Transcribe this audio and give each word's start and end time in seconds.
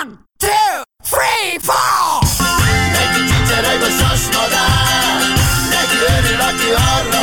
One, 0.00 0.18
two, 0.38 0.48
three, 1.02 1.58
four! 1.60 2.20
Neki 2.92 3.20
csicsereg 3.30 3.82
a 3.82 3.90
sasmadár, 4.00 5.20
neki 5.70 5.98
örül, 6.16 6.40
aki 6.40 6.70
arra 6.72 7.19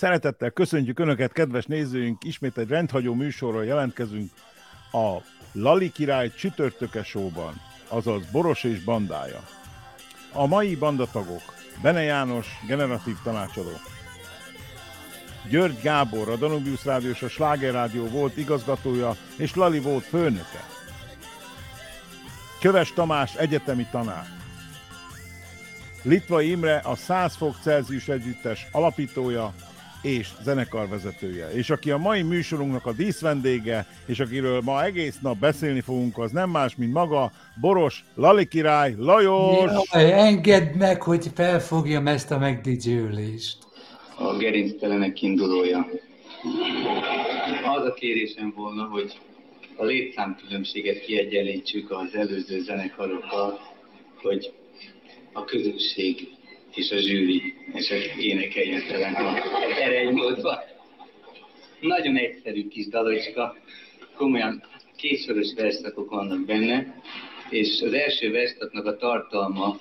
Szeretettel 0.00 0.50
köszöntjük 0.50 0.98
Önöket, 0.98 1.32
kedves 1.32 1.64
nézőink! 1.64 2.24
Ismét 2.24 2.58
egy 2.58 2.68
rendhagyó 2.68 3.14
műsorral 3.14 3.64
jelentkezünk 3.64 4.30
a 4.92 5.16
Lali 5.52 5.92
Király 5.92 6.30
csütörtöke 6.30 7.02
showban, 7.02 7.54
azaz 7.88 8.22
Boros 8.32 8.64
és 8.64 8.84
bandája. 8.84 9.40
A 10.32 10.46
mai 10.46 10.76
bandatagok 10.76 11.42
Bene 11.82 12.02
János, 12.02 12.46
generatív 12.66 13.16
tanácsadó, 13.22 13.72
György 15.50 15.80
Gábor, 15.82 16.28
a 16.28 16.36
Danubius 16.36 16.84
és 17.00 17.22
a 17.22 17.28
Sláger 17.28 17.72
Rádió 17.72 18.06
volt 18.06 18.36
igazgatója, 18.36 19.16
és 19.36 19.54
Lali 19.54 19.80
volt 19.80 20.04
főnöke. 20.04 20.64
Köves 22.60 22.92
Tamás, 22.92 23.34
egyetemi 23.34 23.86
tanár. 23.90 24.26
Litvai 26.02 26.50
Imre 26.50 26.76
a 26.76 26.96
100 26.96 27.36
fok 27.36 27.56
Celsius 27.62 28.08
együttes 28.08 28.66
alapítója 28.72 29.54
és 30.02 30.28
zenekarvezetője. 30.42 31.50
És 31.52 31.70
aki 31.70 31.90
a 31.90 31.96
mai 31.96 32.22
műsorunknak 32.22 32.86
a 32.86 32.92
díszvendége, 32.92 33.86
és 34.06 34.20
akiről 34.20 34.60
ma 34.60 34.84
egész 34.84 35.18
nap 35.22 35.38
beszélni 35.38 35.80
fogunk, 35.80 36.18
az 36.18 36.30
nem 36.30 36.50
más, 36.50 36.76
mint 36.76 36.92
maga 36.92 37.32
Boros 37.60 38.04
Lali 38.14 38.46
király 38.46 38.94
Lajos! 38.98 39.70
Jaj, 39.92 40.12
engedd 40.12 40.76
meg, 40.76 41.02
hogy 41.02 41.26
felfogjam 41.34 42.06
ezt 42.06 42.30
a 42.30 42.38
megdicsőlést. 42.38 43.58
a 44.18 44.36
gerinctelenek 44.36 45.22
indulója. 45.22 45.88
Az 47.76 47.84
a 47.84 47.94
kérésem 47.94 48.52
volna, 48.56 48.84
hogy 48.84 49.18
a 49.76 49.84
létszámkülönbséget 49.84 51.00
kiegyenlítsük 51.00 51.90
az 51.90 52.14
előző 52.14 52.60
zenekarokkal, 52.60 53.60
hogy 54.22 54.52
a 55.32 55.44
közönség 55.44 56.28
és 56.74 56.90
a 56.90 56.96
zsűri 56.96 57.54
és 57.74 57.90
az 57.90 58.02
énekeljen 58.18 58.82
talán 58.88 59.42
erejmódban. 59.80 60.58
Nagyon 61.80 62.16
egyszerű 62.16 62.68
kis 62.68 62.86
dalocska, 62.86 63.56
komolyan 64.16 64.62
kétsoros 64.96 65.54
verszakok 65.54 66.10
vannak 66.10 66.44
benne, 66.44 67.00
és 67.50 67.80
az 67.80 67.92
első 67.92 68.30
verszaknak 68.30 68.86
a 68.86 68.96
tartalma, 68.96 69.78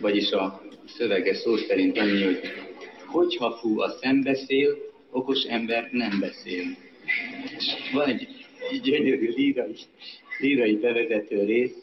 vagyis 0.00 0.30
a 0.30 0.62
szövege 0.96 1.34
szó 1.34 1.56
szerint 1.56 1.98
annyi, 1.98 2.22
hogy 2.22 2.40
hogyha 3.06 3.52
fú 3.52 3.80
a 3.80 3.88
szembeszél, 3.88 4.76
okos 5.10 5.42
ember 5.42 5.88
nem 5.92 6.20
beszél. 6.20 6.64
És 7.56 7.66
van 7.92 8.08
egy 8.08 8.28
gyönyörű 8.82 9.28
lírai, 9.28 9.74
lírai 10.38 10.76
bevezető 10.76 11.44
rész, 11.44 11.74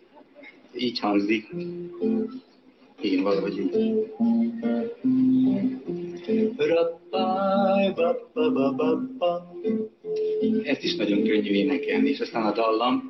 így 0.78 1.00
hangzik, 1.00 1.48
én 3.02 3.24
valahogy 3.24 3.58
így. 3.58 3.78
Ezt 10.64 10.84
is 10.84 10.96
nagyon 10.96 11.24
könnyű 11.24 11.52
énekelni, 11.52 12.10
és 12.10 12.20
aztán 12.20 12.46
a 12.46 12.52
dallam, 12.52 13.10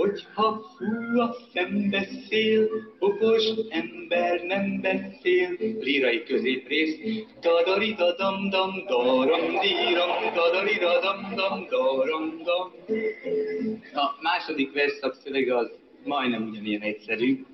Hogyha 0.00 0.60
fú 0.76 1.20
a 1.20 1.36
szembeszél, 1.52 2.68
okos 2.98 3.44
ember 3.68 4.40
nem 4.42 4.80
beszél. 4.80 5.56
Lírai 5.80 6.22
középrész. 6.22 6.96
Dadari 7.40 7.94
dadam 7.94 8.50
dam 8.50 8.84
daram 8.86 9.58
díram, 9.60 10.10
dadari 10.34 10.78
dadam 10.78 11.34
dam 11.34 11.66
daram 11.70 12.42
dam. 12.44 12.72
A 13.94 14.16
második 14.20 14.72
verszak 14.72 15.14
szövege 15.14 15.56
az 15.56 15.70
majdnem 16.04 16.48
ugyanilyen 16.48 16.80
egyszerű. 16.80 17.44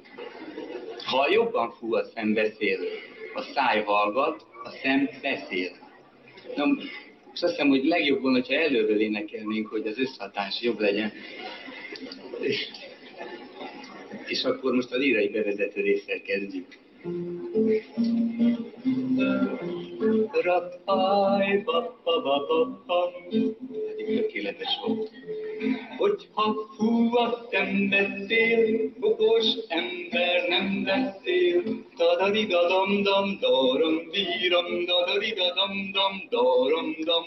Ha 1.06 1.31
jobban 1.31 1.71
fú 1.71 1.94
a 1.94 2.05
szembeszél, 2.05 2.78
a 3.34 3.43
száj 3.43 3.83
hallgat, 3.83 4.47
a 4.65 4.71
szem 4.71 5.09
beszél. 5.22 5.71
Na, 6.56 6.65
és 7.34 7.43
azt 7.43 7.53
hiszem, 7.53 7.69
hogy 7.69 7.84
legjobb 7.84 8.21
volna, 8.21 8.43
ha 8.47 8.55
előről 8.55 9.00
énekelnénk, 9.00 9.66
hogy 9.66 9.87
az 9.87 9.99
összhatás 9.99 10.62
jobb 10.62 10.81
legyen. 10.81 11.12
És 14.27 14.45
akkor 14.45 14.75
most 14.75 14.93
a 14.93 14.97
lírai 14.97 15.28
bevezető 15.28 15.81
résszel 15.81 16.22
kezdjük. 16.22 16.66
Rappaj, 20.43 21.62
bappa, 21.65 22.22
bappa, 22.22 23.12
eddig 23.91 24.21
tökéletes 24.21 24.78
volt. 24.87 25.11
Hogyha 26.06 26.55
fú 26.77 27.17
a 27.17 27.47
szembeszél, 27.50 28.91
okos 29.00 29.47
ember 29.69 30.49
nem 30.49 30.83
beszél. 30.84 31.62
Dadadi 31.97 32.47
dadam 32.47 33.03
dam 33.03 33.39
daram 33.41 33.97
díram, 34.12 34.69
dadadi 34.91 35.31
dadam 35.39 35.75
dam 35.97 36.15
daram 36.31 36.89
dam. 37.09 37.25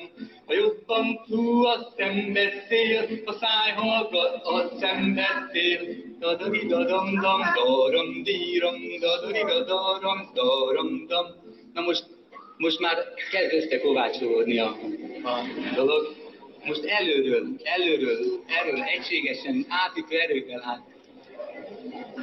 Ha 0.47 0.53
jobban 0.53 1.05
fú 1.27 1.63
a 1.63 1.75
szembeszél, 1.97 3.03
a 3.25 3.33
száj 3.41 3.71
hallgat 3.75 4.33
a 4.43 4.55
szembeszél. 4.79 5.81
Dadadi 6.19 6.65
dadam 6.67 7.07
dam 7.23 7.41
daram 7.57 8.09
díram, 8.23 8.79
dadadi 9.03 9.41
dadaram 9.51 10.19
daram 10.33 10.89
dam. 11.07 11.25
Na 11.73 11.81
most, 11.81 12.05
most 12.57 12.79
már 12.79 12.95
kezd 13.31 13.53
összekovácsolódni 13.53 14.59
a, 14.59 14.69
a 15.23 15.33
dolog 15.75 16.18
most 16.65 16.83
előről, 16.85 17.47
előről, 17.63 18.43
erről 18.47 18.81
egységesen, 18.81 19.65
átítő 19.67 20.19
erővel 20.19 20.59
hát. 20.59 20.81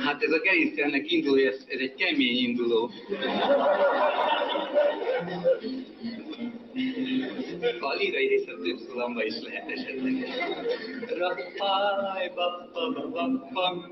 Hát 0.04 0.22
ez 0.22 0.30
a 0.30 0.38
gerinctelnek 0.38 1.10
induló, 1.10 1.36
ez, 1.36 1.64
ez 1.68 1.80
egy 1.80 1.94
kemény 1.94 2.36
induló. 2.36 2.90
A 7.80 7.94
lírai 7.94 8.26
része 8.26 8.52
több 8.64 8.78
szólamba 8.88 9.24
is 9.24 9.34
lehet 9.42 9.70
esetleg. 9.70 10.28
Rappáj, 11.18 12.32
bappa, 12.34 13.08
bappa, 13.10 13.90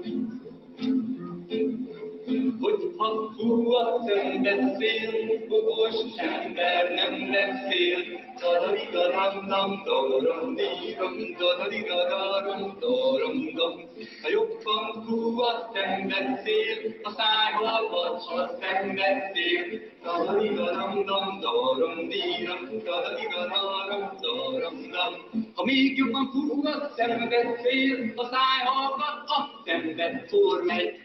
Hogyha 2.25 3.33
fú 3.37 3.73
a 3.73 4.03
szembeszél, 4.07 5.13
okos 5.49 5.95
ember 6.17 6.95
nem 6.95 7.31
beszél. 7.31 7.99
Dadadidaram, 8.41 9.83
dorom, 9.85 10.55
dírom, 10.55 11.15
dadadidaram, 11.39 12.77
dorom, 12.81 13.37
dom. 13.55 13.75
Ha 14.23 14.29
jobban 14.29 15.05
fú 15.07 15.41
a 15.41 15.71
szembeszél, 15.73 16.95
a 17.03 17.11
száj 17.11 17.53
hallgat, 17.53 18.23
a 18.37 18.51
szembeszél. 18.61 19.65
Dadadidaram, 20.03 21.05
dom, 21.05 21.41
dorom, 21.41 22.09
dírom, 22.09 22.63
dadadidaram, 22.85 24.17
dorom, 24.21 24.77
dom. 24.95 25.15
Ha 25.55 25.65
még 25.65 25.97
jobban 25.97 26.31
fú 26.33 26.67
a 26.67 26.91
szembeszél, 26.97 28.13
a 28.17 28.25
száj 28.25 28.61
hallgat, 28.65 29.29
a 29.37 29.63
szembe 29.65 30.25
for 30.29 30.63
megy. 30.63 31.04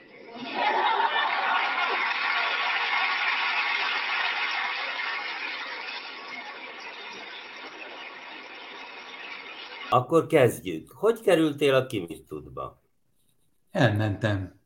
Akkor 9.89 10.27
kezdjük. 10.27 10.91
Hogy 10.91 11.21
kerültél 11.21 11.75
a 11.75 11.85
Kimisztudba? 11.85 12.81
Elmentem. 13.71 14.59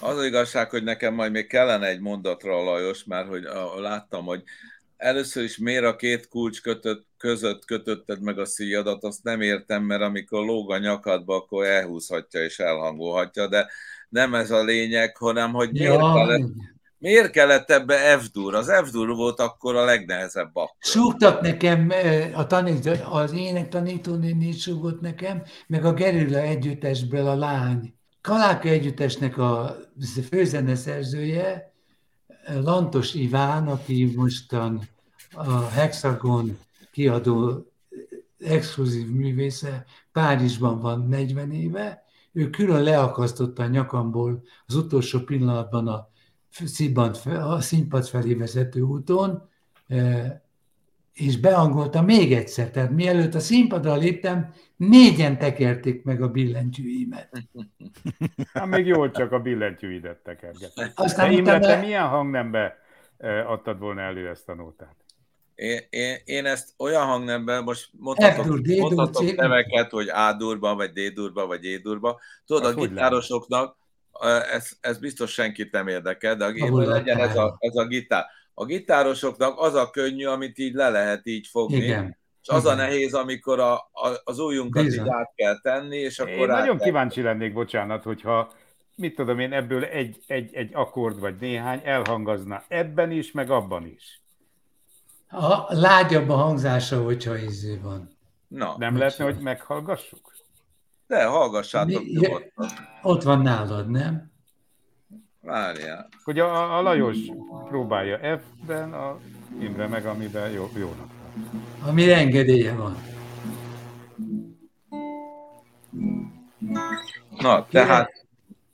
Az 0.00 0.16
az 0.16 0.24
igazság, 0.24 0.70
hogy 0.70 0.82
nekem 0.82 1.14
majd 1.14 1.32
még 1.32 1.46
kellene 1.46 1.86
egy 1.86 2.00
mondatra 2.00 2.58
a 2.58 2.62
Lajos, 2.62 3.04
mert 3.04 3.28
hogy 3.28 3.42
láttam, 3.76 4.24
hogy 4.24 4.42
először 5.02 5.42
is 5.42 5.58
miért 5.58 5.84
a 5.84 5.96
két 5.96 6.28
kulcs 6.28 6.60
kötött, 6.60 7.06
között 7.18 7.64
kötötted 7.64 8.22
meg 8.22 8.38
a 8.38 8.44
szíjadat, 8.44 9.04
azt 9.04 9.22
nem 9.22 9.40
értem, 9.40 9.82
mert 9.82 10.02
amikor 10.02 10.44
lóg 10.44 10.72
a 10.72 10.78
nyakadba, 10.78 11.34
akkor 11.34 11.64
elhúzhatja 11.64 12.44
és 12.44 12.58
elhangolhatja, 12.58 13.48
de 13.48 13.68
nem 14.08 14.34
ez 14.34 14.50
a 14.50 14.64
lényeg, 14.64 15.16
hanem 15.16 15.52
hogy 15.52 15.72
miért, 15.72 15.98
kellett, 15.98 16.50
Miért 16.98 17.30
kellett 17.30 17.70
ebbe 17.70 18.18
F-dur? 18.18 18.54
Az 18.54 18.72
F-dur 18.84 19.08
volt 19.08 19.40
akkor 19.40 19.76
a 19.76 19.84
legnehezebb 19.84 20.50
akkor. 20.56 20.76
Súgtak 20.78 21.40
nekem, 21.40 21.92
a 22.34 22.46
tanító, 22.46 22.90
az 23.10 23.32
ének 23.32 23.68
tanítónéni 23.68 24.52
súgott 24.52 25.00
nekem, 25.00 25.42
meg 25.66 25.84
a 25.84 25.92
Gerilla 25.92 26.38
együttesből 26.38 27.26
a 27.26 27.36
lány. 27.36 27.94
Kaláka 28.20 28.68
együttesnek 28.68 29.38
a 29.38 29.76
főzene 30.30 30.74
szerzője, 30.74 31.72
Lantos 32.46 33.14
Iván, 33.14 33.68
aki 33.68 34.12
mostan 34.16 34.88
a 35.34 35.68
Hexagon 35.68 36.58
kiadó 36.90 37.66
exkluzív 38.38 39.10
művésze, 39.10 39.84
Párizsban 40.12 40.80
van 40.80 41.08
40 41.08 41.52
éve, 41.52 42.04
ő 42.32 42.50
külön 42.50 42.82
leakasztotta 42.82 43.62
a 43.62 43.66
nyakamból 43.66 44.42
az 44.66 44.74
utolsó 44.74 45.20
pillanatban 45.20 45.88
a 45.88 46.08
színpad, 46.50 47.20
a 47.26 47.60
színpad 47.60 48.06
felé 48.06 48.34
vezető 48.34 48.80
úton, 48.80 49.48
e, 49.88 50.42
és 51.12 51.38
beangolta 51.38 52.02
még 52.02 52.32
egyszer. 52.32 52.70
Tehát 52.70 52.90
mielőtt 52.90 53.34
a 53.34 53.40
színpadra 53.40 53.96
léptem, 53.96 54.52
négyen 54.76 55.38
tekerték 55.38 56.04
meg 56.04 56.22
a 56.22 56.28
billentyűimet. 56.28 57.30
Hát 58.52 58.66
még 58.66 58.86
jól 58.86 59.10
csak 59.10 59.32
a 59.32 59.40
billentyűidet 59.40 60.16
tekerget. 60.16 60.92
Aztán 60.94 61.32
Imre, 61.32 61.56
utána- 61.56 61.66
te 61.66 61.80
milyen 61.80 62.08
hangnembe 62.08 62.78
e, 63.18 63.48
adtad 63.48 63.78
volna 63.78 64.00
elő 64.00 64.28
ezt 64.28 64.48
a 64.48 64.54
nótát? 64.54 65.01
Én, 65.54 65.80
én, 65.90 66.16
én 66.24 66.46
ezt 66.46 66.68
olyan 66.78 67.04
hangnemben, 67.06 67.62
most 67.62 67.88
mondhatok, 67.98 68.44
F-dur, 68.44 68.60
D-dur, 68.60 68.78
mondhatok 68.80 69.22
C-dur. 69.22 69.34
neveket, 69.34 69.90
hogy 69.90 70.08
A-durba, 70.08 70.74
vagy 70.74 70.90
D-durba, 70.90 71.46
vagy 71.46 71.66
E-durba. 71.66 72.20
Tudod, 72.46 72.64
Az 72.64 72.76
a 72.76 72.80
gitárosoknak, 72.86 73.76
ez, 74.52 74.70
ez 74.80 74.98
biztos 74.98 75.32
senkit 75.32 75.72
nem 75.72 75.88
érdekel, 75.88 76.36
de 76.36 76.44
a, 76.44 76.52
Ahol 76.60 76.84
legyen 76.84 77.18
ez 77.18 77.36
a, 77.36 77.56
ez 77.58 77.76
a 77.76 77.86
gitár. 77.86 78.24
A 78.54 78.64
gitárosoknak 78.64 79.58
az 79.58 79.74
a 79.74 79.90
könnyű, 79.90 80.24
amit 80.26 80.58
így 80.58 80.74
le 80.74 80.88
lehet 80.90 81.26
így 81.26 81.46
fogni, 81.46 81.76
Igen. 81.76 82.18
és 82.42 82.48
az 82.48 82.66
a 82.66 82.74
nehéz, 82.74 83.14
amikor 83.14 83.60
a, 83.60 83.72
a, 83.74 84.20
az 84.24 84.38
ujjunkat 84.38 84.84
Bizony. 84.84 85.04
így 85.06 85.12
át 85.12 85.32
kell 85.34 85.60
tenni, 85.60 85.96
és 85.96 86.18
akkor 86.18 86.32
Én 86.32 86.46
nagyon 86.46 86.76
kell- 86.76 86.86
kíváncsi 86.86 87.22
lennék, 87.22 87.52
bocsánat, 87.52 88.02
hogyha 88.02 88.52
mit 88.96 89.14
tudom 89.14 89.38
én, 89.38 89.52
ebből 89.52 89.84
egy, 89.84 90.16
egy, 90.26 90.54
egy 90.54 90.70
akkord 90.72 91.20
vagy 91.20 91.34
néhány 91.40 91.80
elhangazna 91.84 92.62
ebben 92.68 93.10
is, 93.10 93.32
meg 93.32 93.50
abban 93.50 93.86
is. 93.86 94.21
A 95.32 95.66
lágyabb 95.74 96.28
a 96.28 96.34
hangzása, 96.34 97.02
hogyha 97.02 97.36
izé 97.36 97.76
van. 97.82 98.10
Na, 98.48 98.74
Nem 98.78 98.96
lehetne, 98.96 99.24
hogy 99.24 99.38
meghallgassuk? 99.38 100.30
de 101.06 101.24
hallgassátok 101.24 102.02
Mi- 102.04 102.10
nyugodtan. 102.12 102.68
Ott 103.02 103.22
van 103.22 103.40
nálad, 103.40 103.88
nem? 103.90 104.30
Várjál. 105.40 106.08
Hogy 106.24 106.38
a, 106.38 106.76
a 106.78 106.82
Lajos 106.82 107.18
próbálja 107.68 108.38
F-ben, 108.38 108.92
a 108.92 109.18
Imre 109.60 109.86
meg, 109.86 110.06
amiben 110.06 110.50
jó, 110.50 110.70
jónak. 110.76 111.08
Ami 111.86 112.12
engedélye 112.12 112.74
van. 112.74 112.96
Na, 117.38 117.66
tehát 117.70 118.26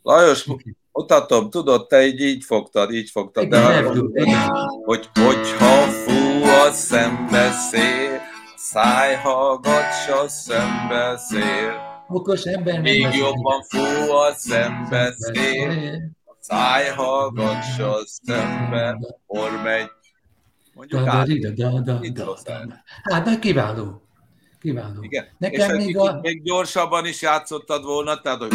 Lajos, 0.02 0.48
mutatom, 0.92 1.50
tudod, 1.50 1.86
te 1.86 2.06
így, 2.06 2.20
így 2.20 2.44
fogtad, 2.44 2.92
így 2.92 3.10
fogtad, 3.10 3.48
de 3.48 3.58
Igen, 3.58 3.86
arra, 3.86 4.68
hogy 4.84 5.08
hogyha 5.14 5.97
a 6.66 6.72
szembeszél, 6.72 8.20
száj 8.56 9.14
hallgatsz 9.14 10.08
a 10.08 10.28
szembeszél, 10.28 11.86
Okos 12.08 12.42
ember 12.42 12.80
még 12.80 13.02
beszél. 13.02 13.20
jobban 13.20 13.62
fú 13.62 14.12
a 14.12 14.32
szembeszél, 14.34 16.00
száj 16.40 16.88
hallgatsz 16.88 17.78
a 17.78 17.98
szembe, 18.04 18.98
or 19.26 19.62
megy. 19.62 19.90
Mondjuk 20.74 21.04
Da, 21.04 21.24
da, 21.24 21.50
da, 21.54 21.80
da, 21.80 21.98
da, 22.12 22.36
da. 22.44 22.74
Hát, 23.02 23.24
de 23.24 23.38
kiváló. 23.38 24.02
Kiváló. 24.60 25.02
Igen. 25.02 25.24
és 25.24 25.30
Nekem 25.38 25.70
egy 25.70 25.84
még 25.84 25.98
a... 25.98 26.18
még 26.22 26.42
gyorsabban 26.42 27.06
is 27.06 27.22
játszottad 27.22 27.84
volna, 27.84 28.20
tehát 28.20 28.38
hogy 28.38 28.52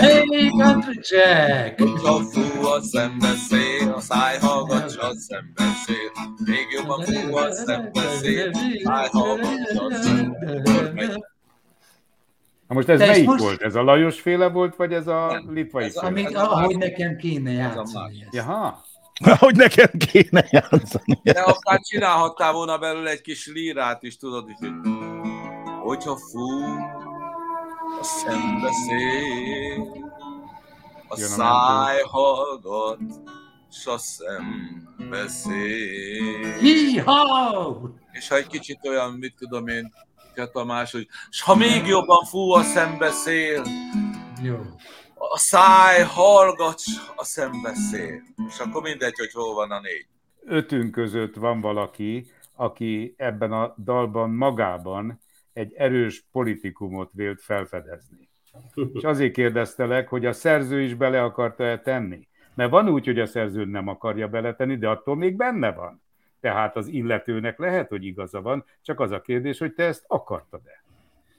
Hey, 0.00 0.48
country 0.48 1.00
Jack! 1.02 1.80
Hogyha 1.80 2.20
fú 2.20 2.64
a 2.66 2.80
szembeszél, 2.80 3.73
a 3.94 4.00
száj 4.00 4.38
hallgatsa 4.38 5.00
a 5.08 5.12
szembeszél, 5.14 6.10
még 6.44 6.66
jobban 6.70 7.04
fú 7.04 7.36
a 7.36 7.52
szembeszél, 7.52 8.50
száj 8.84 9.08
hallgatsa 9.12 9.84
a 9.84 9.90
szembeszél. 9.94 11.32
Na 12.68 12.74
most 12.74 12.88
ez 12.88 12.98
De 12.98 13.04
és 13.04 13.10
melyik 13.10 13.26
most- 13.26 13.42
volt? 13.42 13.62
Ez 13.62 13.74
a 13.74 13.82
Lajos 13.82 14.20
féle 14.20 14.48
volt, 14.48 14.76
vagy 14.76 14.92
ez 14.92 15.06
a 15.06 15.26
Nem, 15.26 15.52
litvai 15.52 15.84
ez 15.84 15.96
a- 15.96 16.00
féle? 16.00 16.10
Amíg, 16.10 16.24
Ez 16.26 16.34
a 16.34 16.50
ahogy 16.56 16.76
nekem 16.78 17.16
kéne 17.16 17.50
játszani 17.50 18.22
ezt. 18.22 18.34
Jaha, 18.34 18.82
Hogy 19.38 19.56
nekem 19.56 19.90
kéne 20.10 20.44
játszani. 20.50 21.20
De 21.22 21.40
akár 21.40 21.80
csinálhattál 21.80 22.52
volna 22.52 22.78
belőle 22.78 23.10
egy 23.10 23.20
kis 23.20 23.46
lírát 23.46 24.02
is, 24.02 24.16
tudod, 24.16 24.44
hogy 24.58 24.68
hogyha 25.82 26.16
fú 26.16 26.62
a 28.00 28.02
szembeszél, 28.04 29.80
a 31.08 31.14
Jön 31.18 31.30
a 31.30 31.34
száj 31.34 32.00
hallgat, 32.02 32.98
s 33.82 33.86
a 33.86 33.98
szembeszél. 33.98 35.58
Hí-ha! 36.58 37.92
és 38.12 38.28
ha 38.28 38.36
egy 38.36 38.46
kicsit 38.46 38.78
olyan, 38.88 39.12
mit 39.12 39.34
tudom 39.38 39.68
én, 39.68 39.92
Tamás, 40.52 40.92
hogy 40.92 41.08
és 41.30 41.42
ha 41.42 41.54
még 41.54 41.86
jobban 41.86 42.24
fú 42.24 42.50
a 42.50 42.62
szembeszél, 42.62 43.64
Jó. 44.42 44.56
a 45.14 45.38
száj 45.38 46.02
hallgatsz 46.02 46.86
a 47.16 47.24
szembeszél. 47.24 48.22
És 48.48 48.58
akkor 48.58 48.82
mindegy, 48.82 49.18
hogy 49.18 49.32
hol 49.32 49.54
van 49.54 49.70
a 49.70 49.80
négy. 49.80 50.06
ötünk 50.44 50.90
között 50.90 51.34
van 51.34 51.60
valaki, 51.60 52.26
aki 52.56 53.14
ebben 53.16 53.52
a 53.52 53.74
dalban 53.78 54.30
magában 54.30 55.20
egy 55.52 55.72
erős 55.72 56.24
politikumot 56.32 57.10
vélt 57.12 57.42
felfedezni. 57.42 58.28
És 58.92 59.02
azért 59.02 59.34
kérdeztelek, 59.34 60.08
hogy 60.08 60.26
a 60.26 60.32
szerző 60.32 60.82
is 60.82 60.94
bele 60.94 61.22
akarta-e 61.22 61.78
tenni. 61.78 62.28
Mert 62.54 62.70
van 62.70 62.88
úgy, 62.88 63.04
hogy 63.04 63.18
a 63.18 63.26
szerző 63.26 63.64
nem 63.64 63.88
akarja 63.88 64.28
beletenni, 64.28 64.76
de 64.76 64.88
attól 64.88 65.16
még 65.16 65.36
benne 65.36 65.72
van. 65.72 66.02
Tehát 66.40 66.76
az 66.76 66.88
illetőnek 66.88 67.58
lehet, 67.58 67.88
hogy 67.88 68.04
igaza 68.04 68.42
van, 68.42 68.64
csak 68.82 69.00
az 69.00 69.10
a 69.10 69.20
kérdés, 69.20 69.58
hogy 69.58 69.72
te 69.74 69.84
ezt 69.84 70.04
akartad-e. 70.06 70.84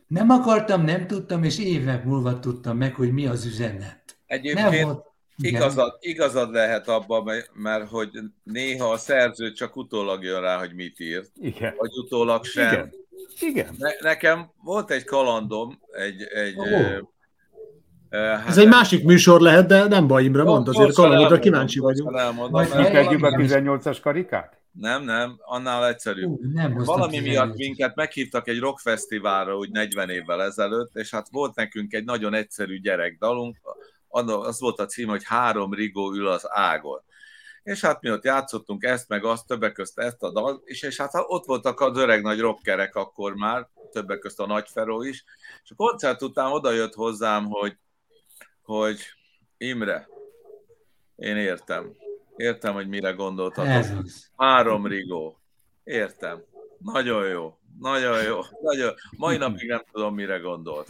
Nem 0.07 0.29
akartam, 0.29 0.83
nem 0.83 1.07
tudtam, 1.07 1.43
és 1.43 1.59
évek 1.59 2.03
múlva 2.03 2.39
tudtam 2.39 2.77
meg, 2.77 2.95
hogy 2.95 3.11
mi 3.13 3.25
az 3.25 3.45
üzenet. 3.45 4.03
Nem 4.05 4.39
Egyébként 4.39 4.83
volt... 4.83 5.13
Igazad, 5.37 5.97
igazad 5.99 6.51
lehet 6.51 6.87
abban, 6.87 7.31
mert- 7.53 7.89
hogy 7.89 8.09
néha 8.43 8.91
a 8.91 8.97
szerző 8.97 9.51
csak 9.51 9.75
utólag 9.75 10.23
jön 10.23 10.41
rá, 10.41 10.57
hogy 10.57 10.73
mit 10.73 10.99
írt, 10.99 11.31
Igen. 11.35 11.73
vagy 11.77 11.91
utólag 11.97 12.43
sem. 12.43 12.71
Igen. 12.71 12.93
Igen. 13.39 13.75
Ne, 13.77 13.89
nekem 13.99 14.51
volt 14.63 14.91
egy 14.91 15.03
kalandom, 15.03 15.79
egy, 15.91 16.21
egy 16.21 16.59
Ó. 16.59 16.63
hát 18.15 18.47
Ez 18.47 18.57
egy 18.57 18.67
másik 18.67 19.03
műsor 19.03 19.41
lehet, 19.41 19.67
de 19.67 19.87
nem 19.87 20.07
baj, 20.07 20.23
Imre, 20.23 20.43
mondd 20.43 20.69
azért, 20.69 20.99
elmondom, 20.99 21.39
kíváncsi 21.39 21.79
vagyunk. 21.79 22.15
Kitegjük 22.61 23.23
a 23.23 23.29
valami- 23.29 23.47
18-as 23.47 23.97
karikát? 24.01 24.59
Nem, 24.71 25.03
nem, 25.03 25.35
annál 25.39 25.87
egyszerűbb. 25.87 26.29
Ú, 26.29 26.39
nem 26.53 26.73
Valami 26.73 27.19
miatt 27.19 27.55
minket 27.55 27.95
meghívtak 27.95 28.47
egy 28.47 28.59
rockfesztiválra 28.59 29.57
úgy 29.57 29.69
40 29.69 30.09
évvel 30.09 30.43
ezelőtt, 30.43 30.95
és 30.95 31.11
hát 31.11 31.27
volt 31.31 31.55
nekünk 31.55 31.93
egy 31.93 32.03
nagyon 32.03 32.33
egyszerű 32.33 32.79
gyerekdalunk, 32.79 33.57
az 34.07 34.59
volt 34.59 34.79
a 34.79 34.85
cím, 34.85 35.07
hogy 35.07 35.23
Három 35.23 35.73
rigó 35.73 36.13
ül 36.13 36.27
az 36.27 36.45
ágon. 36.49 37.01
És 37.63 37.81
hát 37.81 38.01
mi 38.01 38.11
ott 38.11 38.23
játszottunk 38.23 38.83
ezt, 38.83 39.09
meg 39.09 39.25
azt, 39.25 39.47
többek 39.47 39.71
közt 39.71 39.99
ezt 39.99 40.23
a 40.23 40.31
dal, 40.31 40.61
és, 40.65 40.81
és 40.81 40.97
hát 40.97 41.11
ott 41.13 41.45
voltak 41.45 41.79
az 41.79 41.97
öreg 41.97 42.21
nagy 42.21 42.39
rockerek 42.39 42.95
akkor 42.95 43.33
már, 43.35 43.67
többek 43.91 44.19
közt 44.19 44.39
a 44.39 44.45
Nagy 44.45 44.69
Feró 44.69 45.01
is, 45.03 45.23
és 45.63 45.71
a 45.71 45.75
koncert 45.75 46.21
után 46.21 46.51
oda 46.51 46.71
jött 46.71 46.93
hozzám, 46.93 47.45
hogy, 47.45 47.77
hogy 48.65 48.99
Imre, 49.57 50.07
én 51.15 51.37
értem. 51.37 51.95
Értem, 52.35 52.73
hogy 52.73 52.87
mire 52.87 53.11
gondoltatok. 53.11 53.85
Három 54.37 54.87
rigó. 54.87 55.39
Értem. 55.83 56.43
Nagyon 56.77 57.27
jó. 57.27 57.57
Nagyon 57.79 58.23
jó. 58.23 58.39
Nagyon... 58.61 58.93
Mai 59.17 59.37
napig 59.37 59.67
nem 59.67 59.83
tudom, 59.91 60.13
mire 60.13 60.37
gondolt. 60.37 60.87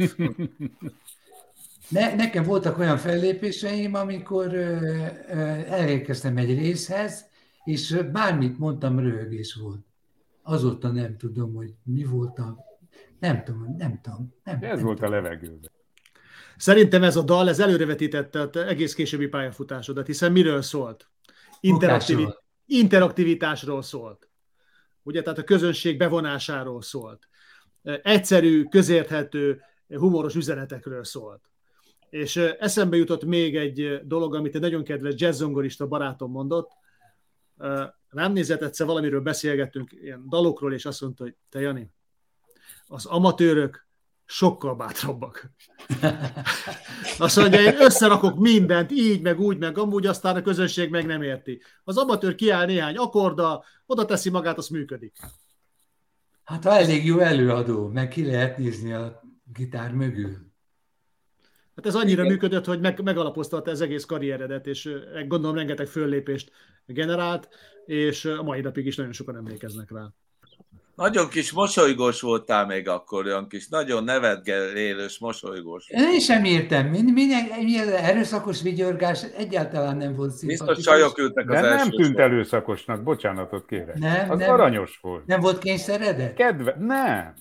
Ne, 1.90 2.16
nekem 2.16 2.44
voltak 2.44 2.78
olyan 2.78 2.98
fellépéseim, 2.98 3.94
amikor 3.94 4.54
ö, 4.54 4.78
ö, 5.28 5.36
elérkeztem 5.70 6.38
egy 6.38 6.58
részhez, 6.58 7.30
és 7.64 8.04
bármit 8.12 8.58
mondtam, 8.58 9.00
röhögés 9.00 9.54
volt. 9.54 9.86
Azóta 10.42 10.92
nem 10.92 11.18
tudom, 11.18 11.54
hogy 11.54 11.74
mi 11.84 12.04
volt 12.04 12.40
a... 12.40 12.58
Nem 13.20 13.44
tudom, 13.44 13.76
nem 13.78 14.00
tudom. 14.02 14.34
Nem, 14.44 14.58
Ez 14.62 14.78
nem 14.78 14.86
volt 14.86 15.02
a 15.02 15.06
tudom. 15.06 15.24
levegőben. 15.24 15.72
Szerintem 16.58 17.04
ez 17.04 17.16
a 17.16 17.22
dal, 17.22 17.50
ez 17.50 17.60
előrevetítette 17.60 18.42
a 18.42 18.50
te 18.50 18.68
egész 18.68 18.94
későbbi 18.94 19.28
pályafutásodat, 19.28 20.06
hiszen 20.06 20.32
miről 20.32 20.62
szólt? 20.62 21.10
Interaktivi- 21.60 22.38
interaktivitásról 22.66 23.82
szólt. 23.82 24.30
Ugye, 25.04 25.22
tehát 25.22 25.40
a 25.40 25.44
közönség 25.44 25.98
bevonásáról 25.98 26.82
szólt. 26.82 27.28
Egyszerű, 27.84 28.64
közérthető, 28.64 29.62
humoros 29.88 30.36
üzenetekről 30.36 31.04
szólt. 31.04 31.50
És 32.10 32.36
ö, 32.36 32.50
eszembe 32.60 32.98
jutott 32.98 33.26
még 33.26 33.58
egy 33.58 33.82
ö, 33.82 33.98
dolog, 34.04 34.36
amit 34.36 34.56
egy 34.56 34.62
nagyon 34.62 34.84
kedves 34.84 35.14
jazzzongorista 35.18 35.88
barátom 35.88 36.32
mondott. 36.32 36.72
Rám 38.10 38.32
nézett 38.32 38.62
egyszer 38.62 38.88
valamiről 38.88 39.22
beszélgettünk, 39.22 39.92
ilyen 39.92 40.26
dalokról, 40.30 40.74
és 40.74 40.86
azt 40.86 41.02
mondta, 41.02 41.24
hogy 41.24 41.36
te 41.50 41.60
Jani, 41.60 41.92
az 42.88 43.06
amatőrök 43.06 43.85
sokkal 44.26 44.76
bátrabbak. 44.76 45.52
Azt 47.18 47.36
mondja, 47.36 47.62
én 47.62 47.82
összerakok 47.82 48.40
mindent, 48.40 48.92
így, 48.92 49.22
meg 49.22 49.40
úgy, 49.40 49.58
meg 49.58 49.78
amúgy, 49.78 50.06
aztán 50.06 50.36
a 50.36 50.42
közönség 50.42 50.90
meg 50.90 51.06
nem 51.06 51.22
érti. 51.22 51.62
Az 51.84 51.98
amatőr 51.98 52.36
kiáll 52.36 52.66
néhány 52.66 52.96
akkorda, 52.96 53.64
oda 53.86 54.06
teszi 54.06 54.30
magát, 54.30 54.58
az 54.58 54.68
működik. 54.68 55.18
Hát 56.44 56.64
ha 56.64 56.78
elég 56.78 57.06
jó 57.06 57.20
előadó, 57.20 57.88
meg 57.88 58.08
ki 58.08 58.26
lehet 58.26 58.58
nézni 58.58 58.94
a 58.94 59.22
gitár 59.54 59.92
mögül. 59.92 60.54
Hát 61.76 61.86
ez 61.86 61.96
annyira 61.96 62.22
Igen. 62.22 62.34
működött, 62.34 62.66
hogy 62.66 62.80
meg, 62.80 63.02
megalapoztatta 63.04 63.72
az 63.72 63.82
egész 63.82 64.06
karrieredet, 64.06 64.68
és 64.68 64.86
ö, 64.86 65.26
gondolom 65.28 65.56
rengeteg 65.56 65.88
föllépést 65.88 66.52
generált, 66.86 67.50
és 67.86 68.26
ö, 68.26 68.38
a 68.38 68.44
mai 68.44 68.62
napig 68.62 68.86
is 68.86 68.96
nagyon 68.96 69.12
sokan 69.12 69.36
emlékeznek 69.36 69.92
rá. 69.92 70.14
Nagyon 70.96 71.30
kis 71.30 71.52
mosolygós 71.52 72.22
voltál 72.22 72.66
még 72.66 72.88
akkor, 72.90 73.26
olyan 73.26 73.48
kis, 73.48 73.68
nagyon 73.68 74.04
nevetgelélős, 74.04 75.20
mosolygós. 75.20 75.86
Én 75.90 76.20
sem 76.20 76.44
értem, 76.44 76.88
mi, 76.88 77.02
mi, 77.02 77.26
mi 77.64 77.78
ez 77.80 77.88
erőszakos 77.88 78.62
vigyorgás 78.62 79.24
egyáltalán 79.38 79.98
nem 79.98 80.16
volt 80.16 80.30
Biztos 80.30 80.50
szimpatikus. 80.50 80.84
csajok 80.86 81.18
ültek 81.18 81.50
az 81.50 81.62
De 81.62 81.70
nem 81.70 81.90
tűnt 81.90 82.06
sorban. 82.06 82.22
erőszakosnak, 82.24 83.04
bocsánatot 83.04 83.66
kérek. 83.66 83.96
Nem, 83.98 84.32
az 84.32 84.40
nem. 84.40 84.50
aranyos 84.52 85.00
volt. 85.02 85.26
Nem 85.26 85.40
volt 85.40 85.60
kényszeredett? 85.60 86.34
Kedve... 86.36 86.76
Nem. 86.80 87.34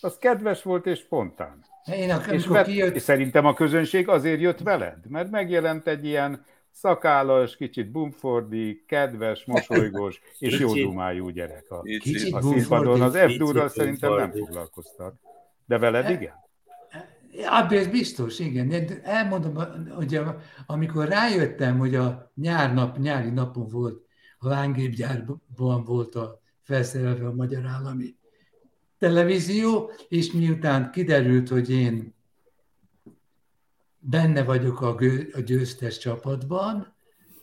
Az 0.00 0.16
kedves 0.20 0.62
volt 0.62 0.86
és 0.86 0.98
spontán. 0.98 1.64
Én 1.92 2.10
ak- 2.10 2.32
És, 2.32 2.46
vett, 2.46 2.66
kijött, 2.66 2.94
és 2.94 3.02
szerintem 3.02 3.46
a 3.46 3.54
közönség 3.54 4.08
azért 4.08 4.40
jött 4.40 4.58
veled, 4.60 4.96
mert 5.08 5.30
megjelent 5.30 5.86
egy 5.86 6.04
ilyen 6.04 6.44
szakállas, 6.78 7.56
kicsit 7.56 7.90
bumfordi, 7.90 8.84
kedves, 8.86 9.44
mosolygós 9.44 10.20
és 10.38 10.58
jó 10.58 10.68
Kicsit. 10.68 10.84
dumájú 10.84 11.28
gyerek. 11.28 11.70
A, 11.70 11.82
Kicsit. 11.82 12.34
A 12.34 12.40
színpadon 12.42 13.00
az 13.02 13.12
picit 13.12 13.30
F-durral 13.30 13.68
szerintem 13.68 14.14
nem 14.14 14.30
foglalkoztak. 14.30 15.14
De 15.66 15.78
veled 15.78 16.10
igen? 16.10 16.34
Ja, 17.32 17.68
ez 17.70 17.86
biztos, 17.86 18.38
igen. 18.38 19.00
Elmondom, 19.02 19.54
hogy 19.94 20.20
amikor 20.66 21.08
rájöttem, 21.08 21.78
hogy 21.78 21.94
a 21.94 22.32
nyárnap, 22.34 22.98
nyári 22.98 23.30
napon 23.30 23.68
volt, 23.68 24.06
a 24.38 24.48
lángépgyárban 24.48 25.42
volt 25.84 26.14
a 26.14 26.40
felszerelve 26.62 27.26
a 27.26 27.34
Magyar 27.34 27.66
Állami 27.66 28.16
Televízió, 28.98 29.90
és 30.08 30.32
miután 30.32 30.90
kiderült, 30.90 31.48
hogy 31.48 31.70
én 31.70 32.14
benne 33.98 34.42
vagyok 34.42 34.80
a, 34.80 34.94
gő, 34.94 35.30
a 35.34 35.40
győztes 35.40 35.98
csapatban, 35.98 36.94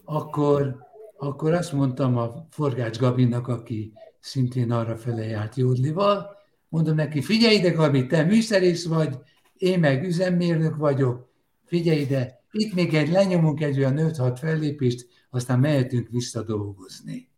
akkor, 0.03 0.77
akkor 1.17 1.53
azt 1.53 1.73
mondtam 1.73 2.17
a 2.17 2.47
Forgács 2.49 2.97
Gabinak, 2.97 3.47
aki 3.47 3.93
szintén 4.19 4.71
arra 4.71 4.97
fele 4.97 5.23
járt 5.25 5.55
Jódlival, 5.55 6.35
mondom 6.69 6.95
neki, 6.95 7.21
figyelj 7.21 7.55
ide 7.55 7.71
Gabi, 7.71 8.05
te 8.05 8.23
műszerész 8.23 8.85
vagy, 8.85 9.15
én 9.57 9.79
meg 9.79 10.03
üzemmérnök 10.03 10.75
vagyok, 10.75 11.29
figyelj 11.65 11.99
ide, 11.99 12.43
itt 12.51 12.73
még 12.73 12.93
egy 12.93 13.09
lenyomunk 13.09 13.61
egy 13.61 13.77
olyan 13.77 13.95
5-6 13.97 14.37
fellépést, 14.39 15.07
aztán 15.29 15.59
mehetünk 15.59 16.07
vissza 16.09 16.43
dolgozni. 16.43 17.29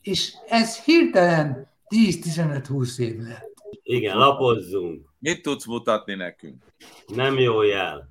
És 0.00 0.32
ez 0.48 0.84
hirtelen 0.84 1.68
10-15-20 1.88 2.98
év 2.98 3.18
lett. 3.18 3.54
Igen, 3.82 4.16
lapozzunk. 4.16 5.08
Mit 5.18 5.42
tudsz 5.42 5.66
mutatni 5.66 6.14
nekünk? 6.14 6.64
Nem 7.06 7.38
jó 7.38 7.62
jel. 7.62 8.09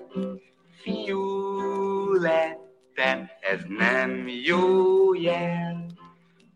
fiú 0.82 2.12
lettem, 2.12 3.30
ez 3.40 3.60
nem 3.68 4.28
jó 4.28 5.14
jel. 5.14 5.86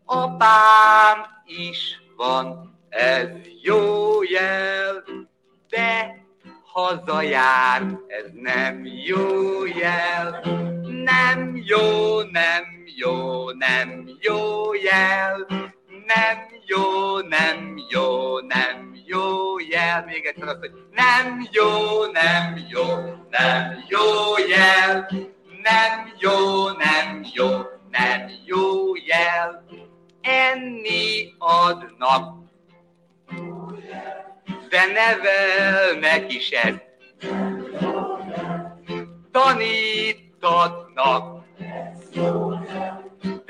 Apám 0.05 1.17
is 1.45 2.01
van, 2.15 2.77
ez 2.89 3.29
jó 3.61 4.23
jel, 4.23 5.03
de 5.69 6.19
hazajár, 6.63 7.81
ez 8.07 8.31
nem 8.33 8.85
jó 8.85 9.65
jel. 9.65 10.41
Nem 11.03 11.61
jó, 11.65 12.21
nem 12.21 12.70
jó, 13.01 13.51
nem 13.51 14.09
jó 14.19 14.73
jel. 14.73 15.47
Nem 16.05 16.37
jó, 16.65 17.19
nem 17.19 17.75
jó, 17.89 18.39
nem 18.39 18.95
jó 19.05 19.59
jel. 19.59 20.03
Még 20.05 20.25
egyszer 20.25 20.47
azt, 20.47 20.59
hogy 20.59 20.71
nem 20.91 21.47
jó, 21.51 22.05
nem 22.11 22.65
jó, 22.69 22.85
nem 23.29 23.83
jó 23.87 24.37
jel. 24.49 25.09
Nem 25.63 26.11
jó, 26.19 26.69
nem 26.69 27.25
jó, 27.33 27.47
nem 27.91 28.29
jó 28.45 28.95
jel. 28.95 29.65
Enni 30.21 31.33
adnak, 31.37 32.39
de 34.69 34.81
nevelnek 34.85 36.33
is 36.33 36.49
ez. 36.49 36.73
Tanítatnak, 39.31 40.91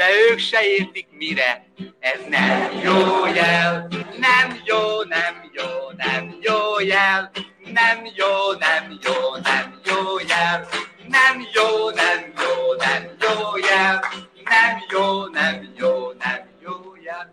de 0.02 0.32
ők 0.32 0.40
se 0.40 0.66
értik 0.66 1.08
mire, 1.12 1.66
ez 2.00 2.20
nem 2.30 2.72
jó 2.84 3.26
jel, 3.26 3.88
nem 4.20 4.62
jó, 4.66 5.04
nem 5.04 5.50
jó, 5.54 5.66
nem 5.98 6.38
jó 6.42 6.80
jel, 6.80 7.32
nem 7.74 8.06
jó, 8.16 8.52
nem 8.60 9.00
jó, 9.02 9.36
nem 9.44 9.80
jó 9.86 10.20
jel, 10.28 10.68
nem 11.08 11.36
jó, 11.54 11.90
nem 11.90 12.34
jó, 12.38 12.74
nem 12.78 13.16
jó 13.20 13.58
jel, 13.58 14.00
nem 14.44 14.78
jó, 14.90 15.28
nem 15.28 15.74
jó, 15.78 16.12
nem 16.12 16.50
jó 16.60 16.96
jel. 16.96 17.32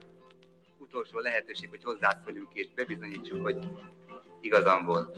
Utolsó 0.78 1.18
lehetőség, 1.18 1.68
hogy 1.68 1.84
hozzászóljunk 1.84 2.48
és 2.52 2.66
bebizonyítsuk, 2.75 3.42
hogy 3.42 3.58
igazam 4.40 4.84
volt. 4.84 5.16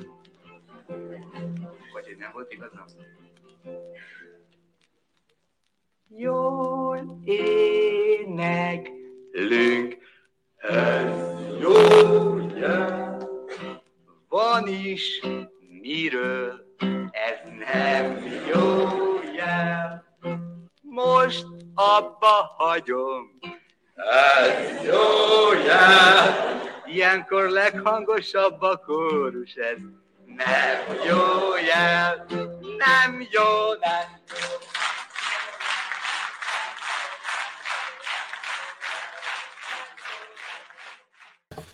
Vagy 1.92 2.04
hogy 2.06 2.16
nem 2.18 2.30
volt 2.32 2.52
igazam? 2.52 2.84
Jól 6.16 7.20
éneklünk, 7.24 8.26
ez 10.56 11.12
jó 11.60 11.72
jel. 12.56 13.28
Van 14.28 14.68
is 14.68 15.20
miről, 15.82 16.66
ez 17.10 17.38
nem 17.66 18.26
jó 18.52 18.88
jel. 19.34 20.04
Most 20.82 21.46
abba 21.74 22.54
hagyom, 22.56 23.38
ez 23.94 24.84
jó 24.84 25.52
jel. 25.64 26.60
Ilyenkor 26.86 27.48
leghangosabb 27.48 28.62
a 28.62 28.76
kórus, 28.76 29.54
ez 29.54 29.78
nem 30.24 30.78
jó 31.08 31.56
jel. 31.66 32.26
Nem 32.76 33.26
jó, 33.30 33.44
nem 33.80 34.19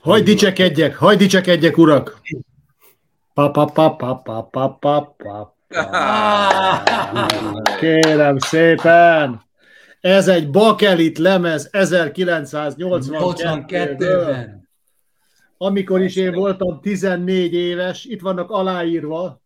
Hajd 0.07 0.25
dicsekedjek, 0.25 0.97
hajd 0.97 1.19
dicsekedjek, 1.19 1.79
urak! 1.79 2.21
Pa, 3.35 3.51
pa, 3.51 3.65
pa, 3.65 3.97
pa, 3.97 4.23
pa, 4.23 4.43
pa, 4.43 4.79
pa, 4.79 5.15
pa. 5.17 5.57
Kérem 7.79 8.39
szépen! 8.39 9.43
Ez 10.01 10.29
egy 10.29 10.51
bakelit 10.51 11.19
lemez 11.19 11.69
1982-ben. 11.73 14.69
Amikor 15.57 16.01
is 16.01 16.17
én 16.17 16.33
voltam 16.33 16.81
14 16.81 17.55
éves, 17.55 18.05
itt 18.05 18.21
vannak 18.21 18.51
aláírva, 18.51 19.41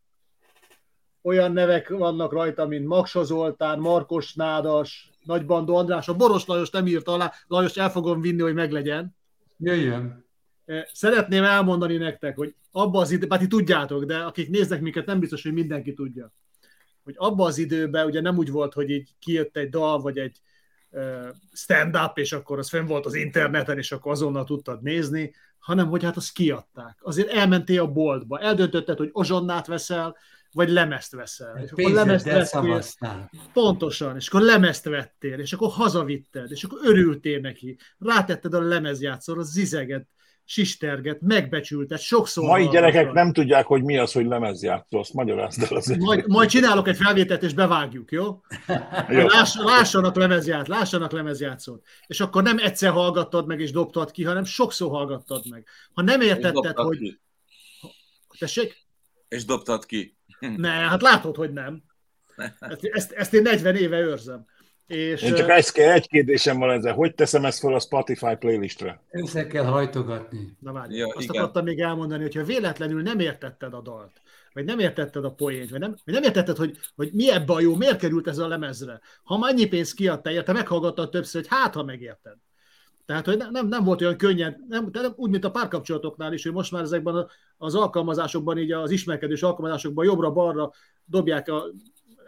olyan 1.22 1.52
nevek 1.52 1.88
vannak 1.88 2.32
rajta, 2.32 2.66
mint 2.66 2.86
Maksa 2.86 3.22
Zoltán, 3.22 3.78
Markos 3.78 4.34
Nádas, 4.34 5.10
Nagybandó 5.24 5.76
András, 5.76 6.08
a 6.08 6.14
Boros 6.14 6.46
Lajos 6.46 6.70
nem 6.70 6.86
írta 6.86 7.12
alá, 7.12 7.32
Lajos 7.46 7.76
el 7.76 7.90
fogom 7.90 8.20
vinni, 8.20 8.40
hogy 8.40 8.54
meglegyen. 8.54 9.16
Jöjjön. 9.58 10.28
Szeretném 10.92 11.44
elmondani 11.44 11.96
nektek, 11.96 12.36
hogy 12.36 12.54
abba 12.70 13.00
az 13.00 13.10
időben, 13.10 13.38
hát 13.38 13.48
ti 13.48 13.56
tudjátok, 13.56 14.04
de 14.04 14.16
akik 14.16 14.48
néznek 14.48 14.80
minket, 14.80 15.06
nem 15.06 15.20
biztos, 15.20 15.42
hogy 15.42 15.52
mindenki 15.52 15.92
tudja, 15.92 16.32
hogy 17.04 17.14
abba 17.16 17.44
az 17.44 17.58
időben 17.58 18.06
ugye 18.06 18.20
nem 18.20 18.36
úgy 18.36 18.50
volt, 18.50 18.72
hogy 18.72 18.90
így 18.90 19.14
kijött 19.18 19.56
egy 19.56 19.68
dal, 19.68 20.00
vagy 20.00 20.18
egy 20.18 20.40
stand-up, 21.52 22.18
és 22.18 22.32
akkor 22.32 22.58
az 22.58 22.68
fenn 22.68 22.86
volt 22.86 23.06
az 23.06 23.14
interneten, 23.14 23.78
és 23.78 23.92
akkor 23.92 24.12
azonnal 24.12 24.44
tudtad 24.44 24.82
nézni, 24.82 25.34
hanem 25.58 25.88
hogy 25.88 26.02
hát 26.02 26.16
azt 26.16 26.32
kiadták. 26.32 26.98
Azért 27.00 27.28
elmentél 27.28 27.80
a 27.80 27.92
boltba, 27.92 28.38
eldöntötted, 28.38 28.98
hogy 28.98 29.10
ozsonnát 29.12 29.66
veszel, 29.66 30.16
vagy 30.52 30.68
lemezt 30.68 31.12
veszel. 31.12 31.62
És 31.64 31.70
akkor 31.70 31.90
lemezt 31.90 32.24
vettél, 32.24 32.44
szavaztál. 32.44 33.30
pontosan, 33.52 34.16
és 34.16 34.28
akkor 34.28 34.40
lemezt 34.40 34.84
vettél, 34.84 35.38
és 35.38 35.52
akkor 35.52 35.70
hazavitted, 35.70 36.50
és 36.50 36.64
akkor 36.64 36.78
örültél 36.82 37.40
neki, 37.40 37.78
rátetted 37.98 38.54
a 38.54 38.60
lemezjátszóra, 38.60 39.42
zizeget, 39.42 40.08
sisterget, 40.50 41.20
megbecsülted, 41.20 41.98
sokszor 41.98 42.44
Mai 42.44 42.68
gyerekek 42.68 43.12
nem 43.12 43.32
tudják, 43.32 43.66
hogy 43.66 43.82
mi 43.82 43.98
az, 43.98 44.12
hogy 44.12 44.26
lemezjátszó, 44.26 44.98
azt 44.98 45.12
magyarázd 45.12 45.62
el 45.62 45.76
azért. 45.76 46.00
Majd, 46.00 46.28
majd 46.28 46.48
csinálok 46.48 46.88
egy 46.88 46.96
felvételt, 46.96 47.42
és 47.42 47.54
bevágjuk, 47.54 48.10
jó? 48.10 48.40
Jó. 49.08 49.26
Láss, 49.26 49.56
lássanak 49.56 50.16
lemezját, 50.16 50.68
lássanak 50.68 51.12
lemezjátszót. 51.12 51.84
És 52.06 52.20
akkor 52.20 52.42
nem 52.42 52.58
egyszer 52.58 52.90
hallgattad 52.90 53.46
meg, 53.46 53.60
és 53.60 53.70
dobtad 53.70 54.10
ki, 54.10 54.24
hanem 54.24 54.44
sokszor 54.44 54.90
hallgattad 54.90 55.44
meg. 55.50 55.66
Ha 55.92 56.02
nem 56.02 56.20
értetted, 56.20 56.76
hogy... 56.76 56.98
ki. 56.98 57.20
Tessék? 58.38 58.76
És 59.28 59.44
dobtad 59.44 59.86
ki. 59.86 60.16
Ne, 60.56 60.70
hát 60.70 61.02
látod, 61.02 61.36
hogy 61.36 61.52
nem. 61.52 61.82
Ezt, 62.60 62.84
ezt, 62.84 63.12
ezt 63.12 63.34
én 63.34 63.42
40 63.42 63.76
éve 63.76 63.98
őrzem. 63.98 64.46
És, 64.90 65.22
Én 65.22 65.34
csak 65.34 65.50
egy, 65.50 65.70
egy 65.74 66.08
kérdésem 66.08 66.58
van 66.58 66.70
ezzel. 66.70 66.94
Hogy 66.94 67.14
teszem 67.14 67.44
ezt 67.44 67.58
fel 67.58 67.74
a 67.74 67.78
Spotify 67.78 68.36
playlistre? 68.38 69.00
Össze 69.10 69.46
kell 69.46 69.64
hajtogatni. 69.64 70.56
Na 70.58 70.72
várj, 70.72 70.96
Ja, 70.96 71.06
azt 71.06 71.24
igen. 71.24 71.36
akartam 71.36 71.64
még 71.64 71.80
elmondani, 71.80 72.22
hogyha 72.22 72.44
véletlenül 72.44 73.02
nem 73.02 73.18
értetted 73.18 73.74
a 73.74 73.80
dalt, 73.80 74.20
vagy 74.52 74.64
nem 74.64 74.78
értetted 74.78 75.24
a 75.24 75.30
poént, 75.30 75.70
vagy 75.70 75.80
nem, 75.80 75.96
vagy 76.04 76.14
nem 76.14 76.22
értetted, 76.22 76.56
hogy, 76.56 76.76
hogy 76.96 77.10
mi 77.12 77.32
ebbe 77.32 77.52
a 77.52 77.60
jó, 77.60 77.74
miért 77.74 77.98
került 77.98 78.28
ez 78.28 78.38
a 78.38 78.48
lemezre. 78.48 79.00
Ha 79.22 79.38
már 79.38 79.52
annyi 79.52 79.66
pénzt 79.66 79.94
kiadtál 79.94 80.32
érte, 80.32 80.52
meghallgattad 80.52 81.10
többször, 81.10 81.40
hogy 81.40 81.58
hát, 81.58 81.74
ha 81.74 81.82
megérted. 81.82 82.36
Tehát, 83.06 83.26
hogy 83.26 83.44
nem, 83.50 83.66
nem, 83.68 83.84
volt 83.84 84.00
olyan 84.00 84.16
könnyen, 84.16 84.66
nem, 84.68 84.88
nem, 84.92 85.12
úgy, 85.16 85.30
mint 85.30 85.44
a 85.44 85.50
párkapcsolatoknál 85.50 86.32
is, 86.32 86.42
hogy 86.42 86.52
most 86.52 86.72
már 86.72 86.82
ezekben 86.82 87.26
az 87.58 87.74
alkalmazásokban, 87.74 88.58
így 88.58 88.72
az 88.72 88.90
ismerkedés 88.90 89.42
alkalmazásokban 89.42 90.04
jobbra-balra 90.04 90.72
dobják 91.04 91.48
a, 91.48 91.64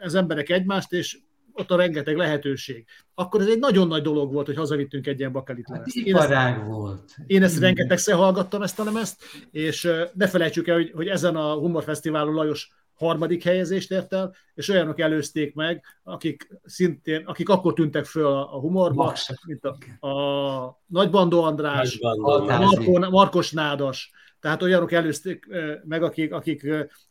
az 0.00 0.14
emberek 0.14 0.50
egymást, 0.50 0.92
és 0.92 1.19
ott 1.52 1.71
a 1.71 1.76
rengeteg 1.76 2.16
lehetőség. 2.16 2.85
Akkor 3.14 3.40
ez 3.40 3.47
egy 3.47 3.59
nagyon 3.59 3.88
nagy 3.88 4.02
dolog 4.02 4.32
volt, 4.32 4.47
hogy 4.47 4.56
hazavittünk 4.56 5.06
egy 5.06 5.18
ilyen 5.18 5.32
bakelit 5.32 5.68
Hát. 5.73 5.87
Én 5.87 6.16
ezt- 6.16 6.62
volt. 6.66 7.14
én 7.26 7.42
ezt 7.42 7.59
rengetegszer 7.59 8.14
hallgattam 8.14 8.62
ezt 8.62 8.80
a 8.80 8.85
lemezt, 8.85 9.23
és 9.50 9.90
ne 10.14 10.26
felejtsük 10.28 10.68
el, 10.68 10.75
hogy, 10.76 10.90
hogy 10.94 11.09
ezen 11.09 11.37
a 11.37 11.54
Humorfesztiválon 11.54 12.35
Lajos 12.35 12.71
harmadik 12.94 13.42
helyezést 13.42 13.90
ért 13.90 14.12
el, 14.12 14.35
és 14.54 14.68
olyanok 14.68 15.00
előzték 15.00 15.54
meg, 15.54 15.85
akik 16.02 16.49
szintén, 16.64 17.23
akik 17.26 17.49
akkor 17.49 17.73
tűntek 17.73 18.04
föl 18.04 18.26
a, 18.26 18.54
a 18.56 18.61
humorba, 18.61 19.04
Magsak. 19.04 19.38
mint 19.47 19.64
a, 19.64 20.06
a 20.09 20.82
Nagybandó 20.87 21.42
András, 21.42 21.99
Nagybandó, 21.99 22.38
Határ. 22.40 22.61
Marko, 22.61 23.11
Markos 23.11 23.52
Nádas, 23.52 24.11
tehát 24.40 24.62
olyanok 24.62 24.92
előzték 24.92 25.47
meg, 25.85 26.02
akik, 26.02 26.32
akik 26.32 26.66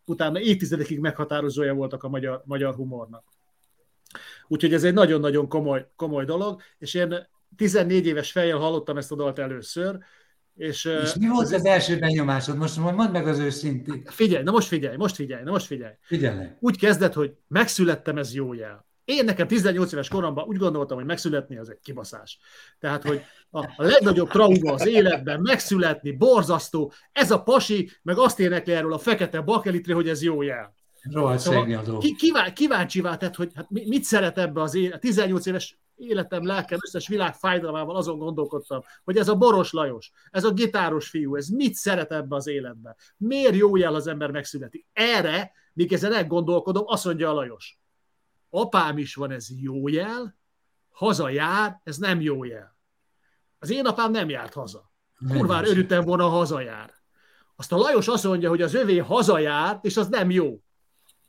utána 0.06 0.40
évtizedekig 0.40 1.00
meghatározója 1.00 1.74
voltak 1.74 2.04
a 2.04 2.10
magyar, 2.10 2.42
magyar 2.46 2.76
humornak. 2.76 3.24
Úgyhogy 4.52 4.74
ez 4.74 4.84
egy 4.84 4.94
nagyon-nagyon 4.94 5.48
komoly, 5.48 5.88
komoly 5.96 6.26
dolog, 6.26 6.62
és 6.78 6.94
én 6.94 7.28
14 7.58 8.06
éves 8.06 8.32
fejjel 8.32 8.58
hallottam 8.58 8.98
ezt 8.98 9.12
a 9.12 9.16
dalt 9.16 9.40
először, 9.40 9.98
és, 10.56 10.86
És 10.86 11.16
mi 11.20 11.28
volt 11.28 11.52
az 11.52 11.66
első 11.66 11.98
benyomásod? 11.98 12.58
Most 12.58 12.78
mondd 12.78 13.12
meg 13.12 13.28
az 13.28 13.40
őszintét. 13.40 14.10
figyelj, 14.10 14.44
na 14.44 14.52
most 14.52 14.68
figyelj, 14.68 14.96
most 14.96 15.16
figyelj, 15.16 15.44
na 15.44 15.52
most 15.52 15.66
figyelj. 15.66 15.94
Figyelek. 16.02 16.58
Úgy 16.60 16.78
kezdett, 16.78 17.14
hogy 17.14 17.34
megszülettem, 17.48 18.18
ez 18.18 18.34
jó 18.34 18.54
jel. 18.54 18.86
Én 19.06 19.26
nekem 19.26 19.48
18 19.48 19.92
éves 19.92 20.08
koromban 20.08 20.48
úgy 20.48 20.58
gondoltam, 20.58 20.98
hogy 20.98 21.06
megszületni 21.06 21.58
az 21.58 21.70
egy 21.70 21.80
kibaszás. 21.84 22.40
Tehát, 22.80 23.04
hogy 23.04 23.22
a, 23.50 23.60
a 23.60 23.84
legnagyobb 23.84 24.30
trauma 24.30 24.74
az 24.74 24.88
életben 24.88 25.40
megszületni, 25.42 26.12
borzasztó, 26.12 26.94
ez 27.12 27.32
a 27.32 27.44
pasi, 27.44 27.92
meg 28.02 28.18
azt 28.18 28.40
énekli 28.40 28.74
erről 28.74 28.94
a 28.94 28.98
fekete 28.98 29.42
bakelitre, 29.42 29.94
hogy 29.94 30.10
ez 30.10 30.24
jó 30.24 30.42
jel. 30.42 30.74
Rohadt 31.02 31.40
Szóval 31.40 31.98
ki, 32.00 32.16
kíván, 32.16 32.54
kíváncsivá 32.54 33.18
tett, 33.18 33.36
hogy 33.36 33.52
hát 33.56 33.70
mi- 33.70 33.88
mit 33.88 34.04
szeret 34.04 34.38
ebbe 34.38 34.62
az 34.62 34.76
élet. 34.76 35.00
18 35.00 35.46
éves 35.46 35.80
életem, 35.96 36.46
lelkem, 36.46 36.78
összes 36.86 37.08
világ 37.08 37.36
fájdalmával 37.36 37.96
azon 37.96 38.18
gondolkodtam, 38.18 38.82
hogy 39.04 39.18
ez 39.18 39.28
a 39.28 39.36
Boros 39.36 39.72
Lajos, 39.72 40.12
ez 40.32 40.44
a 40.44 40.52
gitáros 40.52 41.10
fiú, 41.10 41.36
ez 41.36 41.48
mit 41.48 41.74
szeret 41.74 42.12
ebbe 42.12 42.36
az 42.36 42.48
életbe? 42.48 42.96
Miért 43.18 43.56
jó 43.56 43.76
jel 43.76 43.96
az 43.96 44.08
ember 44.08 44.32
megszületik? 44.32 44.86
Erre, 44.94 45.52
míg 45.74 45.94
ezen 45.94 46.14
elgondolkodom, 46.14 46.84
azt 46.88 47.06
mondja 47.06 47.30
a 47.30 47.34
Lajos. 47.34 47.80
Apám 48.50 48.98
is 48.98 49.16
van, 49.16 49.32
ez 49.32 49.48
jó 49.62 49.88
jel, 49.88 50.38
haza 50.90 51.30
jár, 51.30 51.80
ez 51.84 51.98
nem 51.98 52.22
jó 52.22 52.44
jel. 52.44 52.78
Az 53.60 53.70
én 53.70 53.86
apám 53.86 54.12
nem 54.12 54.30
járt 54.30 54.54
haza. 54.54 54.92
Kurvára 55.30 55.68
örültem 55.68 56.04
volna, 56.04 56.24
ha 56.24 56.30
hazajár. 56.30 56.94
Azt 57.56 57.72
a 57.72 57.78
Lajos 57.78 58.08
azt 58.08 58.24
mondja, 58.24 58.50
hogy 58.50 58.62
az 58.62 58.74
övé 58.74 58.98
hazajár, 58.98 59.80
és 59.82 59.98
az 59.98 60.08
nem 60.08 60.32
jó. 60.32 60.62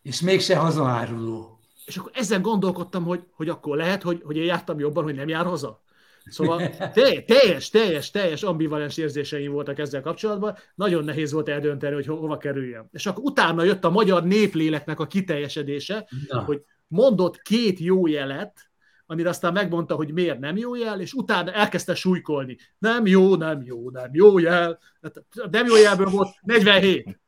És 0.02 0.20
mégse 0.20 0.56
hazaáruló. 0.56 1.60
És 1.84 1.96
akkor 1.96 2.10
ezen 2.14 2.42
gondolkodtam, 2.42 3.04
hogy, 3.04 3.22
hogy 3.30 3.48
akkor 3.48 3.76
lehet, 3.76 4.02
hogy, 4.02 4.20
hogy 4.24 4.36
én 4.36 4.44
jártam 4.44 4.78
jobban, 4.78 5.04
hogy 5.04 5.14
nem 5.14 5.28
jár 5.28 5.44
haza. 5.46 5.82
Szóval 6.24 6.68
te- 6.92 7.22
teljes, 7.22 7.70
teljes, 7.70 8.10
teljes 8.10 8.42
ambivalens 8.42 8.96
érzéseim 8.96 9.52
voltak 9.52 9.78
ezzel 9.78 10.00
kapcsolatban. 10.00 10.56
Nagyon 10.74 11.04
nehéz 11.04 11.32
volt 11.32 11.48
eldönteni, 11.48 11.94
hogy 11.94 12.06
ho- 12.06 12.18
hova 12.18 12.36
kerüljem. 12.36 12.88
És 12.92 13.06
akkor 13.06 13.24
utána 13.24 13.62
jött 13.62 13.84
a 13.84 13.90
magyar 13.90 14.24
népléleknek 14.24 15.00
a 15.00 15.06
kiteljesedése, 15.06 16.08
Na, 16.28 16.40
hogy 16.40 16.62
mondott 16.86 17.42
két 17.42 17.78
jó 17.78 18.06
jelet, 18.06 18.70
amire 19.06 19.28
aztán 19.28 19.52
megmondta, 19.52 19.94
hogy 19.94 20.12
miért 20.12 20.38
nem 20.38 20.56
jó 20.56 20.74
jel, 20.74 21.00
és 21.00 21.12
utána 21.12 21.52
elkezdte 21.52 21.94
súlykolni. 21.94 22.56
Nem 22.78 23.06
jó, 23.06 23.36
nem 23.36 23.62
jó, 23.64 23.90
nem 23.90 24.10
jó 24.12 24.38
jel. 24.38 24.78
Hát 25.02 25.24
nem 25.50 25.66
jó 25.66 25.76
jelből 25.76 26.10
volt 26.10 26.28
47. 26.42 27.20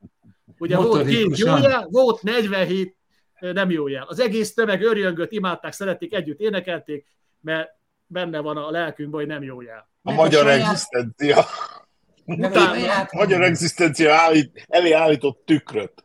Ugye 0.59 0.77
volt 0.77 1.07
két 1.07 1.39
jó 1.39 1.57
jel, 1.57 1.87
volt 1.91 2.23
47 2.23 2.97
nem 3.41 3.71
jó 3.71 3.89
jel. 3.89 4.05
Az 4.09 4.21
egész 4.21 4.55
tömeg 4.55 4.83
örjöngött, 4.83 5.33
imádták, 5.33 5.73
szerették, 5.73 6.15
együtt 6.15 6.41
énekelték, 6.41 7.07
mert 7.41 7.71
benne 8.07 8.39
van 8.41 8.57
a 8.57 8.71
lelkünkben, 8.71 9.21
hogy 9.21 9.29
nem 9.29 9.43
jó 9.43 9.61
jel. 9.61 9.79
A 10.03 10.11
Meg 10.11 10.19
a 10.19 10.23
magyar 10.23 10.43
saját- 10.45 10.67
egzisztencia. 10.69 11.39
a 11.39 11.47
utána- 12.27 13.01
A 13.01 13.17
magyar 13.17 13.43
egzisztencia 13.43 14.15
állít, 14.15 14.65
elé 14.69 14.93
állított 14.93 15.43
tükröt. 15.47 16.05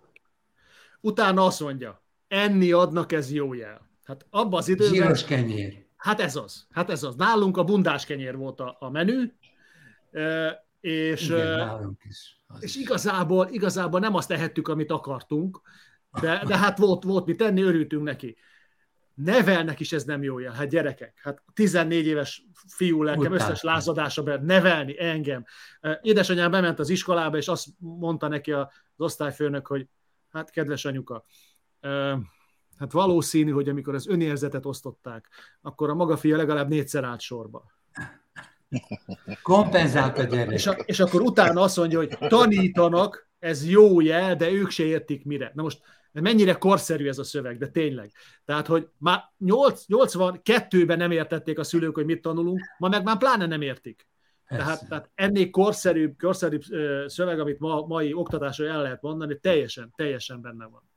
Utána 1.01 1.45
azt 1.45 1.59
mondja, 1.59 2.03
enni 2.27 2.71
adnak, 2.71 3.11
ez 3.11 3.31
jó 3.31 3.53
jel. 3.53 3.89
Hát 4.03 4.25
abban 4.29 4.59
az 4.59 4.67
időben... 4.67 4.93
Zsíros 4.93 5.23
kenyér. 5.25 5.85
Hát 5.97 6.19
ez 6.19 6.35
az. 6.35 6.67
Hát 6.71 6.89
ez 6.89 7.03
az. 7.03 7.15
Nálunk 7.15 7.57
a 7.57 7.63
bundás 7.63 8.05
kenyér 8.05 8.35
volt 8.37 8.59
a, 8.59 8.75
a 8.79 8.89
menü, 8.89 9.31
és, 10.81 11.29
Igen, 11.29 11.57
nálunk 11.57 12.01
is. 12.09 12.38
És 12.59 12.75
igazából, 12.75 13.47
igazából 13.51 13.99
nem 13.99 14.15
azt 14.15 14.27
tehettük, 14.27 14.67
amit 14.67 14.91
akartunk, 14.91 15.61
de, 16.21 16.43
de 16.45 16.57
hát 16.57 16.77
volt, 16.77 17.03
volt 17.03 17.25
mit 17.25 17.37
tenni, 17.37 17.61
örültünk 17.61 18.03
neki. 18.03 18.37
Nevelnek 19.13 19.79
is 19.79 19.91
ez 19.91 20.03
nem 20.03 20.23
jó 20.23 20.39
jel. 20.39 20.53
Hát 20.53 20.69
gyerekek, 20.69 21.19
hát 21.23 21.43
14 21.53 22.05
éves 22.05 22.43
fiú 22.67 23.03
lelkem 23.03 23.33
összes 23.33 23.61
lázadása 23.61 24.23
be, 24.23 24.39
nevelni 24.41 25.03
engem. 25.03 25.45
Édesanyám 26.01 26.51
bement 26.51 26.79
az 26.79 26.89
iskolába, 26.89 27.37
és 27.37 27.47
azt 27.47 27.67
mondta 27.77 28.27
neki 28.27 28.51
az 28.51 28.67
osztályfőnök, 28.97 29.67
hogy 29.67 29.87
hát 30.29 30.49
kedves 30.49 30.85
anyuka, 30.85 31.25
hát 32.77 32.91
valószínű, 32.91 33.51
hogy 33.51 33.69
amikor 33.69 33.95
az 33.95 34.07
önérzetet 34.07 34.65
osztották, 34.65 35.29
akkor 35.61 35.89
a 35.89 35.95
maga 35.95 36.17
fia 36.17 36.37
legalább 36.37 36.69
négyszer 36.69 37.03
állt 37.03 37.21
sorba. 37.21 37.65
Kompenzált 39.43 40.17
a 40.17 40.23
gyerek. 40.23 40.53
És, 40.53 40.67
a, 40.67 40.71
és 40.71 40.99
akkor 40.99 41.21
utána 41.21 41.61
azt 41.61 41.77
mondja, 41.77 41.97
hogy 41.97 42.17
tanítanak, 42.19 43.29
ez 43.39 43.69
jó 43.69 44.01
jel, 44.01 44.35
de 44.35 44.51
ők 44.51 44.69
se 44.69 44.83
értik 44.83 45.25
mire. 45.25 45.51
Na 45.55 45.61
most 45.61 45.81
mennyire 46.11 46.53
korszerű 46.53 47.07
ez 47.07 47.17
a 47.17 47.23
szöveg, 47.23 47.57
de 47.57 47.67
tényleg. 47.67 48.11
Tehát, 48.45 48.67
hogy 48.67 48.87
már 48.97 49.23
8, 49.37 49.83
82-ben 49.87 50.97
nem 50.97 51.11
értették 51.11 51.59
a 51.59 51.63
szülők, 51.63 51.95
hogy 51.95 52.05
mit 52.05 52.21
tanulunk, 52.21 52.59
ma 52.77 52.87
meg 52.87 53.03
már 53.03 53.17
pláne 53.17 53.45
nem 53.45 53.61
értik. 53.61 54.07
Persze. 54.47 54.65
Tehát, 54.65 54.87
tehát 54.87 55.09
ennél 55.15 55.49
korszerűbb, 55.49 56.17
korszerűbb 56.19 56.63
szöveg, 57.05 57.39
amit 57.39 57.59
ma, 57.59 57.85
mai 57.85 58.13
oktatásra 58.13 58.65
el 58.65 58.81
lehet 58.81 59.01
mondani, 59.01 59.39
teljesen, 59.39 59.93
teljesen 59.95 60.41
benne 60.41 60.65
van. 60.65 60.89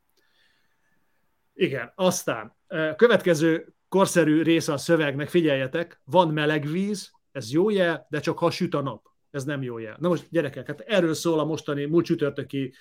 Igen, 1.54 1.92
aztán 1.94 2.56
következő 2.96 3.74
korszerű 3.88 4.42
része 4.42 4.72
a 4.72 4.76
szövegnek, 4.76 5.28
figyeljetek, 5.28 6.00
van 6.04 6.28
meleg 6.28 6.66
víz, 6.66 7.12
ez 7.32 7.52
jó 7.52 7.70
jel, 7.70 8.06
de 8.10 8.20
csak 8.20 8.38
ha 8.38 8.50
süt 8.50 8.74
a 8.74 8.82
nap. 8.82 9.06
Ez 9.30 9.44
nem 9.44 9.62
jó 9.62 9.78
jel. 9.78 9.96
Na 10.00 10.08
most 10.08 10.26
gyerekek, 10.30 10.66
hát 10.66 10.80
erről 10.80 11.14
szól 11.14 11.38
a 11.38 11.44
mostani 11.44 11.84
múlt 11.84 12.04
csütörtöki 12.04 12.72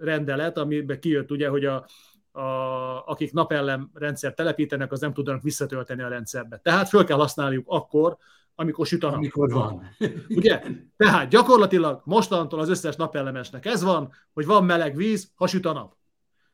rendelet, 0.00 0.58
amiben 0.58 1.00
kijött 1.00 1.30
ugye, 1.30 1.48
hogy 1.48 1.64
a, 1.64 1.86
a, 2.32 2.42
akik 3.06 3.32
napellem 3.32 3.90
rendszer 3.94 4.34
telepítenek, 4.34 4.92
az 4.92 5.00
nem 5.00 5.12
tudnak 5.12 5.42
visszatölteni 5.42 6.02
a 6.02 6.08
rendszerbe. 6.08 6.56
Tehát 6.58 6.88
föl 6.88 7.04
kell 7.04 7.16
használniuk 7.16 7.64
akkor, 7.68 8.16
amikor 8.54 8.86
süt 8.86 9.04
a 9.04 9.06
nap. 9.06 9.16
Amikor 9.16 9.50
van. 9.50 9.88
Ugye? 10.28 10.62
Tehát 10.96 11.28
gyakorlatilag 11.28 12.00
mostantól 12.04 12.60
az 12.60 12.68
összes 12.68 12.96
napellemesnek 12.96 13.66
ez 13.66 13.82
van, 13.82 14.12
hogy 14.32 14.46
van 14.46 14.64
meleg 14.64 14.96
víz, 14.96 15.32
ha 15.34 15.46
süt 15.46 15.66
a 15.66 15.72
nap. 15.72 15.96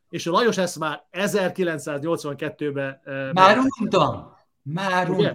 És 0.08 0.26
a 0.26 0.30
Lajos 0.30 0.58
ezt 0.58 0.78
már 0.78 1.06
1982-ben... 1.12 3.00
eh, 3.04 3.32
Már 3.32 3.58
untam. 3.80 4.36
Már 4.62 5.10
Ugye? 5.10 5.32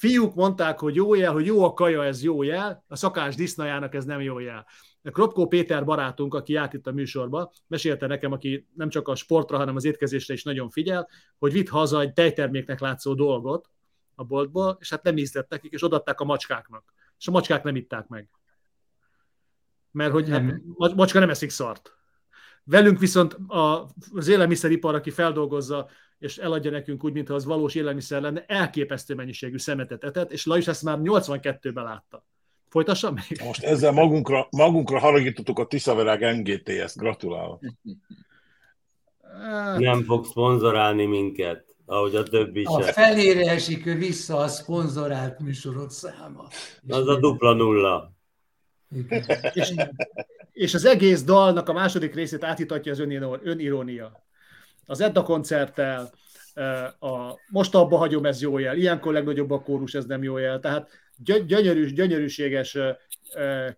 Fiúk 0.00 0.34
mondták, 0.34 0.78
hogy 0.78 0.94
jó 0.94 1.14
jel, 1.14 1.32
hogy 1.32 1.46
jó 1.46 1.64
a 1.64 1.72
kaja, 1.72 2.04
ez 2.04 2.22
jó 2.22 2.42
jel, 2.42 2.84
a 2.88 2.96
szakás 2.96 3.34
disznajának 3.34 3.94
ez 3.94 4.04
nem 4.04 4.20
jó 4.20 4.38
jel. 4.38 4.66
Kropkó 5.02 5.46
Péter 5.46 5.84
barátunk, 5.84 6.34
aki 6.34 6.52
járt 6.52 6.72
itt 6.72 6.86
a 6.86 6.92
műsorba, 6.92 7.52
mesélte 7.66 8.06
nekem, 8.06 8.32
aki 8.32 8.68
nem 8.74 8.88
csak 8.88 9.08
a 9.08 9.14
sportra, 9.14 9.56
hanem 9.56 9.76
az 9.76 9.84
étkezésre 9.84 10.34
is 10.34 10.42
nagyon 10.42 10.70
figyel, 10.70 11.08
hogy 11.38 11.52
vitt 11.52 11.68
haza 11.68 12.00
egy 12.00 12.12
tejterméknek 12.12 12.80
látszó 12.80 13.14
dolgot 13.14 13.70
a 14.14 14.24
boltból, 14.24 14.76
és 14.80 14.90
hát 14.90 15.02
nem 15.02 15.16
ízlett 15.16 15.48
nekik, 15.48 15.72
és 15.72 15.82
odatták 15.82 16.20
a 16.20 16.24
macskáknak. 16.24 16.92
És 17.18 17.28
a 17.28 17.30
macskák 17.30 17.62
nem 17.62 17.76
itták 17.76 18.08
meg. 18.08 18.28
Mert 19.90 20.12
hogy 20.12 20.28
hát, 20.28 20.54
macska 20.76 21.18
nem 21.18 21.30
eszik 21.30 21.50
szart. 21.50 21.96
Velünk 22.64 22.98
viszont 22.98 23.36
az 24.08 24.28
élelmiszeripar, 24.28 24.94
aki 24.94 25.10
feldolgozza 25.10 25.88
és 26.20 26.38
eladja 26.38 26.70
nekünk 26.70 27.04
úgy, 27.04 27.12
mintha 27.12 27.34
az 27.34 27.44
valós 27.44 27.74
élelmiszer 27.74 28.20
lenne, 28.20 28.44
elképesztő 28.46 29.14
mennyiségű 29.14 29.58
szemetet 29.58 30.04
etett, 30.04 30.32
és 30.32 30.46
Lajos 30.46 30.66
ezt 30.66 30.82
már 30.82 30.98
82-ben 31.02 31.84
látta. 31.84 32.24
Folytassam 32.68 33.14
még? 33.14 33.40
Most 33.44 33.62
ezzel 33.62 33.92
magunkra, 33.92 34.48
magunkra 34.50 34.98
haragítottuk 34.98 35.58
a 35.58 35.66
Tiszaverág 35.66 36.36
NGT-ezt. 36.36 36.96
Gratulálok. 36.96 37.60
Nem 39.78 40.04
fog 40.04 40.24
szponzorálni 40.24 41.06
minket, 41.06 41.64
ahogy 41.86 42.14
a 42.14 42.22
többi 42.22 42.62
A 42.64 42.82
se. 42.82 42.92
felére 42.92 43.50
esik 43.50 43.84
vissza 43.84 44.36
a 44.36 44.48
szponzorált 44.48 45.38
műsorod 45.38 45.90
száma. 45.90 46.48
Az 46.88 47.08
a 47.08 47.18
dupla 47.18 47.52
nulla. 47.52 48.12
Igen. 48.90 49.24
És, 49.52 49.74
és 50.52 50.74
az 50.74 50.84
egész 50.84 51.22
dalnak 51.22 51.68
a 51.68 51.72
második 51.72 52.14
részét 52.14 52.44
átítatja 52.44 52.92
az 52.92 52.98
önirónia. 53.42 54.28
Az 54.90 55.00
Edda 55.00 55.22
koncerttel, 55.22 56.10
a 57.00 57.38
most 57.48 57.74
abba 57.74 57.96
hagyom, 57.96 58.24
ez 58.24 58.40
jó 58.40 58.58
jel, 58.58 58.76
ilyenkor 58.76 59.12
legnagyobb 59.12 59.50
a 59.50 59.62
kórus, 59.62 59.94
ez 59.94 60.04
nem 60.04 60.22
jó 60.22 60.36
jel. 60.36 60.60
Tehát 60.60 60.90
gy- 61.16 61.46
gyönyörű, 61.46 61.92
gyönyörűséges 61.92 62.78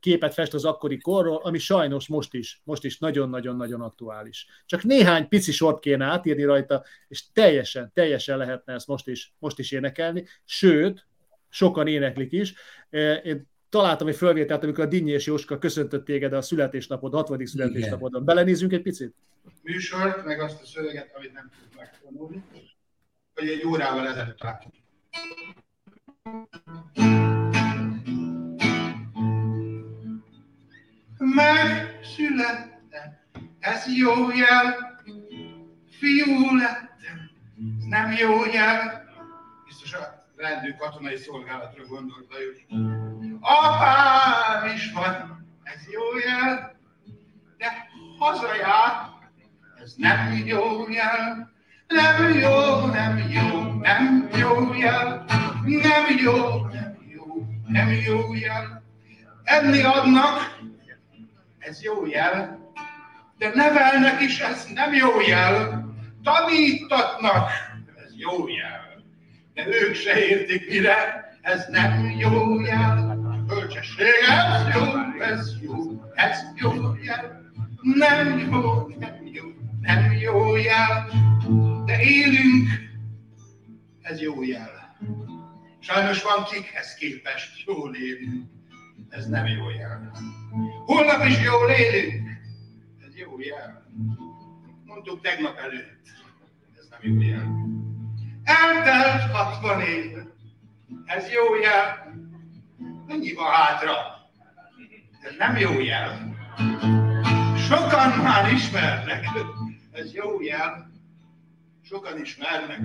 képet 0.01 0.35
fest 0.35 0.55
az 0.55 0.64
akkori 0.64 0.98
korról, 0.98 1.40
ami 1.42 1.59
sajnos 1.59 2.09
most 2.09 2.35
is, 2.35 2.61
most 2.64 2.85
is 2.85 2.98
nagyon-nagyon-nagyon 2.98 3.81
aktuális. 3.81 4.46
Csak 4.66 4.83
néhány 4.83 5.29
pici 5.29 5.53
sort 5.53 5.81
kéne 5.81 6.05
átírni 6.05 6.44
rajta, 6.44 6.85
és 7.09 7.33
teljesen, 7.33 7.90
teljesen 7.94 8.37
lehetne 8.37 8.72
ezt 8.72 8.87
most 8.87 9.09
is, 9.09 9.35
most 9.38 9.59
is 9.59 9.72
énekelni, 9.72 10.25
sőt, 10.44 11.07
sokan 11.48 11.87
éneklik 11.87 12.33
is. 12.33 12.55
Én 13.22 13.51
találtam 13.73 14.07
egy 14.07 14.17
fölvételt, 14.17 14.63
amikor 14.63 14.85
a 14.85 14.89
Dinnyi 14.89 15.11
és 15.11 15.27
Jóska 15.27 15.59
köszöntött 15.59 16.05
téged 16.05 16.33
a 16.33 16.43
születésnapod, 16.43 17.13
60. 17.13 17.47
születésnapodon. 17.47 18.25
Belenézünk 18.25 18.73
egy 18.73 18.83
picit? 18.83 19.15
műsort, 19.63 20.25
meg 20.25 20.41
azt 20.41 20.63
a 20.63 20.67
szöveget, 20.67 21.11
amit 21.17 21.33
nem 21.33 21.51
tudok 21.51 21.81
megtanulni, 21.81 22.43
hogy 23.35 23.49
egy 23.49 23.67
órával 23.67 24.07
ezelőtt 24.07 24.43
látjuk. 24.43 24.75
Megszülettem, 31.19 32.71
ez 33.59 33.87
jó 33.97 34.31
jel, 34.31 34.97
fiú 35.89 36.57
lettem, 36.57 37.31
ez 37.79 37.85
nem 37.85 38.11
jó 38.11 38.45
jel. 38.45 39.05
Biztos 39.65 39.93
a 39.95 40.27
rendő 40.37 40.75
katonai 40.79 41.17
szolgálatra 41.17 41.87
gondolt 41.87 42.27
Lajos. 42.31 43.12
Apám 43.44 44.70
is 44.74 44.92
van, 44.92 45.46
ez 45.62 45.81
jó 45.92 46.18
jel, 46.18 46.76
de 47.59 47.88
hazajár, 48.18 49.11
ez 49.83 49.94
nem 49.96 50.42
jó 50.44 50.88
jel. 50.88 51.50
Nem 51.88 52.38
jó, 52.38 52.87
nem 52.87 53.18
jó, 53.28 53.72
nem 53.81 54.28
jó 54.38 54.74
jel. 54.74 55.24
Nem 55.64 56.16
jó, 56.22 56.66
nem 56.66 56.96
jó, 57.14 57.26
nem 57.66 57.90
jó 57.90 58.35
jel. 58.35 58.83
Enni 59.44 59.83
adnak, 59.83 60.59
ez 61.59 61.83
jó 61.83 62.07
jel. 62.07 62.70
De 63.38 63.50
nevelnek 63.55 64.20
is, 64.20 64.40
ez 64.40 64.66
nem 64.74 64.94
jó 64.94 65.20
jel. 65.20 65.85
Tanítatnak, 66.22 67.50
ez 68.05 68.11
jó 68.16 68.48
jel. 68.48 69.02
De 69.55 69.66
ők 69.66 69.94
se 69.94 70.24
értik 70.26 70.68
mire, 70.68 71.24
ez 71.40 71.66
nem 71.68 72.11
jó 72.18 72.61
jel. 72.61 73.12
Bölcsesség, 73.73 74.07
ez 74.29 74.75
jó, 74.75 74.83
ez 75.21 75.63
jó, 75.63 76.03
ez 76.15 76.39
jó 76.55 76.95
jel. 77.03 77.51
Nem 77.83 78.39
jó, 78.39 78.87
nem 78.99 79.27
jó, 79.33 79.45
nem 79.81 80.13
jó 80.13 80.57
jel. 80.57 81.09
De 81.85 82.03
élünk, 82.03 82.69
ez 84.01 84.21
jó 84.21 84.43
jel. 84.43 84.97
Sajnos 85.79 86.23
van 86.23 86.45
kikhez 86.45 86.95
képest 86.95 87.65
jól 87.67 87.95
élünk, 87.95 88.47
ez 89.09 89.29
nem 89.29 89.47
jó 89.47 89.71
jel. 89.71 90.11
Holnap 90.85 91.27
is 91.27 91.43
jól 91.43 91.71
élünk, 91.71 92.29
ez 93.07 93.17
jó 93.17 93.41
jel. 93.41 93.87
Mondtuk 94.85 95.21
tegnap 95.21 95.59
előtt, 95.59 96.01
ez 96.79 96.87
nem 96.91 97.13
jó 97.13 97.21
jel. 97.21 97.71
Eltelt 98.45 99.33
60 99.33 99.81
év, 99.81 100.17
ez 101.07 101.31
jó 101.31 101.57
jel. 101.57 102.13
Mennyi 103.07 103.33
van 103.33 103.51
hátra? 103.51 103.93
Ez 105.23 105.33
nem 105.38 105.57
jó 105.57 105.81
jel. 105.81 106.35
Sokan 107.69 108.11
már 108.11 108.53
ismernek, 108.53 109.25
ez 109.93 110.12
jó 110.15 110.43
jel. 110.43 110.91
Sokan 111.85 112.21
ismernek, 112.21 112.79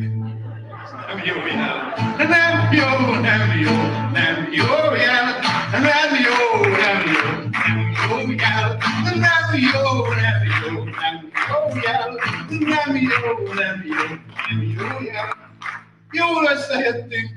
ez 0.84 0.92
nem 1.08 1.22
jó 1.26 1.46
jel. 1.46 1.94
Nem 2.18 2.72
jó, 2.72 3.20
nem 3.20 3.60
jó, 3.60 3.72
nem 4.12 4.48
jó 4.52 4.94
jel. 4.96 5.40
Nem 5.72 6.14
jó, 6.24 6.62
nem 6.62 7.02
jó, 7.06 7.50
nem 7.50 7.92
jó 8.10 8.32
jel. 8.32 8.78
Nem 9.16 9.60
jó, 9.74 10.06
nem 10.14 10.44
jó, 10.64 10.84
nem 10.84 11.30
jó 11.50 11.80
jel. 11.84 12.10
Nem 12.50 12.96
jó, 12.96 13.54
nem 13.54 13.84
jó, 13.86 14.16
nem 14.48 14.62
jó 14.78 15.02
jel. 15.02 15.36
Jól 16.12 16.46
összejöttünk, 16.46 17.30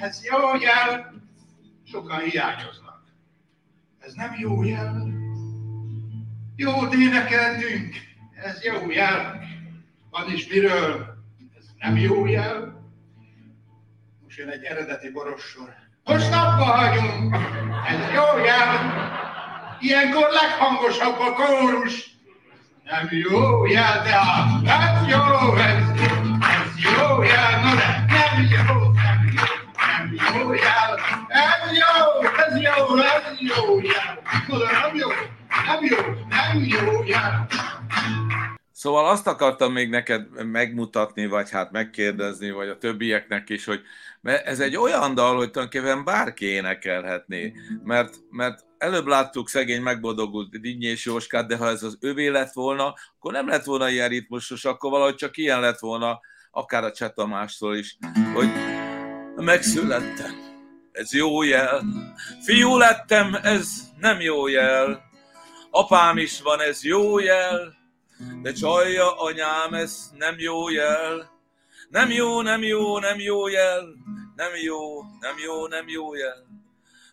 ez 0.00 0.24
jó 0.24 0.56
jel. 0.56 1.11
Sokan 1.92 2.20
hiányoznak. 2.20 3.02
Ez 3.98 4.12
nem 4.12 4.34
jó 4.38 4.64
jel. 4.64 5.08
Jót 6.56 6.94
énekeltünk, 6.94 7.94
ez 8.42 8.64
jó 8.64 8.90
jel. 8.90 9.40
Van 10.10 10.32
is 10.32 10.48
miről, 10.48 11.14
ez 11.58 11.64
nem 11.78 11.96
jó 11.96 12.26
jel. 12.26 12.86
Most 14.22 14.38
jön 14.38 14.48
egy 14.48 14.62
eredeti 14.62 15.10
borossor. 15.10 15.74
Most 16.04 16.30
napba 16.30 16.64
hagyunk, 16.64 17.34
ez 17.86 18.14
jó 18.14 18.44
jel. 18.44 18.70
Ilyenkor 19.80 20.28
leghangosabb 20.30 21.18
a 21.18 21.32
kórus. 21.32 22.10
Nem 22.84 23.08
jó 23.10 23.66
jel, 23.66 24.02
de 24.02 24.10
hát 24.10 25.02
ez 25.02 25.08
jó, 25.08 25.54
ez 25.56 26.00
jó, 26.00 26.36
ez 26.40 26.82
jó 26.82 27.22
jel, 27.22 27.60
no 27.62 27.74
de 27.74 28.04
jó, 28.08 28.16
nem 28.32 28.66
jó, 28.66 28.91
Szóval 38.72 39.08
azt 39.08 39.26
akartam 39.26 39.72
még 39.72 39.88
neked 39.88 40.46
megmutatni, 40.46 41.26
vagy 41.26 41.50
hát 41.50 41.70
megkérdezni, 41.70 42.50
vagy 42.50 42.68
a 42.68 42.78
többieknek 42.78 43.50
is, 43.50 43.64
hogy 43.64 43.80
ez 44.22 44.60
egy 44.60 44.76
olyan 44.76 45.14
dal, 45.14 45.36
hogy 45.36 45.50
tulajdonképpen 45.50 46.04
bárki 46.04 46.44
énekelhetné, 46.44 47.52
mert, 47.84 48.14
mert 48.30 48.64
előbb 48.78 49.06
láttuk 49.06 49.48
szegény 49.48 49.82
megboldogult 49.82 50.60
Dinnyi 50.60 50.86
és 50.86 51.04
Jóskát, 51.04 51.46
de 51.46 51.56
ha 51.56 51.68
ez 51.68 51.82
az 51.82 51.98
övé 52.00 52.28
lett 52.28 52.52
volna, 52.52 52.94
akkor 53.16 53.32
nem 53.32 53.48
lett 53.48 53.64
volna 53.64 53.88
ilyen 53.88 54.08
ritmusos, 54.08 54.64
akkor 54.64 54.90
valahogy 54.90 55.14
csak 55.14 55.36
ilyen 55.36 55.60
lett 55.60 55.78
volna, 55.78 56.20
akár 56.50 56.84
a 56.84 56.92
Cseh 56.92 57.10
Tamástól 57.10 57.76
is, 57.76 57.98
hogy 58.34 58.71
megszülettem, 59.36 60.34
ez 60.92 61.12
jó 61.12 61.42
jel, 61.42 61.82
fiú 62.44 62.76
lettem, 62.76 63.34
ez 63.42 63.68
nem 64.00 64.20
jó 64.20 64.48
jel, 64.48 65.02
apám 65.70 66.18
is 66.18 66.40
van, 66.40 66.60
ez 66.60 66.84
jó 66.84 67.18
jel, 67.18 67.80
de 68.42 68.52
csalja 68.52 69.16
anyám, 69.18 69.74
ez 69.74 70.10
nem 70.18 70.34
jó 70.38 70.68
jel. 70.68 71.30
Nem 71.88 72.10
jó, 72.10 72.42
nem 72.42 72.62
jó, 72.62 72.98
nem 72.98 73.18
jó 73.18 73.48
jel. 73.48 73.82
Nem 74.36 74.50
jó, 74.64 75.02
nem 75.20 75.34
jó, 75.44 75.66
nem 75.66 75.88
jó 75.88 76.14
jel. 76.14 76.46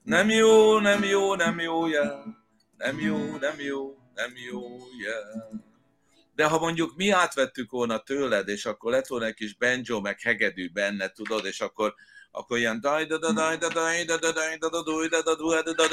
Nem 0.04 0.30
jó, 0.30 0.80
nem 0.80 1.04
jó, 1.04 1.36
nem 1.36 1.60
jó 1.60 1.88
jel. 1.88 2.38
Nem 2.78 3.00
jó, 3.00 3.18
nem 3.40 3.60
jó, 3.60 3.98
nem 4.16 4.32
jó 4.52 4.62
jel. 5.04 5.69
De 6.40 6.46
ha 6.46 6.60
mondjuk 6.60 6.96
mi 6.96 7.10
átvettük 7.10 7.72
volna 7.72 7.98
tőled, 7.98 8.48
és 8.48 8.66
akkor 8.66 8.92
lett 8.92 9.08
volna 9.08 9.26
egy 9.26 9.34
kis 9.34 9.56
banjo, 9.56 10.02
meg 10.02 10.20
hegedű 10.20 10.72
benne, 10.72 11.08
tudod, 11.08 11.46
és 11.46 11.60
akkor, 11.60 11.94
akkor 12.32 12.58
ilyen 12.58 12.80
daj 12.82 13.06
da 13.06 13.18
da 13.18 13.32
daj 13.32 13.58
da 13.58 13.68
daj 13.68 14.04
da 14.04 14.18
da 14.18 14.32
daj 14.32 14.58
da 14.58 14.70
da 14.70 14.82
daj 14.84 15.08
da 15.08 15.22
da 15.22 15.36
daj 15.36 15.62
da 15.64 15.74
da 15.74 15.86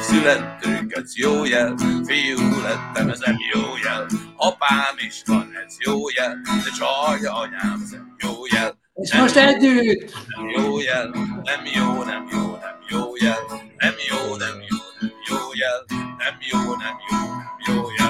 születtünk, 0.00 0.92
ez 0.92 1.16
jó 1.16 1.44
jel, 1.44 1.74
fiú 2.06 2.60
lettem, 2.62 3.08
ez 3.08 3.18
nem 3.18 3.36
jó 3.52 3.76
jel, 3.82 4.06
apám 4.36 4.96
is 4.96 5.22
van, 5.26 5.52
ez 5.66 5.76
jó 5.78 6.10
jel, 6.10 6.40
de 6.44 6.70
csalja 6.78 7.34
anyám, 7.34 7.80
ez 7.84 7.90
nem 7.90 8.16
jó 8.18 8.46
jel. 8.46 8.78
És 8.94 9.14
most 9.14 9.36
együtt! 9.36 10.12
Nem 10.36 10.48
jó 10.48 10.80
jel, 10.80 11.08
nem 11.42 11.64
jó, 11.74 12.02
nem 12.02 12.28
jó, 12.32 12.56
nem 12.56 12.78
jó 12.88 13.16
jel, 13.16 13.38
nem 13.76 13.94
jó, 14.10 14.36
nem 14.36 14.56
jó, 14.68 14.78
nem 15.00 15.12
jó 15.28 15.36
jel, 15.52 15.84
nem 16.18 16.36
jó, 16.50 16.58
nem 16.58 16.96
jó, 17.10 17.18
nem 17.18 17.74
jó 17.74 17.82
jel. 17.98 18.09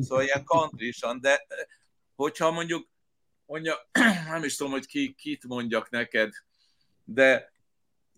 Szóval 0.00 0.24
ilyen 0.24 0.44
country 0.44 0.94
de 1.20 1.30
eh, 1.30 1.64
hogyha 2.14 2.50
mondjuk, 2.50 2.88
mondja, 3.46 3.74
nem 4.30 4.44
is 4.44 4.56
tudom, 4.56 4.72
hogy 4.72 4.86
ki, 4.86 5.14
kit 5.18 5.44
mondjak 5.46 5.90
neked, 5.90 6.32
de 7.04 7.52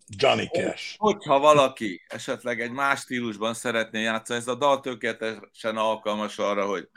Johnny 0.07 0.47
Cash. 0.47 0.95
Hogyha 0.97 1.39
valaki 1.39 2.01
esetleg 2.07 2.61
egy 2.61 2.71
más 2.71 2.99
stílusban 2.99 3.53
szeretné 3.53 4.01
játszani, 4.01 4.39
ez 4.39 4.47
a 4.47 4.55
dal 4.55 4.79
tökéletesen 4.79 5.77
alkalmas 5.77 6.37
arra, 6.37 6.65
hogy 6.65 6.89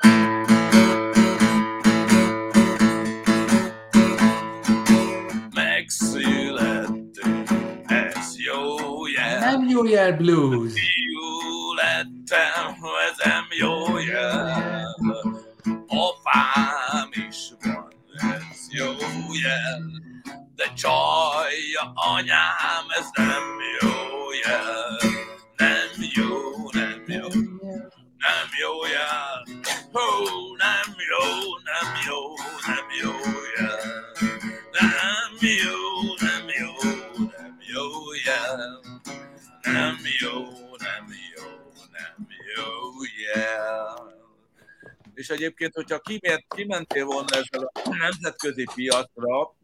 megszülettünk, 5.55 7.49
ez 7.87 8.39
jó 8.39 9.07
jel. 9.07 9.39
Nem 9.39 9.69
jó 9.69 9.85
jel 9.85 10.17
blues. 10.17 10.96
Lettem, 11.97 12.77
ez 13.09 13.17
nem 13.25 13.47
jó 13.59 13.99
jel. 13.99 14.97
Apám 15.87 17.09
is 17.29 17.53
van, 17.63 17.93
ez 18.17 18.67
jó 18.71 18.93
jel. 19.43 19.83
De 20.55 20.73
csajja 20.75 21.93
anyám, 21.95 22.87
ez 22.99 23.07
nem 23.13 23.45
jó 23.81 23.93
jel. 24.45 24.99
Nem 25.57 26.09
jó, 26.15 26.31
nem 26.73 27.05
jó, 27.07 27.29
nem 28.25 28.49
jó 28.61 28.87
jel. 28.87 29.47
Hó, 29.93 30.07
nem 30.57 30.95
jó, 31.11 31.25
nem 31.65 31.93
jó, 32.09 32.16
És 45.27 45.33
egyébként, 45.33 45.75
hogyha 45.75 45.99
kimért, 45.99 46.45
kimentél 46.55 47.05
volna 47.05 47.29
ezzel 47.31 47.71
a 47.75 47.97
nemzetközi 48.01 48.67
piacra, 48.75 49.55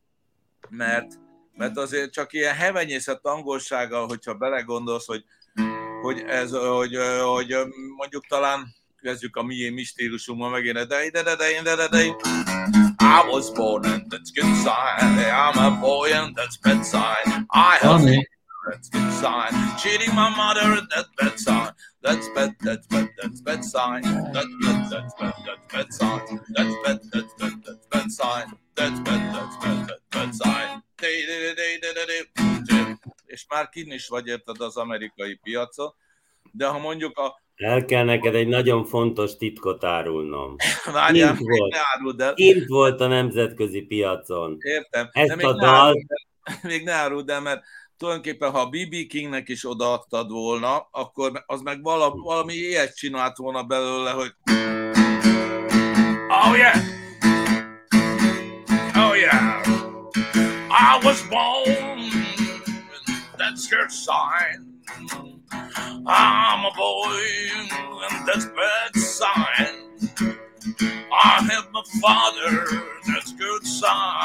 mert, 0.69 1.13
mert 1.57 1.77
azért 1.77 2.13
csak 2.13 2.33
ilyen 2.33 2.55
hevenyészet 2.55 3.21
angolsággal, 3.23 4.07
hogyha 4.07 4.35
belegondolsz, 4.35 5.07
hogy, 5.07 5.25
hogy 6.03 6.21
ez, 6.21 6.51
hogy, 6.51 6.97
hogy 7.21 7.57
mondjuk 7.97 8.27
talán 8.27 8.75
kezdjük 9.03 9.37
a 9.37 9.43
mi, 9.43 9.69
mi 9.69 9.83
stílusunkban 9.83 10.51
megint, 10.51 10.75
de 10.75 10.85
de 10.87 11.11
de 11.11 11.23
de 11.23 11.63
de 11.63 11.75
de 11.75 11.89
de 11.89 12.05
I 13.01 13.29
was 13.33 13.51
born 13.51 13.85
and 13.85 14.11
that's 14.11 14.31
good 14.35 14.55
sign. 14.65 15.19
I'm 15.19 15.59
a 15.59 15.81
boy 15.81 16.13
and 16.13 16.37
that's 16.37 16.57
bad 16.57 16.85
sign. 16.87 17.47
I 17.51 17.77
have 17.81 18.05
Ami. 18.65 18.75
that's 18.75 18.89
good 18.89 19.13
sign. 19.13 19.53
Cheating 19.79 20.15
my 20.15 20.31
mother 20.37 20.81
that's 20.95 21.09
bad 21.19 21.39
sign. 21.39 21.71
That's 22.03 22.29
bad, 22.35 22.55
that's 22.61 22.87
bad, 22.87 23.09
that's 23.21 23.41
bad 23.41 23.65
sign. 23.65 24.03
That's 24.33 24.47
bad, 24.63 24.91
that's 24.91 25.15
bad, 25.19 25.35
that's 25.47 25.67
bad 25.73 25.93
sign. 25.93 26.41
That's 26.55 26.75
bad, 26.83 27.01
that's 27.13 27.35
bad, 27.39 27.63
that's 27.65 27.87
bad 27.87 28.11
sign. 28.11 28.47
That's 28.75 29.01
bad, 29.01 29.35
that's 29.35 29.57
bad, 29.63 29.89
that's 29.89 30.07
bad 30.11 30.35
sign. 30.35 30.83
És 33.27 33.47
már 33.49 33.69
kin 33.69 33.91
is 33.93 34.09
vagy 34.09 34.27
érted 34.27 34.61
az 34.61 34.77
amerikai 34.77 35.35
piacon, 35.43 35.95
de 36.53 36.67
ha 36.67 36.79
mondjuk 36.79 37.19
a 37.19 37.41
El 37.55 37.85
kell 37.85 38.05
neked 38.05 38.35
egy 38.35 38.49
nagyon 38.49 38.85
fontos 38.85 39.37
titkot 39.37 39.85
árulnom. 39.85 40.57
Várjál, 40.93 41.37
Kint 41.37 41.49
volt. 41.49 41.73
ne 41.73 41.79
áruld 41.95 42.21
el. 42.21 42.35
Kint 42.35 42.67
volt 42.67 43.01
a 43.01 43.07
nemzetközi 43.07 43.81
piacon. 43.81 44.57
Értem. 44.61 45.09
Ezt 45.13 45.29
de 45.29 45.35
még 45.37 45.45
a 45.47 45.49
áruld 45.49 45.61
dalt- 45.61 45.97
el, 46.43 46.57
még 46.63 46.85
ne 46.85 46.93
áruld 46.93 47.31
el, 47.31 47.41
mert 47.41 47.63
tulajdonképpen, 48.03 48.51
ha 48.51 48.67
B.B. 48.67 49.07
Kingnek 49.09 49.49
is 49.49 49.65
odaadtad 49.65 50.31
volna, 50.31 50.89
akkor 50.91 51.45
az 51.47 51.61
meg 51.61 51.83
vala, 51.83 52.11
valami 52.11 52.53
ilyet 52.53 52.97
csinált 52.97 53.37
volna 53.37 53.63
belőle, 53.63 54.11
hogy 54.11 54.35
Oh 56.29 56.57
yeah! 56.57 56.77
Oh 58.95 59.17
yeah! 59.17 59.63
I 60.71 61.05
was 61.05 61.29
born 61.29 61.99
in 61.99 62.63
that 63.37 63.59
skirt 63.59 63.91
sign. 63.91 64.81
I'm 66.07 66.65
a 66.65 66.73
boy 66.77 67.23
and 68.09 68.27
that's 68.27 68.47
bad 68.47 68.97
sign. 68.97 69.75
I 71.13 71.43
have 71.51 71.69
my 71.73 71.83
father, 72.01 72.65
that's 73.07 73.33
good 73.33 73.65
sign. 73.65 74.22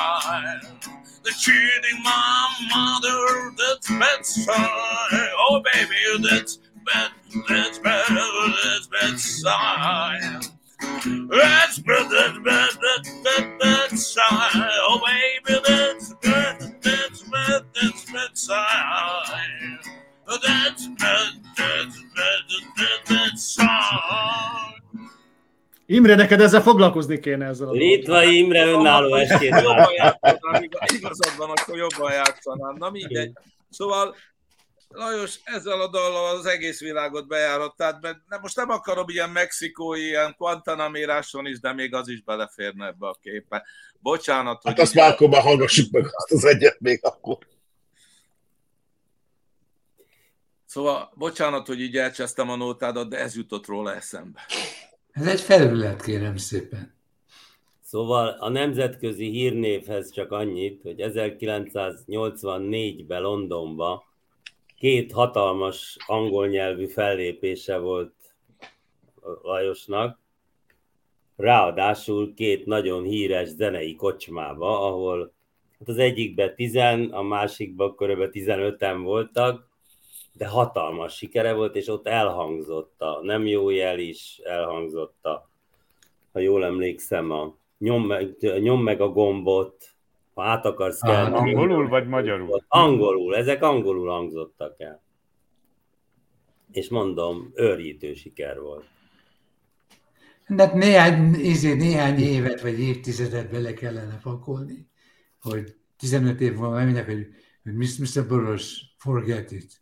Cheating 1.39 2.01
my 2.03 2.49
mother, 2.73 3.53
that's 3.57 3.87
bad 3.89 4.25
sign. 4.25 4.55
Oh 5.37 5.61
baby, 5.73 5.95
that's 6.27 6.57
bad, 6.85 7.11
that's 7.47 7.77
bad, 7.79 8.05
that's 8.09 8.87
bad 8.87 9.19
sign. 9.19 10.41
That's 11.29 11.79
bad, 11.79 12.09
that's 12.09 12.37
bad, 12.39 12.69
that's 13.23 13.41
bad, 13.59 13.91
sign. 13.97 14.25
Oh 14.55 14.99
baby, 15.05 15.59
that's 15.67 16.13
bad, 16.23 16.59
that's 16.81 17.21
bad, 17.23 17.63
that's 17.75 18.05
bad 18.11 18.37
sign. 18.37 19.79
That's 20.27 20.87
bad, 20.87 21.33
that's 21.55 21.97
bad, 22.15 22.43
that's 22.75 23.09
bad 23.09 23.37
sign. 23.39 24.56
Imre, 25.89 26.15
neked 26.15 26.41
ezzel 26.41 26.61
foglalkozni 26.61 27.19
kéne 27.19 27.45
ezzel 27.45 27.67
a 27.67 27.71
Litva 27.71 28.23
Imre 28.23 28.65
önálló 28.65 29.15
estét 29.15 29.55
igazad 30.93 31.37
van, 31.37 31.49
akkor 31.49 31.77
jobban 31.77 32.11
játszanám. 32.11 32.75
Na 32.75 32.89
mindegy. 32.89 33.31
Szóval 33.69 34.15
Lajos, 34.89 35.39
ezzel 35.43 35.81
a 35.81 35.87
dallal 35.87 36.37
az 36.37 36.45
egész 36.45 36.79
világot 36.79 37.27
bejárattad, 37.27 38.01
mert 38.01 38.17
nem, 38.27 38.39
most 38.41 38.55
nem 38.55 38.69
akarom 38.69 39.09
ilyen 39.09 39.29
mexikói, 39.29 40.05
ilyen 40.05 40.35
Guantanaméráson 40.37 41.45
is, 41.45 41.59
de 41.59 41.73
még 41.73 41.93
az 41.93 42.07
is 42.07 42.21
beleférne 42.21 42.85
ebbe 42.85 43.07
a 43.07 43.17
képbe. 43.21 43.65
Bocsánat, 43.99 44.61
hogy... 44.61 44.71
Hát 44.71 44.79
azt 44.79 44.93
már 44.93 45.11
akkor 45.11 45.29
már 45.29 45.41
hallgassuk 45.41 45.91
meg 45.91 46.05
azt 46.05 46.31
az 46.31 46.45
egyet 46.45 46.79
még 46.79 46.99
akkor. 47.03 47.37
Szóval, 50.65 51.11
bocsánat, 51.15 51.67
hogy 51.67 51.81
így 51.81 51.97
elcsesztem 51.97 52.49
a 52.49 52.55
nótádat, 52.55 53.09
de 53.09 53.17
ez 53.17 53.35
jutott 53.35 53.65
róla 53.65 53.95
eszembe. 53.95 54.45
Ez 55.17 55.27
egy 55.27 55.41
felület, 55.41 56.03
kérem 56.03 56.35
szépen. 56.35 56.95
Szóval 57.81 58.27
a 58.27 58.49
nemzetközi 58.49 59.29
hírnévhez 59.29 60.11
csak 60.11 60.31
annyit, 60.31 60.81
hogy 60.81 60.95
1984-ben 60.97 63.21
Londonban 63.21 64.01
két 64.75 65.11
hatalmas 65.11 65.97
angol 66.07 66.47
nyelvű 66.47 66.85
fellépése 66.85 67.77
volt 67.77 68.13
Lajosnak, 69.41 70.19
ráadásul 71.35 72.33
két 72.33 72.65
nagyon 72.65 73.03
híres 73.03 73.47
zenei 73.47 73.95
kocsmába, 73.95 74.87
ahol 74.87 75.33
hát 75.79 75.87
az 75.87 75.97
egyikben 75.97 76.55
10, 76.55 76.75
a 77.11 77.21
másikban 77.21 77.95
kb. 77.95 78.29
15-en 78.31 78.99
voltak, 79.03 79.69
de 80.37 80.47
hatalmas 80.47 81.15
sikere 81.15 81.53
volt, 81.53 81.75
és 81.75 81.87
ott 81.87 82.07
elhangzott 82.07 83.01
a 83.01 83.19
nem 83.23 83.45
jó 83.45 83.69
jel 83.69 83.99
is, 83.99 84.41
elhangzott 84.43 85.25
a, 85.25 85.49
ha 86.31 86.39
jól 86.39 86.65
emlékszem, 86.65 87.31
a 87.31 87.57
nyom 87.77 88.05
meg, 88.05 88.35
nyom 88.59 88.83
meg 88.83 89.01
a 89.01 89.07
gombot, 89.07 89.95
ha 90.33 90.43
át 90.43 90.65
akarsz 90.65 91.03
Ah, 91.03 91.09
kelni. 91.09 91.35
Angolul 91.35 91.87
vagy 91.87 92.07
magyarul? 92.07 92.63
Angolul, 92.67 93.35
ezek 93.35 93.63
angolul 93.63 94.09
hangzottak 94.09 94.79
el. 94.79 95.01
És 96.71 96.89
mondom, 96.89 97.51
őrjítő 97.53 98.13
siker 98.13 98.59
volt. 98.59 98.85
De 100.47 100.63
hát 100.63 100.73
néhány, 100.73 101.33
izé, 101.33 101.73
néhány 101.73 102.19
évet 102.19 102.61
vagy 102.61 102.79
évtizedet 102.79 103.49
bele 103.51 103.73
kellene 103.73 104.19
pakolni, 104.23 104.87
hogy 105.41 105.75
15 105.97 106.41
év 106.41 106.53
múlva 106.53 106.69
megmondják, 106.69 107.05
hogy, 107.05 107.27
hogy 107.63 107.73
Mr. 107.73 108.27
Boros, 108.27 108.81
forget 108.97 109.51
it. 109.51 109.77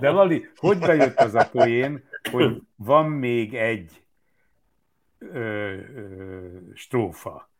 De 0.00 0.10
Lali, 0.10 0.48
hogy 0.56 0.78
bejött 0.78 1.18
az 1.18 1.34
a 1.34 1.48
poén, 1.52 2.04
hogy 2.30 2.62
van 2.76 3.10
még 3.10 3.54
egy 3.54 4.04
ö, 5.18 5.36
ö, 5.36 6.48
strófa? 6.74 7.50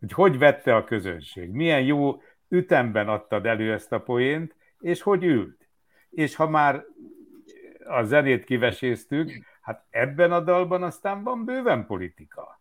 Hogy 0.00 0.12
hogy 0.12 0.38
vette 0.38 0.76
a 0.76 0.84
közönség? 0.84 1.50
Milyen 1.50 1.82
jó 1.82 2.22
ütemben 2.48 3.08
adtad 3.08 3.46
elő 3.46 3.72
ezt 3.72 3.92
a 3.92 4.00
poént, 4.00 4.54
és 4.80 5.02
hogy 5.02 5.24
ült? 5.24 5.68
És 6.10 6.34
ha 6.34 6.48
már 6.48 6.84
a 7.84 8.02
zenét 8.02 8.44
kiveséztük, 8.44 9.30
hát 9.60 9.84
ebben 9.90 10.32
a 10.32 10.40
dalban 10.40 10.82
aztán 10.82 11.22
van 11.22 11.44
bőven 11.44 11.86
politika. 11.86 12.60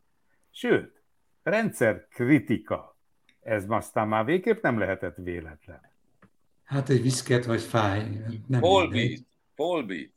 Sőt, 0.51 1.01
rendszer 1.43 2.07
kritika. 2.07 2.95
Ez 3.41 3.65
aztán 3.67 4.07
már 4.07 4.25
végképp 4.25 4.61
nem 4.61 4.79
lehetett 4.79 5.15
véletlen. 5.17 5.90
Hát 6.71 6.89
egy 6.89 7.01
viszket 7.01 7.45
vagy 7.45 7.61
fáj. 7.61 8.21
Nem 8.47 8.59
Paul 8.59 8.81
mindegy. 8.81 9.07
Beat. 9.07 9.21
Paul 9.55 9.83
Beat. 9.83 10.09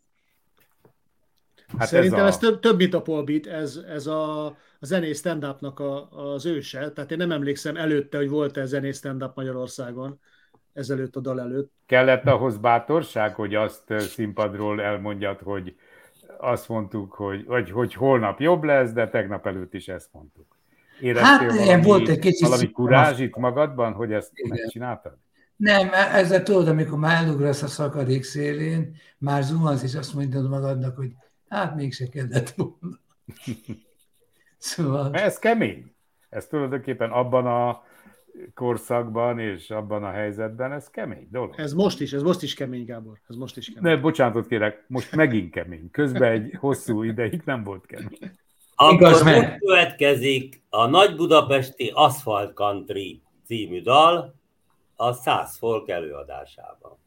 Hát 1.79 1.89
Szerintem 1.89 2.27
ez, 2.27 2.27
ez, 2.27 2.35
ez 2.35 2.43
a, 2.43 2.51
több, 2.51 2.61
több, 2.61 2.77
mint 2.77 2.95
a 2.95 3.03
Paul 3.03 3.25
Beat, 3.25 3.47
ez, 3.47 3.77
ez 3.89 4.07
a, 4.07 4.47
a 4.47 4.57
zenés 4.81 5.17
stand 5.17 5.45
a, 5.45 6.09
az 6.11 6.47
őse, 6.47 6.91
tehát 6.93 7.11
én 7.11 7.17
nem 7.17 7.33
emlékszem 7.33 7.77
előtte, 7.77 8.17
hogy 8.17 8.29
volt-e 8.29 8.65
zenés 8.65 8.97
stand-up 8.97 9.37
Magyarországon, 9.37 10.21
ezelőtt 10.73 11.17
a 11.17 11.21
dal 11.21 11.41
előtt. 11.41 11.73
kellett 11.87 12.25
ahhoz 12.25 12.59
bátorság, 12.59 13.35
hogy 13.35 13.55
azt 13.55 13.99
színpadról 13.99 14.81
elmondjad, 14.81 15.41
hogy 15.41 15.77
azt 16.39 16.69
mondtuk, 16.69 17.13
hogy, 17.13 17.45
vagy, 17.45 17.71
hogy 17.71 17.95
holnap 17.95 18.41
jobb 18.41 18.63
lesz, 18.63 18.93
de 18.93 19.09
tegnap 19.09 19.47
előtt 19.47 19.75
is 19.75 19.89
ezt 19.89 20.09
mondtuk. 20.13 20.57
Éreztél 21.01 21.51
Hát, 21.51 21.57
valami, 21.57 21.83
volt 21.83 22.09
egy 22.09 22.19
kicsit 22.19 22.41
valami 22.41 22.59
szívem 22.59 22.75
kurázs 22.75 23.21
itt 23.21 23.37
magadban, 23.37 23.93
hogy 23.93 24.13
ezt 24.13 24.31
Igen. 24.35 24.59
megcsináltad? 24.59 25.17
Nem, 25.57 25.89
ezzel 25.93 26.43
tudod, 26.43 26.69
amikor 26.69 26.99
már 26.99 27.25
elugrasz 27.25 27.63
a 27.63 27.67
szakadék 27.67 28.23
szélén, 28.23 28.97
már 29.19 29.43
zuhansz, 29.43 29.83
és 29.83 29.95
azt 29.95 30.15
mondod 30.15 30.49
magadnak, 30.49 30.97
hogy 30.97 31.13
hát 31.49 31.75
mégse 31.75 32.09
kellett 32.09 32.51
volna. 32.51 32.99
Szóval, 34.59 35.15
ez 35.15 35.39
kemény. 35.39 35.95
Ez 36.29 36.47
tulajdonképpen 36.47 37.11
abban 37.11 37.47
a 37.47 37.83
korszakban 38.55 39.39
és 39.39 39.71
abban 39.71 40.05
a 40.05 40.11
helyzetben, 40.11 40.73
ez 40.73 40.91
kemény 40.91 41.29
dolog. 41.31 41.55
Ez 41.57 41.73
most 41.73 42.01
is, 42.01 42.13
ez 42.13 42.23
most 42.23 42.43
is 42.43 42.55
kemény, 42.55 42.85
Gábor. 42.85 43.21
Ez 43.29 43.37
most 43.37 43.57
is 43.57 43.73
kemény. 43.73 43.93
Ne, 43.93 44.01
bocsánatot 44.01 44.47
kérek, 44.47 44.85
most 44.87 45.15
megint 45.15 45.51
kemény. 45.51 45.91
Közben 45.91 46.33
egy 46.33 46.57
hosszú 46.59 47.03
ideig 47.03 47.43
nem 47.45 47.65
volt 47.65 47.87
kemény. 47.87 48.19
Akkor 48.75 49.11
most 49.11 49.59
következik 49.59 50.63
a 50.69 50.87
Nagy 50.87 51.17
Budapesti 51.17 51.91
Asphalt 51.95 52.55
Country 52.55 53.23
című 53.45 53.83
dal 53.83 54.35
a 54.97 55.13
Száz 55.13 55.57
Folk 55.57 55.89
előadásában. 55.89 56.99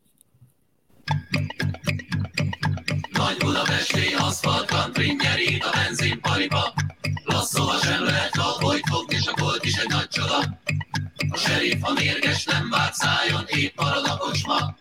Nagy 3.12 3.38
budapesti 3.38 4.14
aszfalt 4.20 4.66
country 4.66 5.16
nyeri 5.20 5.60
a 5.60 5.70
benzinpariba. 5.74 6.74
Lasszóval 7.24 7.80
sem 7.80 8.04
lehet 8.04 8.38
kapolyt 8.38 8.88
fogni, 8.90 9.16
és 9.16 9.28
a 9.28 9.34
kolt 9.42 9.66
is 9.66 9.78
egy 9.78 9.90
nagy 9.90 10.08
csoda. 10.08 10.38
A 11.30 11.38
serif 11.38 11.84
a 11.84 11.94
mérges 11.94 12.46
nem 12.46 12.70
vág 12.70 12.94
szájon, 12.94 13.44
épp 13.48 13.80
marad 13.80 14.06
a 14.06 14.18
kocsma. 14.18 14.76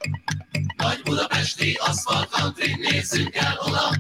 Nagy 0.76 1.02
budapesti 1.04 1.78
aszfalt 1.80 2.28
country, 2.28 2.74
nézzünk 2.74 3.34
el 3.34 3.58
oda. 3.66 3.90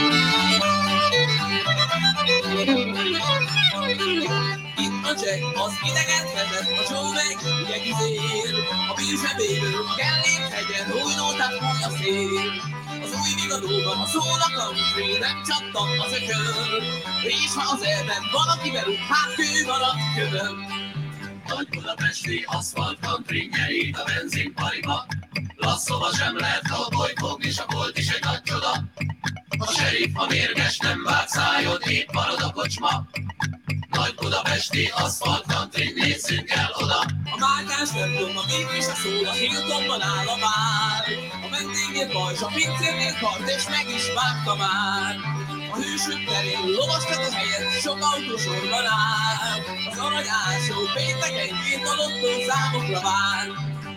Jack, 5.23 5.43
az 5.65 5.75
ideget 5.91 6.29
vezet, 6.35 6.69
a 6.81 6.85
Joe 6.91 7.13
meg 7.19 7.37
ugye 7.63 7.79
gizér. 7.85 8.55
A 8.91 8.95
bízsebéből 8.99 9.83
a 9.93 9.95
kellét 10.01 10.45
hegyen, 10.55 10.87
új 11.05 11.15
nótát 11.21 11.55
fúj 11.61 11.83
a 11.89 11.91
szél. 11.99 12.51
Az 13.05 13.13
új 13.21 13.33
vigadóban 13.41 13.99
a 14.05 14.07
szól 14.07 14.41
a 14.49 14.51
country, 14.57 15.19
nem 15.19 15.39
csattan 15.49 15.89
az 16.05 16.13
ökör. 16.19 16.83
És 17.23 17.53
ha 17.57 17.65
az 17.75 17.83
elben 17.83 18.23
valaki 18.33 18.71
berúg, 18.71 19.03
hát 19.11 19.35
kő 19.35 19.65
marad 19.67 19.97
kövön. 20.17 20.57
Nagy 21.47 21.69
budapesti 21.69 22.45
aszfalt 22.47 22.99
nyeri 23.57 23.95
a 24.01 24.03
benzinpariba. 24.05 25.07
Lasszóval 25.57 26.13
sem 26.13 26.37
lehet 26.37 26.69
kapolyt 26.69 27.19
fogni, 27.19 27.47
és 27.47 27.59
a 27.59 27.65
kolt 27.65 27.99
is 27.99 28.09
egy 28.09 28.25
nagy 28.25 28.43
csoda. 28.43 28.73
A 29.59 29.67
serif 29.73 30.13
a 30.15 30.27
mérges 30.27 30.79
nem 30.79 31.03
vág 31.03 31.29
szájon, 31.29 31.81
épp 31.81 32.13
marad 32.13 32.41
a 32.41 32.51
kocsma. 32.53 33.07
Nagy 33.91 34.15
budapesti 34.15 34.91
aszfalt 34.95 35.45
country, 35.47 35.93
nézzünk 35.97 36.51
el 36.51 36.71
oda. 36.83 37.01
A 37.35 37.37
márkás 37.39 37.91
webdom, 37.95 38.37
a 38.37 38.45
és 38.79 38.87
a 38.87 38.95
szól, 38.95 39.27
a 39.27 39.33
Hiltonban 39.33 40.03
áll 40.03 40.27
a 40.27 40.37
bár. 40.45 41.03
A 41.45 41.49
vendégért 41.51 42.13
bajs, 42.13 42.41
a 42.41 42.47
pincérnél 42.47 43.15
kart, 43.21 43.49
és 43.57 43.65
meg 43.69 43.87
is 43.99 44.07
vágta 44.15 44.55
már. 44.57 45.17
A 45.73 45.77
hősök 45.77 46.25
terén 46.25 46.65
lovaskat 46.79 47.23
a 47.29 47.33
helyet, 47.33 47.81
sok 47.81 47.99
autó 48.11 48.37
sorban 48.37 48.87
áll. 48.87 49.61
Az 49.91 49.99
arany 49.99 50.31
ásó 50.49 50.77
péntekenként 50.95 51.87
a 51.91 51.95
lottó 52.01 52.31
számokra 52.49 53.01
vár. 53.01 53.47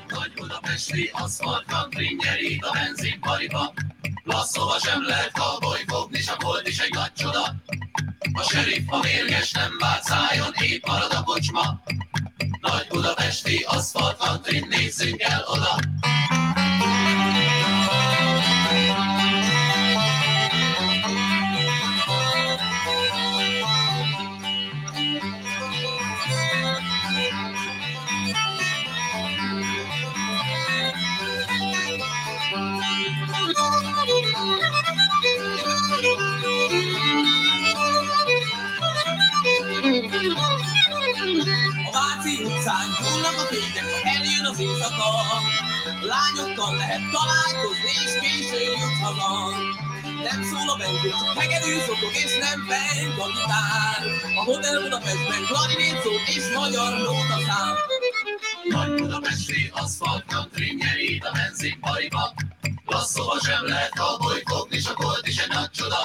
Nagy 0.08 0.34
budapesti 0.34 1.10
aszfalt 1.13 1.65
country 1.65 2.17
nyeri 2.23 2.60
a 2.67 2.71
benzinpariba. 2.71 3.73
Lasszóval 4.23 4.80
sem 4.80 5.04
lehet 5.04 5.32
és 6.12 6.27
a 6.27 6.36
kolt 6.36 6.67
is 6.67 6.80
egy 6.80 6.93
nagy 6.93 7.13
csoda. 7.13 7.56
A 8.34 8.44
serif 8.44 8.84
a 8.88 9.00
mérges 9.00 9.52
nem 9.52 9.78
vált 9.80 10.04
szájon, 10.04 10.54
épp 10.62 10.86
marad 10.86 11.12
a 11.12 11.24
kocsma. 11.24 11.84
Nagy 12.62 12.88
budapesti 12.89 13.65
aszfalt 13.67 14.17
nézzünk 14.70 15.22
el 15.22 15.44
oda. 15.48 15.80
Gyúlnak 42.71 43.38
a 43.43 43.45
fények, 43.51 43.88
eljön 44.03 44.45
az 44.51 44.60
éjszaka. 44.60 45.10
Lányokkal 46.12 46.75
lehet 46.75 47.03
találkozni, 47.15 47.93
és 48.05 48.13
késő 48.21 48.60
jut 48.71 48.97
haza. 49.03 49.31
Nem 50.27 50.39
szól 50.49 50.69
a 50.73 50.75
benzin, 50.81 51.12
csak 51.19 51.38
hegedű 51.41 51.73
szokok, 51.88 52.15
és 52.25 52.34
nem 52.45 52.60
bent 52.71 53.19
a 53.25 53.27
gitár. 53.36 53.99
A 54.39 54.43
Hotel 54.43 54.81
Budapestben 54.81 55.43
klarinét 55.49 56.01
szól, 56.03 56.19
és 56.36 56.43
magyar 56.55 56.91
nóta 57.05 57.38
szám. 57.47 57.75
Nagy 58.75 58.91
budapesti 59.01 59.71
aszfalt 59.73 60.25
country 60.27 60.69
nyeri 60.81 61.21
a 61.27 61.31
benzinpariba. 61.31 62.34
Lasszóval 62.86 63.39
sem 63.39 63.65
lehet 63.65 63.93
és 64.69 64.86
a 64.86 64.93
kolt 64.93 65.27
is 65.27 65.38
egy 65.38 65.53
nagy 65.53 65.69
csoda. 65.69 66.01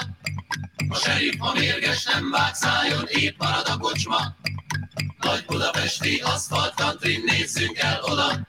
A 0.89 0.97
serif 0.97 1.37
a 1.39 1.53
mérges 1.53 2.05
nem 2.05 2.31
vág 2.31 2.55
szájon, 2.55 3.07
épp 3.07 3.39
marad 3.39 3.69
a 3.69 3.77
kocsma. 3.79 4.37
Nagy 5.23 5.45
budapesti 5.47 6.21
aszfalt 6.21 6.75
country, 6.75 7.17
nézzünk 7.25 7.79
el 7.79 8.01
oda. 8.03 8.49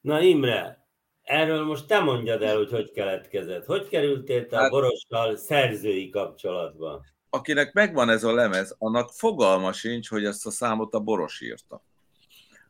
Na 0.00 0.20
Imre, 0.20 0.88
erről 1.22 1.64
most 1.64 1.86
te 1.86 1.98
mondjad 1.98 2.42
el, 2.42 2.56
hogy 2.56 2.70
hogy 2.70 2.90
keletkezett. 2.90 3.64
Hogy 3.64 3.88
kerültél 3.88 4.46
te 4.46 4.56
a 4.56 4.60
Hát- 4.60 4.70
Borossal 4.70 5.36
szerzői 5.36 6.08
kapcsolatba? 6.08 7.04
Akinek 7.30 7.72
megvan 7.72 8.10
ez 8.10 8.24
a 8.24 8.34
lemez, 8.34 8.74
annak 8.78 9.10
fogalma 9.12 9.72
sincs, 9.72 10.08
hogy 10.08 10.24
ezt 10.24 10.46
a 10.46 10.50
számot 10.50 10.94
a 10.94 11.00
Boros 11.00 11.40
írta. 11.40 11.82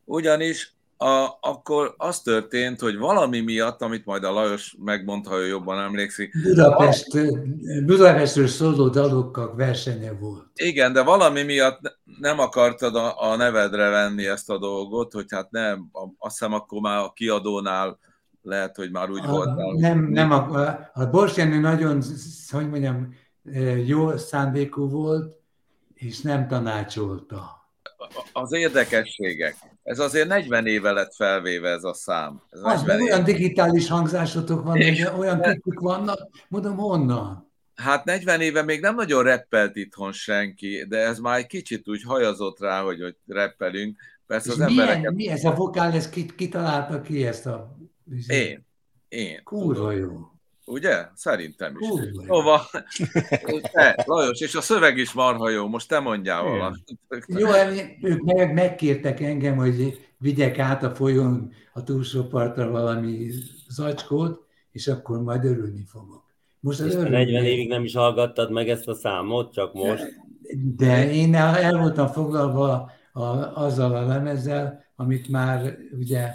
Ugyanis 0.04 0.72
a, 1.00 1.38
akkor 1.40 1.94
az 1.96 2.20
történt, 2.20 2.80
hogy 2.80 2.96
valami 2.96 3.40
miatt, 3.40 3.82
amit 3.82 4.04
majd 4.04 4.24
a 4.24 4.32
Lajos 4.32 4.76
megmond, 4.84 5.26
ha 5.26 5.36
ő 5.36 5.46
jobban 5.46 5.78
emlékszik, 5.78 6.32
Budapest, 6.42 7.06
Budapestről 7.84 8.46
szóló 8.46 8.88
dalokkal 8.88 9.54
versenye 9.54 10.12
volt. 10.12 10.46
Igen, 10.54 10.92
de 10.92 11.02
valami 11.02 11.42
miatt 11.42 11.80
ne- 11.80 11.90
nem 12.20 12.38
akartad 12.38 12.96
a, 12.96 13.30
a 13.30 13.36
nevedre 13.36 13.88
venni 13.88 14.26
ezt 14.26 14.50
a 14.50 14.58
dolgot, 14.58 15.12
hogy 15.12 15.26
hát 15.28 15.50
nem, 15.50 15.88
a- 15.92 16.08
azt 16.18 16.38
hiszem 16.38 16.52
akkor 16.52 16.80
már 16.80 16.98
a 16.98 17.12
kiadónál 17.14 17.98
lehet, 18.42 18.76
hogy 18.76 18.90
már 18.90 19.10
úgy 19.10 19.24
A, 19.24 19.30
voltál. 19.30 19.72
nem, 19.76 19.98
nem 20.04 20.30
a, 20.30 20.36
a, 20.36 20.90
a 20.94 21.06
Bors 21.06 21.36
Jenő 21.36 21.58
nagyon, 21.60 22.02
hogy 22.50 22.68
mondjam, 22.70 23.14
jó 23.86 24.16
szándékú 24.16 24.88
volt, 24.88 25.36
és 25.94 26.20
nem 26.20 26.48
tanácsolta. 26.48 27.56
Az 28.32 28.52
érdekességek. 28.52 29.56
Ez 29.88 29.98
azért 29.98 30.28
40 30.28 30.66
éve 30.66 30.90
lett 30.92 31.14
felvéve 31.14 31.68
ez 31.70 31.84
a 31.84 31.94
szám. 31.94 32.42
Ez 32.50 32.58
Az 32.62 32.82
meg 32.82 32.98
40 32.98 33.00
olyan 33.00 33.18
éve. 33.18 33.32
digitális 33.32 33.88
hangzásotok 33.88 34.64
van, 34.64 34.76
És- 34.76 35.08
olyan 35.18 35.40
tippük 35.40 35.80
vannak, 35.80 36.28
mondom, 36.48 36.76
honnan? 36.76 37.46
Hát 37.74 38.04
40 38.04 38.40
éve 38.40 38.62
még 38.62 38.80
nem 38.80 38.94
nagyon 38.94 39.22
reppelt 39.22 39.76
itthon 39.76 40.12
senki, 40.12 40.84
de 40.88 40.98
ez 40.98 41.18
már 41.18 41.38
egy 41.38 41.46
kicsit 41.46 41.88
úgy 41.88 42.02
hajazott 42.02 42.60
rá, 42.60 42.82
hogy, 42.82 43.00
hogy 43.02 43.16
reppelünk. 43.26 43.98
Persze 44.26 44.52
És 44.52 44.58
az 44.58 44.66
milyen, 44.66 44.86
embereket... 44.88 45.14
mi 45.14 45.28
ez 45.28 45.44
a 45.44 45.54
vokál, 45.54 45.92
ez 45.92 46.08
ki, 46.10 46.26
kitalálta 46.36 47.00
ki 47.00 47.26
ezt 47.26 47.46
a... 47.46 47.76
Én. 48.28 48.66
Én. 49.08 49.40
Kurva 49.44 49.92
jó. 49.92 50.32
Ugye? 50.68 51.06
Szerintem 51.14 51.76
is. 51.78 51.88
Jó. 51.88 52.24
Szóval, 52.26 52.60
te, 53.72 54.04
Lajos, 54.06 54.40
és 54.40 54.54
a 54.54 54.60
szöveg 54.60 54.96
is 54.96 55.12
marha 55.12 55.48
jó, 55.48 55.68
most 55.68 55.88
te 55.88 55.98
mondjál 55.98 56.42
valamit. 56.42 56.98
Jó, 57.26 57.48
ők 58.00 58.22
meg, 58.22 58.52
megkértek 58.52 59.20
engem, 59.20 59.56
hogy 59.56 59.98
vigyek 60.18 60.58
át 60.58 60.82
a 60.82 60.94
folyón 60.94 61.52
a 61.72 61.82
túlsó 61.82 62.22
partra 62.22 62.70
valami 62.70 63.30
zacskót, 63.68 64.46
és 64.72 64.88
akkor 64.88 65.22
majd 65.22 65.44
örülni 65.44 65.84
fogok. 65.86 66.24
Most 66.60 66.80
az 66.80 66.94
örülni. 66.94 67.10
40 67.10 67.44
évig 67.44 67.68
nem 67.68 67.84
is 67.84 67.94
hallgattad 67.94 68.50
meg 68.50 68.68
ezt 68.68 68.88
a 68.88 68.94
számot, 68.94 69.52
csak 69.52 69.74
most. 69.74 70.20
De 70.76 71.12
én 71.12 71.34
el, 71.34 71.78
voltam 71.78 72.06
foglalva 72.06 72.92
a, 73.12 73.22
azzal 73.54 73.94
a 73.94 74.06
lemezzel, 74.06 74.84
amit 74.96 75.28
már 75.28 75.78
ugye 75.98 76.30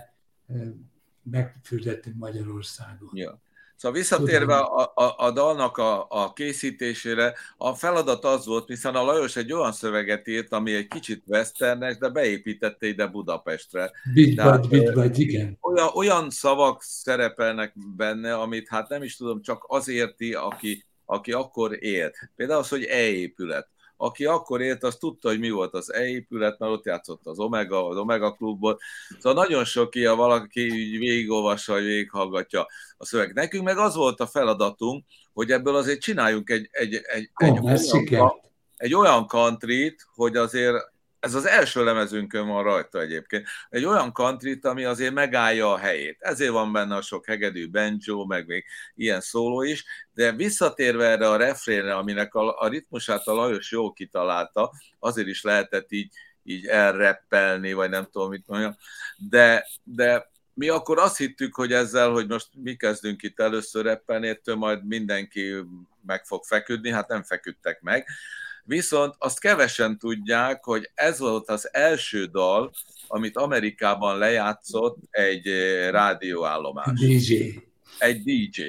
megfürdettünk 1.24 2.18
Magyarországon. 2.18 3.10
Ja. 3.14 3.42
Szóval 3.84 3.98
visszatérve 3.98 4.56
a, 4.56 4.92
a, 4.96 5.14
a 5.18 5.32
dalnak 5.32 5.78
a, 5.78 6.06
a 6.10 6.34
készítésére, 6.34 7.34
a 7.58 7.74
feladat 7.74 8.26
az 8.26 8.46
volt, 8.46 8.68
hiszen 8.68 8.96
a 8.96 9.04
Lajos 9.04 9.36
egy 9.36 9.54
olyan 9.54 9.72
szöveget 9.72 10.28
írt, 10.28 10.54
ami 10.54 10.74
egy 10.74 10.88
kicsit 10.88 11.24
westernes, 11.28 11.98
de 11.98 12.10
beépítette 12.10 12.88
ide 12.88 13.08
Budapestre. 13.08 13.92
Bit 14.14 14.36
Tehát, 14.36 14.66
vagy, 14.66 14.70
bit 14.70 14.94
vagy, 14.94 15.20
igen. 15.20 15.58
olyan, 15.62 15.90
olyan 15.94 16.30
szavak 16.30 16.82
szerepelnek 16.82 17.74
benne, 17.96 18.36
amit 18.36 18.70
hát 18.70 18.90
nem 18.90 19.04
is 19.04 19.16
tudom, 19.18 19.42
csak 19.42 19.64
az 19.68 19.88
érti, 19.88 20.34
aki, 20.34 20.84
aki 21.06 21.32
akkor 21.32 21.84
élt. 21.84 22.16
Például 22.36 22.60
az, 22.60 22.70
hogy 22.70 22.84
e-épület. 22.84 23.68
Aki 24.04 24.26
akkor 24.26 24.62
élt, 24.62 24.84
az 24.84 24.96
tudta, 24.96 25.30
hogy 25.30 25.40
mi 25.40 25.50
volt 25.50 25.74
az 25.74 25.94
e-épület, 25.94 26.60
mert 26.60 26.72
ott 26.72 26.86
játszott 26.86 27.26
az 27.26 27.40
Omega, 27.40 27.88
az 27.88 27.98
Omega 27.98 28.34
klubot. 28.34 28.82
Szóval 29.20 29.44
nagyon 29.44 29.66
sok 29.66 29.96
ilyen 29.96 30.18
valaki 30.18 30.62
így 30.62 30.98
végigolvassa, 30.98 31.74
végighallgatja 31.74 32.68
a 32.98 33.06
szöveg. 33.06 33.34
Nekünk 33.34 33.64
meg 33.64 33.78
az 33.78 33.96
volt 33.96 34.20
a 34.20 34.28
feladatunk, 34.28 35.06
hogy 35.34 35.52
ebből 35.52 35.76
azért 35.76 36.02
csináljunk 36.02 36.50
egy, 36.50 36.70
egy, 36.72 36.94
egy, 36.94 37.30
egy, 37.36 37.66
ez 37.66 37.90
siker. 37.90 38.20
olyan, 38.20 38.42
egy 38.78 38.94
olyan 38.94 39.28
countryt, 39.28 40.06
hogy 40.16 40.36
azért 40.36 40.93
ez 41.24 41.34
az 41.34 41.46
első 41.46 41.84
lemezünkön 41.84 42.48
van 42.48 42.64
rajta 42.64 43.02
egyébként, 43.02 43.48
egy 43.70 43.86
olyan 43.86 44.14
countryt, 44.14 44.66
ami 44.66 44.84
azért 44.84 45.14
megállja 45.14 45.72
a 45.72 45.78
helyét. 45.78 46.18
Ezért 46.20 46.52
van 46.52 46.72
benne 46.72 46.96
a 46.96 47.02
sok 47.02 47.26
hegedű 47.26 47.70
banjo, 47.70 48.26
meg 48.26 48.48
még 48.48 48.66
ilyen 48.96 49.22
szóló 49.22 49.62
is, 49.62 49.86
de 50.14 50.32
visszatérve 50.32 51.06
erre 51.06 51.30
a 51.30 51.36
refrénre, 51.36 51.96
aminek 51.96 52.36
a, 52.36 52.60
a 52.60 52.68
ritmusát 52.68 53.28
a 53.28 53.34
Lajos 53.34 53.72
jól 53.72 53.94
kitalálta, 53.94 54.72
azért 55.00 55.28
is 55.28 55.42
lehetett 55.42 55.92
így, 55.92 56.14
így 56.44 56.66
elreppelni, 56.66 57.74
vagy 57.74 57.90
nem 57.90 58.08
tudom 58.12 58.30
mit 58.30 58.48
mondjam, 58.48 58.76
de, 59.16 59.68
de 59.84 60.32
mi 60.54 60.70
akkor 60.70 61.00
azt 61.00 61.18
hittük, 61.18 61.56
hogy 61.56 61.74
ezzel, 61.74 62.10
hogy 62.10 62.28
most 62.28 62.48
mi 62.54 62.76
kezdünk 62.76 63.24
itt 63.24 63.40
először 63.40 63.84
reppelni, 63.86 64.28
ettől 64.28 64.56
majd 64.56 64.88
mindenki 64.88 65.54
meg 66.06 66.26
fog 66.26 66.44
feküdni, 66.44 66.92
hát 66.92 67.08
nem 67.08 67.24
feküdtek 67.24 67.82
meg, 67.82 68.08
Viszont 68.64 69.16
azt 69.18 69.40
kevesen 69.40 69.98
tudják, 69.98 70.64
hogy 70.64 70.92
ez 70.94 71.20
volt 71.20 71.50
az 71.50 71.74
első 71.74 72.26
dal, 72.26 72.74
amit 73.08 73.38
Amerikában 73.38 74.18
lejátszott 74.18 74.98
egy 75.10 75.48
eh, 75.48 75.92
rádióállomás. 75.92 77.00
DJ. 77.00 77.60
Egy 77.98 78.24
DJ. 78.24 78.62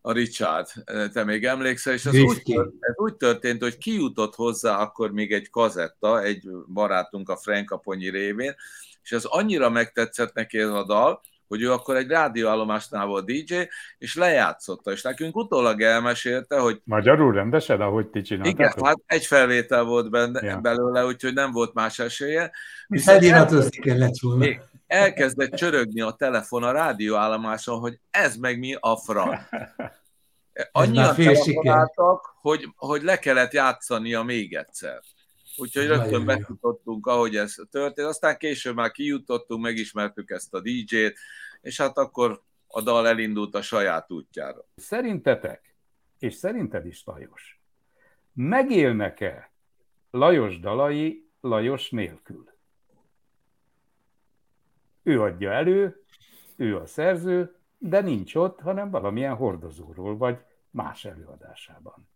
A 0.00 0.12
Richard, 0.12 0.68
te 1.12 1.24
még 1.24 1.44
emlékszel, 1.44 1.92
és 1.92 2.06
ez 2.06 2.18
úgy, 2.18 2.42
tört- 2.42 2.74
ez 2.80 2.94
úgy 2.96 3.14
történt, 3.14 3.62
hogy 3.62 3.78
kijutott 3.78 4.34
hozzá 4.34 4.76
akkor 4.78 5.10
még 5.12 5.32
egy 5.32 5.50
kazetta, 5.50 6.22
egy 6.22 6.48
barátunk 6.72 7.28
a 7.28 7.36
Frank 7.36 7.70
Aponyi 7.70 8.10
révén, 8.10 8.54
és 9.02 9.12
ez 9.12 9.24
annyira 9.24 9.70
megtetszett 9.70 10.34
neki 10.34 10.58
ez 10.58 10.68
a 10.68 10.84
dal, 10.84 11.20
hogy 11.48 11.62
ő 11.62 11.72
akkor 11.72 11.96
egy 11.96 12.08
rádióállomásnál 12.08 13.06
volt 13.06 13.24
DJ, 13.26 13.54
és 13.98 14.14
lejátszotta, 14.16 14.92
és 14.92 15.02
nekünk 15.02 15.36
utólag 15.36 15.82
elmesélte, 15.82 16.58
hogy 16.58 16.80
Magyarul 16.84 17.32
rendesen, 17.32 17.80
ahogy 17.80 18.06
ti 18.06 18.18
igen, 18.18 18.24
csináltátok? 18.42 18.86
hát 18.86 18.96
egy 19.06 19.26
felvétel 19.26 19.82
volt 19.84 20.10
benne, 20.10 20.46
Ja. 20.46 20.58
belőle, 20.58 21.04
úgyhogy 21.06 21.34
nem 21.34 21.52
volt 21.52 21.74
más 21.74 21.98
esélye. 21.98 22.50
Viszont 22.86 23.18
Feliratozni 23.18 23.78
kellett 23.78 24.18
volna. 24.20 24.38
még 24.44 24.60
elkezdett 24.86 25.54
csörögni 25.54 26.00
a 26.00 26.10
telefon 26.10 26.62
a 26.62 26.72
rádióállomáson, 26.72 27.78
hogy 27.78 27.98
ez 28.10 28.36
meg 28.36 28.58
mi 28.58 28.76
a 28.80 28.96
franc. 28.96 29.40
Annyian 30.72 31.14
telefonáltak, 31.14 32.34
hogy, 32.40 32.68
hogy 32.76 33.02
le 33.02 33.18
kellett 33.18 33.52
játszania 33.52 34.22
még 34.22 34.54
egyszer. 34.54 35.00
Úgyhogy 35.56 35.86
rögtön 35.86 36.20
jó. 36.20 36.24
befutottunk, 36.24 37.06
ahogy 37.06 37.36
ez 37.36 37.54
történt. 37.70 38.08
Aztán 38.08 38.36
később 38.36 38.74
már 38.74 38.90
kijutottunk, 38.90 39.62
megismertük 39.62 40.30
ezt 40.30 40.54
a 40.54 40.60
DJ-t, 40.60 41.18
és 41.60 41.80
hát 41.80 41.98
akkor 41.98 42.42
a 42.66 42.82
dal 42.82 43.08
elindult 43.08 43.54
a 43.54 43.62
saját 43.62 44.10
útjára. 44.10 44.64
Szerintetek, 44.76 45.74
és 46.18 46.34
szerinted 46.34 46.86
is 46.86 47.04
Lajos, 47.04 47.60
megélnek-e 48.32 49.52
Lajos 50.10 50.60
dalai 50.60 51.30
Lajos 51.40 51.90
nélkül? 51.90 52.54
Ő 55.02 55.20
adja 55.20 55.52
elő, 55.52 56.04
ő 56.56 56.76
a 56.76 56.86
szerző, 56.86 57.56
de 57.78 58.00
nincs 58.00 58.34
ott, 58.34 58.60
hanem 58.60 58.90
valamilyen 58.90 59.34
hordozóról, 59.34 60.16
vagy 60.16 60.38
más 60.70 61.04
előadásában. 61.04 62.08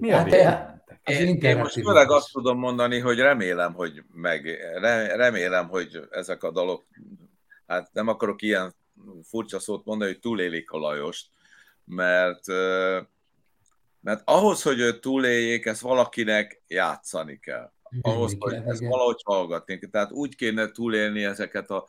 Mi 0.00 0.12
a 0.12 0.16
Hát, 0.16 0.24
véleményetek? 0.24 1.00
Az 1.04 1.14
Én, 1.14 1.36
én 1.36 1.56
most 1.56 1.74
főleg 1.74 2.10
azt 2.10 2.32
tudom 2.32 2.58
mondani, 2.58 2.98
hogy 2.98 3.18
remélem, 3.18 3.72
hogy 3.72 4.02
meg, 4.12 4.44
re- 4.74 5.16
remélem, 5.16 5.68
hogy 5.68 6.00
ezek 6.10 6.42
a 6.42 6.50
dalok, 6.50 6.84
hát 7.66 7.90
nem 7.92 8.08
akarok 8.08 8.42
ilyen 8.42 8.74
furcsa 9.22 9.58
szót 9.58 9.84
mondani, 9.84 10.10
hogy 10.10 10.20
túlélik 10.20 10.70
a 10.70 10.78
Lajost, 10.78 11.26
mert, 11.84 12.46
mert 14.00 14.22
ahhoz, 14.24 14.62
hogy 14.62 14.80
őt 14.80 15.00
túléljék, 15.00 15.66
ezt 15.66 15.80
valakinek 15.80 16.62
játszani 16.66 17.38
kell. 17.38 17.72
Ahhoz, 18.02 18.36
hogy 18.38 18.54
ezt 18.66 18.80
valahogy 18.80 19.20
hallgatni 19.24 19.78
kell. 19.78 19.90
Tehát 19.90 20.12
úgy 20.12 20.36
kéne 20.36 20.70
túlélni 20.70 21.24
ezeket 21.24 21.70
a, 21.70 21.86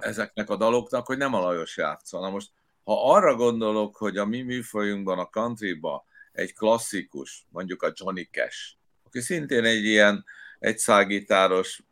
ezeknek 0.00 0.50
a 0.50 0.56
daloknak, 0.56 1.06
hogy 1.06 1.16
nem 1.16 1.34
a 1.34 1.40
Lajos 1.40 1.76
játszol. 1.76 2.20
Na 2.20 2.30
most, 2.30 2.50
ha 2.84 3.12
arra 3.12 3.34
gondolok, 3.34 3.96
hogy 3.96 4.16
a 4.16 4.24
mi 4.24 4.42
műfajunkban, 4.42 5.18
a 5.18 5.24
countryba 5.24 6.04
egy 6.34 6.54
klasszikus, 6.54 7.46
mondjuk 7.48 7.82
a 7.82 7.92
Johnny 7.94 8.28
Cash, 8.30 8.58
aki 9.04 9.20
szintén 9.20 9.64
egy 9.64 9.84
ilyen 9.84 10.24
egyszágitáros, 10.58 11.82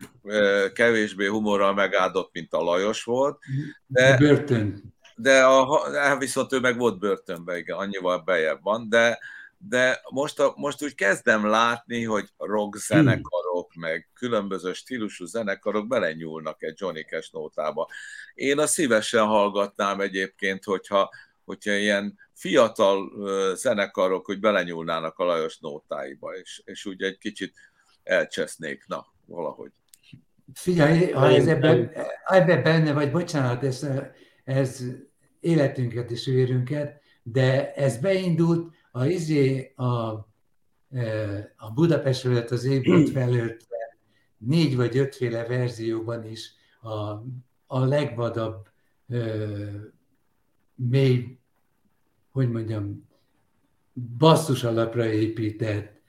kevésbé 0.72 1.26
humorral 1.26 1.74
megáldott, 1.74 2.32
mint 2.32 2.52
a 2.52 2.62
Lajos 2.62 3.04
volt, 3.04 3.38
de, 3.86 4.16
Börtön. 4.16 4.94
de 5.16 5.44
a, 5.44 6.16
viszont 6.18 6.52
ő 6.52 6.60
meg 6.60 6.78
volt 6.78 6.98
börtönben, 6.98 7.56
igen, 7.56 7.76
annyival 7.76 8.18
bejebb 8.18 8.62
van, 8.62 8.88
de, 8.88 9.18
de 9.58 10.00
most, 10.10 10.40
a, 10.40 10.52
most 10.56 10.82
úgy 10.82 10.94
kezdem 10.94 11.46
látni, 11.46 12.04
hogy 12.04 12.28
rock 12.36 12.76
zenekarok, 12.76 13.74
meg 13.74 14.08
különböző 14.14 14.72
stílusú 14.72 15.24
zenekarok 15.24 15.86
belenyúlnak 15.86 16.62
egy 16.62 16.80
Johnny 16.80 17.02
Cash 17.02 17.32
nótába. 17.32 17.88
Én 18.34 18.58
a 18.58 18.66
szívesen 18.66 19.24
hallgatnám 19.24 20.00
egyébként, 20.00 20.64
hogyha, 20.64 21.10
hogyha 21.44 21.72
ilyen 21.72 22.18
fiatal 22.32 23.10
zenekarok, 23.54 24.26
hogy 24.26 24.40
belenyúlnának 24.40 25.18
a 25.18 25.24
Lajos 25.24 25.58
nótáiba, 25.58 26.36
és, 26.36 26.62
és 26.64 26.86
úgy 26.86 27.02
egy 27.02 27.18
kicsit 27.18 27.54
elcsesznék, 28.02 28.84
na, 28.86 29.06
valahogy. 29.26 29.70
Figyelj, 30.54 31.10
ha 31.10 31.28
ez 31.28 31.46
ebben, 31.46 31.90
ebben 32.26 32.62
benne 32.62 32.92
vagy, 32.92 33.10
bocsánat, 33.10 33.64
ez, 33.64 33.86
ez 34.44 34.84
életünket 35.40 36.10
és 36.10 36.24
vérünket, 36.24 37.00
de 37.22 37.72
ez 37.72 37.96
beindult 37.96 38.74
a, 38.90 39.04
izé, 39.04 39.72
a, 39.76 39.86
a 41.56 41.72
Budapest 41.74 42.20
felett 42.20 42.50
az 42.50 42.64
égbolt 42.64 43.10
felőtt 43.18 43.66
négy 44.38 44.76
vagy 44.76 44.98
ötféle 44.98 45.46
verzióban 45.46 46.24
is 46.24 46.54
a, 46.80 46.90
a 47.66 47.84
legvadabb, 47.84 48.68
mély, 50.74 51.38
hogy 52.30 52.50
mondjam, 52.50 53.08
basszus 54.18 54.64
alapra 54.64 55.06
épített, 55.06 56.00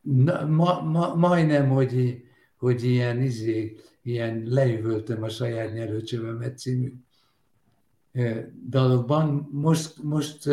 na, 0.00 0.46
ma, 0.46 0.80
ma, 0.80 1.14
majdnem, 1.14 1.68
hogy, 1.68 2.22
hogy 2.56 2.84
ilyen, 2.84 3.22
izé, 3.22 3.76
ilyen 4.02 4.42
leüvöltöm 4.46 5.22
a 5.22 5.28
saját 5.28 5.72
nyelőcsövemet 5.72 6.58
című 6.58 6.92
dalokban. 8.68 9.48
Most, 9.52 10.02
most 10.02 10.48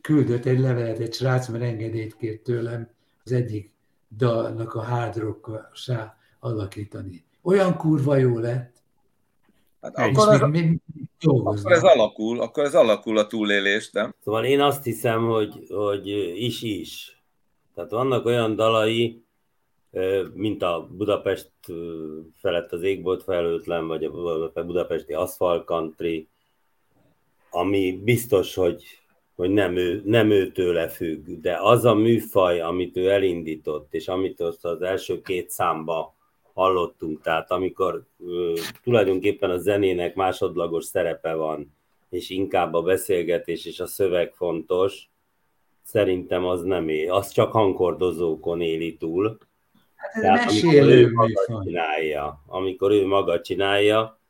küldött 0.00 0.44
egy 0.44 0.58
levelet 0.58 0.98
egy 0.98 1.14
srác, 1.14 1.48
mert 1.48 1.64
engedélyt 1.64 2.16
kért 2.16 2.42
tőlem 2.42 2.88
az 3.24 3.32
egyik 3.32 3.72
dalnak 4.16 4.74
a 4.74 4.82
hard 4.82 5.16
rock 5.16 5.50
alakítani. 6.40 7.24
Olyan 7.42 7.76
kurva 7.76 8.16
jó 8.16 8.38
lett, 8.38 8.77
Hát 9.80 9.98
és 9.98 10.16
akkor, 10.16 10.34
ez, 10.34 10.40
még, 10.40 10.80
még 10.94 11.08
akkor 11.44 11.72
ez 11.72 11.82
alakul, 11.82 12.40
akkor 12.40 12.64
ez 12.64 12.74
alakul 12.74 13.18
a 13.18 13.26
túlélés, 13.26 13.90
nem? 13.90 14.14
Szóval 14.24 14.44
én 14.44 14.60
azt 14.60 14.84
hiszem, 14.84 15.26
hogy, 15.26 15.66
hogy 15.68 16.08
is-is. 16.42 17.22
Tehát 17.74 17.90
vannak 17.90 18.26
olyan 18.26 18.56
dalai, 18.56 19.22
mint 20.32 20.62
a 20.62 20.88
Budapest 20.90 21.50
felett 22.34 22.72
az 22.72 22.82
égbolt 22.82 23.22
felőtlen, 23.22 23.86
vagy 23.86 24.04
a 24.54 24.64
budapesti 24.64 25.12
Asphalt 25.12 25.64
Country, 25.64 26.28
ami 27.50 28.00
biztos, 28.04 28.54
hogy, 28.54 28.82
hogy 29.36 29.50
nem, 29.50 29.76
ő, 29.76 30.02
nem 30.04 30.30
őtőle 30.30 30.88
függ, 30.88 31.26
de 31.40 31.58
az 31.60 31.84
a 31.84 31.94
műfaj, 31.94 32.60
amit 32.60 32.96
ő 32.96 33.10
elindított, 33.10 33.94
és 33.94 34.08
amit 34.08 34.40
azt 34.40 34.64
az 34.64 34.82
első 34.82 35.20
két 35.20 35.50
számba 35.50 36.16
hallottunk, 36.58 37.20
tehát 37.20 37.50
amikor 37.50 38.04
ö, 38.26 38.52
tulajdonképpen 38.82 39.50
a 39.50 39.58
zenének 39.58 40.14
másodlagos 40.14 40.84
szerepe 40.84 41.34
van, 41.34 41.74
és 42.08 42.30
inkább 42.30 42.74
a 42.74 42.82
beszélgetés 42.82 43.64
és 43.64 43.80
a 43.80 43.86
szöveg 43.86 44.32
fontos, 44.34 45.08
szerintem 45.82 46.44
az 46.44 46.62
nem 46.62 46.88
él, 46.88 47.12
az 47.12 47.30
csak 47.30 47.52
hangkordozókon 47.52 48.60
éli 48.60 48.96
túl, 48.96 49.38
Hát 49.98 50.22
Tehát 50.22 50.50
amikor 50.50 50.74
ő 50.74 51.10
maga 51.12 51.26
műfaj. 51.26 51.64
csinálja, 51.64 52.44
amikor 52.46 52.90
ő 52.90 53.06
maga 53.06 53.40
csinálja, 53.40 54.20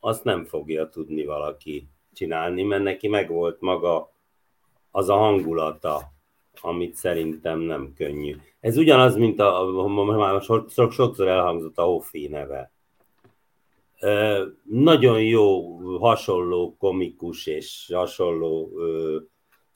azt 0.00 0.24
nem 0.24 0.44
fogja 0.44 0.88
tudni 0.88 1.24
valaki 1.24 1.88
csinálni, 2.12 2.62
mert 2.62 2.82
neki 2.82 3.08
megvolt 3.08 3.60
maga 3.60 4.12
az 4.90 5.08
a 5.08 5.16
hangulata, 5.16 6.12
amit 6.60 6.94
szerintem 6.94 7.58
nem 7.58 7.92
könnyű. 7.96 8.36
Ez 8.64 8.76
ugyanaz, 8.76 9.16
mint 9.16 9.40
a, 9.40 9.86
már 10.16 10.42
so- 10.42 10.70
so- 10.70 10.92
sokszor 10.92 11.28
elhangzott 11.28 11.78
a 11.78 11.82
Hoffi 11.82 12.28
neve. 12.28 12.70
Ö, 14.00 14.46
Nagyon 14.62 15.22
jó, 15.22 15.76
hasonló 15.98 16.76
komikus 16.78 17.46
és 17.46 17.90
hasonló 17.94 18.70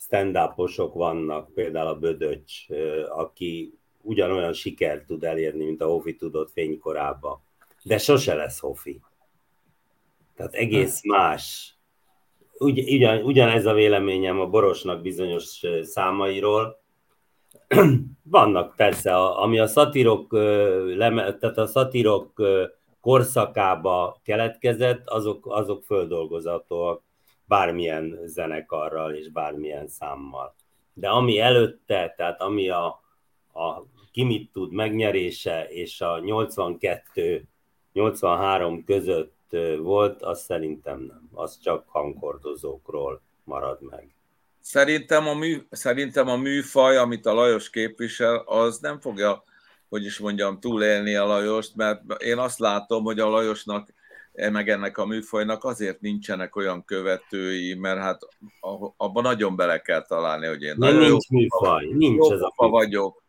stand-uposok 0.01 0.95
vannak, 0.95 1.55
például 1.55 1.89
a 1.89 1.99
Bödöcs, 1.99 2.71
ö, 2.71 3.07
aki 3.09 3.73
ugyanolyan 4.03 4.53
sikert 4.53 5.07
tud 5.07 5.25
elérni, 5.25 5.65
mint 5.65 5.81
a 5.81 5.87
Hoffi 5.87 6.17
tudott 6.17 6.51
fénykorában. 6.51 7.41
De 7.83 7.99
sose 7.99 8.35
lesz 8.35 8.59
Hoffi. 8.59 9.01
Tehát 10.37 10.55
egész 10.55 11.05
más. 11.05 11.75
Ugy, 12.59 12.95
ugyan, 12.95 13.23
ugyanez 13.23 13.67
a 13.67 13.73
véleményem 13.73 14.41
a 14.41 14.47
Borosnak 14.47 15.03
bizonyos 15.03 15.63
számairól. 15.83 16.87
Vannak 18.23 18.77
persze, 18.77 19.17
ami 19.17 19.59
a 19.59 19.67
szatírok, 19.67 20.29
tehát 21.39 21.59
a 21.59 21.67
szatírok 21.67 22.43
korszakába 23.01 24.21
keletkezett, 24.25 25.09
azok, 25.09 25.47
azok 25.47 25.85
földolgozhatóak 25.85 27.03
bármilyen 27.45 28.19
zenekarral 28.25 29.15
és 29.15 29.31
bármilyen 29.31 29.89
számmal. 29.89 30.55
De 30.93 31.09
ami 31.09 31.39
előtte, 31.39 32.15
tehát 32.17 32.41
ami 32.41 32.69
a, 32.69 32.87
a 33.53 33.83
ki 34.13 34.25
mit 34.25 34.53
tud 34.53 34.73
megnyerése 34.73 35.69
és 35.69 36.01
a 36.01 36.21
82-83 36.21 38.83
között 38.87 39.57
volt, 39.79 40.23
az 40.23 40.41
szerintem 40.41 41.01
nem. 41.01 41.29
Az 41.35 41.59
csak 41.59 41.85
hangkordozókról 41.89 43.21
marad 43.45 43.83
meg. 43.83 44.18
Szerintem 44.71 45.27
a, 45.27 45.35
mű, 45.35 45.59
szerintem 45.71 46.29
a 46.29 46.37
műfaj, 46.37 46.97
amit 46.97 47.27
a 47.27 47.33
Lajos 47.33 47.71
képvisel, 47.71 48.37
az 48.37 48.79
nem 48.79 49.01
fogja, 49.01 49.43
hogy 49.89 50.05
is 50.05 50.19
mondjam, 50.19 50.61
túlélni 50.61 51.15
a 51.15 51.27
Lajost, 51.27 51.77
mert 51.77 52.23
én 52.23 52.39
azt 52.39 52.59
látom, 52.59 53.05
hogy 53.05 53.21
a 53.21 53.29
Lajosnak, 53.29 53.95
meg 54.33 54.69
ennek 54.69 54.99
a 54.99 55.07
műfajnak 55.07 55.65
azért 55.65 56.01
nincsenek 56.01 56.57
olyan 56.57 56.85
követői, 56.85 57.75
mert 57.75 58.01
hát 58.01 58.21
abban 58.97 59.23
nagyon 59.23 59.57
bele 59.57 59.79
kell 59.81 60.03
találni, 60.03 60.47
hogy 60.47 60.63
én 60.63 60.75
Nem 60.77 60.93
nagyon 60.93 61.09
jó, 61.09 61.11
nincs 61.11 61.29
műfaj, 61.29 61.87
nincs 61.87 62.27
jó 62.27 62.33
ez 62.33 62.41
a 62.41 62.53
pofa 62.57 62.71
vagyok, 62.71 63.23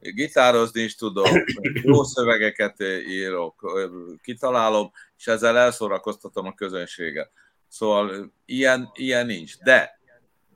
gitározni 0.00 0.82
is 0.82 0.94
tudok, 0.94 1.28
jó 1.82 2.02
szövegeket 2.02 2.80
írok, 3.08 3.88
kitalálom, 4.22 4.90
és 5.18 5.26
ezzel 5.26 5.58
elszórakoztatom 5.58 6.46
a 6.46 6.54
közönséget. 6.54 7.30
Szóval 7.68 8.32
ilyen, 8.44 8.90
ilyen 8.94 9.26
nincs. 9.26 9.58
De 9.58 10.02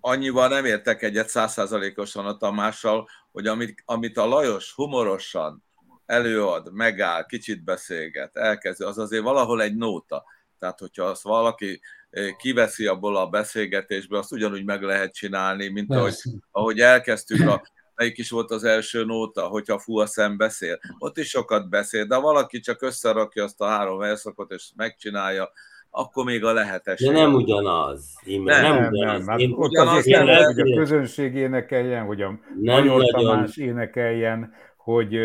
annyival 0.00 0.48
nem 0.48 0.64
értek 0.64 1.02
egyet 1.02 1.28
százszázalékosan 1.28 2.26
a 2.26 2.36
Tamással, 2.36 3.08
hogy 3.32 3.46
amit, 3.46 3.82
amit 3.84 4.16
a 4.16 4.26
Lajos 4.26 4.72
humorosan 4.74 5.64
előad, 6.06 6.72
megáll, 6.72 7.26
kicsit 7.26 7.64
beszélget, 7.64 8.36
elkezdi, 8.36 8.84
az 8.84 8.98
azért 8.98 9.22
valahol 9.22 9.62
egy 9.62 9.76
nóta. 9.76 10.24
Tehát, 10.58 10.78
hogyha 10.78 11.04
azt 11.04 11.22
valaki 11.22 11.80
eh, 12.10 12.36
kiveszi 12.36 12.86
abból 12.86 13.16
a 13.16 13.26
beszélgetésből, 13.26 14.18
azt 14.18 14.32
ugyanúgy 14.32 14.64
meg 14.64 14.82
lehet 14.82 15.14
csinálni, 15.14 15.68
mint 15.68 15.94
ahogy, 15.94 16.14
ahogy 16.50 16.80
elkezdtük 16.80 17.48
a 17.48 17.62
melyik 17.98 18.18
is 18.18 18.30
volt 18.30 18.50
az 18.50 18.64
első 18.64 19.04
nóta, 19.04 19.46
hogyha 19.46 19.78
fú 19.78 19.98
a 19.98 20.06
szem 20.06 20.36
beszél. 20.36 20.78
Ott 20.98 21.18
is 21.18 21.28
sokat 21.28 21.68
beszél, 21.68 22.04
de 22.04 22.14
ha 22.14 22.20
valaki 22.20 22.60
csak 22.60 22.82
összerakja 22.82 23.44
azt 23.44 23.60
a 23.60 23.66
három 23.66 23.98
verszakot 23.98 24.50
és 24.50 24.70
megcsinálja, 24.76 25.52
akkor 25.90 26.24
még 26.24 26.44
a 26.44 26.52
lehetesség. 26.52 27.06
De 27.08 27.12
nem 27.12 27.34
ugyanaz, 27.34 28.18
Imre, 28.24 28.60
Nem, 28.60 28.72
nem, 28.74 28.82
Nem, 28.82 28.92
ugyanaz. 28.92 29.18
nem, 29.18 29.28
hát 29.28 29.38
Én- 29.38 29.52
ott 29.52 29.68
ugyanaz 29.68 29.96
azért 29.96 30.24
nem 30.24 30.44
hogy 30.44 30.72
a 30.72 30.76
közönség 30.76 31.34
énekeljen, 31.34 32.04
hogy 32.04 32.22
a 32.22 32.28
Nem 32.28 32.38
Magyar 32.82 33.00
nagyon. 33.00 33.10
Tamás 33.26 33.56
énekeljen, 33.56 34.52
hogy 34.76 35.18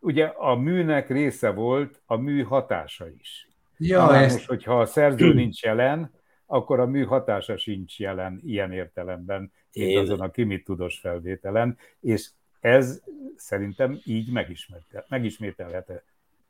ugye 0.00 0.24
a 0.24 0.54
műnek 0.54 1.08
része 1.08 1.50
volt 1.50 2.00
a 2.06 2.16
mű 2.16 2.42
hatása 2.42 3.06
is. 3.18 3.48
Ja, 3.78 4.04
Na, 4.04 4.16
ezt 4.16 4.34
most, 4.34 4.46
hogyha 4.48 4.80
a 4.80 4.86
szerző 4.86 5.32
nincs 5.32 5.62
jelen, 5.62 6.12
akkor 6.46 6.80
a 6.80 6.86
mű 6.86 7.04
hatása 7.04 7.56
sincs 7.56 7.98
jelen 8.00 8.40
ilyen 8.44 8.72
értelemben, 8.72 9.52
mint 9.72 9.88
Én- 9.90 9.98
azon 9.98 10.20
a 10.20 10.30
kimit 10.30 10.64
tudós 10.64 10.98
felvételen, 10.98 11.78
és 12.00 12.28
ez 12.60 13.02
szerintem 13.36 13.98
így 14.04 14.32
megismétel, 14.32 15.04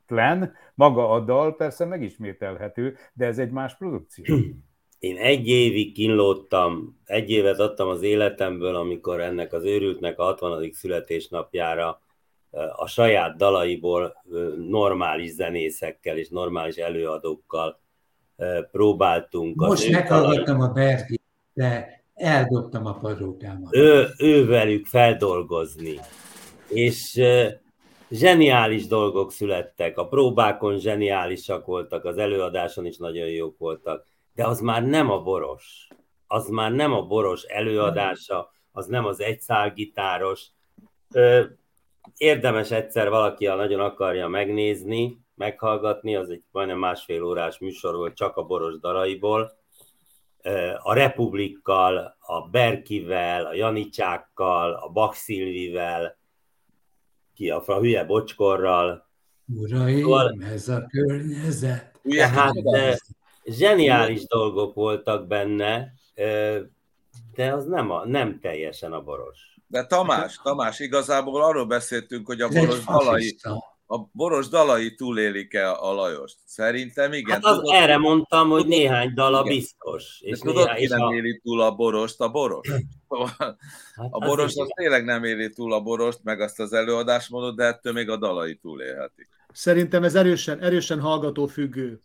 megismételhetetlen. 0.08 0.54
Maga 0.74 1.10
a 1.10 1.20
dal 1.20 1.56
persze 1.56 1.84
megismételhető, 1.84 2.96
de 3.12 3.26
ez 3.26 3.38
egy 3.38 3.50
más 3.50 3.76
produkció. 3.76 4.36
Én 4.98 5.16
egy 5.16 5.48
évig 5.48 5.94
kínlódtam, 5.94 7.00
egy 7.04 7.30
évet 7.30 7.58
adtam 7.58 7.88
az 7.88 8.02
életemből, 8.02 8.74
amikor 8.74 9.20
ennek 9.20 9.52
az 9.52 9.64
őrültnek 9.64 10.18
a 10.18 10.22
60. 10.22 10.70
születésnapjára 10.72 12.00
a 12.76 12.86
saját 12.86 13.36
dalaiból 13.36 14.22
normális 14.68 15.30
zenészekkel 15.30 16.16
és 16.16 16.28
normális 16.28 16.76
előadókkal 16.76 17.80
próbáltunk. 18.70 19.56
most 19.56 19.88
ő 19.88 19.90
meghallgattam 19.90 20.60
a 20.60 20.68
Bergi, 20.68 21.20
de 21.52 22.02
eldobtam 22.14 22.86
a 22.86 22.98
parókámat. 22.98 23.74
ő, 23.74 24.08
ővelük 24.18 24.86
feldolgozni. 24.86 26.00
És 26.68 27.20
zseniális 28.10 28.86
dolgok 28.86 29.32
születtek, 29.32 29.98
a 29.98 30.08
próbákon 30.08 30.78
zseniálisak 30.78 31.66
voltak, 31.66 32.04
az 32.04 32.18
előadáson 32.18 32.86
is 32.86 32.96
nagyon 32.96 33.28
jók 33.28 33.58
voltak, 33.58 34.06
de 34.34 34.46
az 34.46 34.60
már 34.60 34.82
nem 34.82 35.10
a 35.10 35.22
boros. 35.22 35.88
Az 36.26 36.48
már 36.48 36.72
nem 36.72 36.92
a 36.92 37.02
boros 37.02 37.42
előadása, 37.42 38.50
az 38.72 38.86
nem 38.86 39.06
az 39.06 39.20
egyszálgitáros. 39.20 40.46
Érdemes 42.16 42.70
egyszer 42.70 43.08
valaki, 43.08 43.46
ha 43.46 43.54
nagyon 43.54 43.80
akarja 43.80 44.28
megnézni, 44.28 45.18
meghallgatni, 45.34 46.16
az 46.16 46.30
egy 46.30 46.42
majdnem 46.50 46.78
másfél 46.78 47.22
órás 47.22 47.58
műsor 47.58 47.96
volt 47.96 48.14
csak 48.14 48.36
a 48.36 48.42
boros 48.42 48.78
daraiból, 48.78 49.52
a 50.82 50.94
Republikkal, 50.94 52.16
a 52.20 52.48
Berkivel, 52.48 53.46
a 53.46 53.54
Janicsákkal, 53.54 54.72
a 54.72 54.88
Bach 54.88 55.14
Szilvivel, 55.14 56.16
ki 57.34 57.50
a, 57.50 57.62
a 57.66 57.78
hülye 57.78 58.04
bocskorral. 58.04 59.06
Uraim, 59.56 60.00
Szóval- 60.00 60.36
ez 60.52 60.68
a 60.68 60.86
környezet. 60.90 61.92
Tehát 62.08 62.54
eh, 62.56 62.94
zseniális 63.44 64.26
dolgok 64.26 64.74
voltak 64.74 65.26
benne, 65.26 65.92
de 67.34 67.52
az 67.52 67.64
nem, 67.66 67.90
a, 67.90 68.06
nem 68.06 68.40
teljesen 68.40 68.92
a 68.92 69.00
boros. 69.02 69.38
De 69.66 69.86
Tamás, 69.86 70.40
Tamás, 70.42 70.80
igazából 70.80 71.42
arról 71.42 71.66
beszéltünk, 71.66 72.26
hogy 72.26 72.40
a 72.40 72.48
boros 72.48 72.78
fasiszta. 72.78 73.73
A 73.86 73.98
boros 74.12 74.48
dalai 74.48 74.94
túlélik-e 74.94 75.70
a 75.72 75.92
Lajost. 75.92 76.36
Szerintem 76.44 77.12
igen. 77.12 77.34
Hát 77.34 77.44
az, 77.44 77.56
Tudod- 77.56 77.74
erre 77.74 77.98
mondtam, 77.98 78.48
hogy 78.48 78.66
néhány 78.66 79.14
dala 79.14 79.40
Igen. 79.40 79.56
biztos. 79.56 80.18
De 80.22 80.28
És 80.28 80.38
tudod, 80.38 80.64
néhány, 80.64 80.76
ki 80.76 80.86
nem 80.86 81.00
a, 81.02 81.14
éli 81.14 81.40
túl 81.42 81.60
a 81.60 81.74
borost? 81.74 82.20
A 82.20 82.28
boros. 82.30 82.68
Szóval 83.08 83.28
hát 83.38 83.56
A 84.10 84.18
az 84.18 84.28
boros 84.28 84.50
is- 84.50 84.60
az 84.60 84.68
tényleg 84.74 85.04
nem 85.04 85.24
éli 85.24 85.52
túl 85.52 85.72
a 85.72 85.80
borost, 85.80 86.18
meg 86.22 86.40
azt 86.40 86.60
az 86.60 86.72
előadásmódot, 86.72 87.56
de 87.56 87.64
ettől 87.64 87.92
még 87.92 88.08
a 88.08 88.16
dalai 88.16 88.56
túlélhetik. 88.56 89.28
Szerintem 89.52 90.04
ez 90.04 90.14
erősen, 90.14 90.60
erősen 90.62 91.00
hallgató 91.00 91.46
függő, 91.46 92.00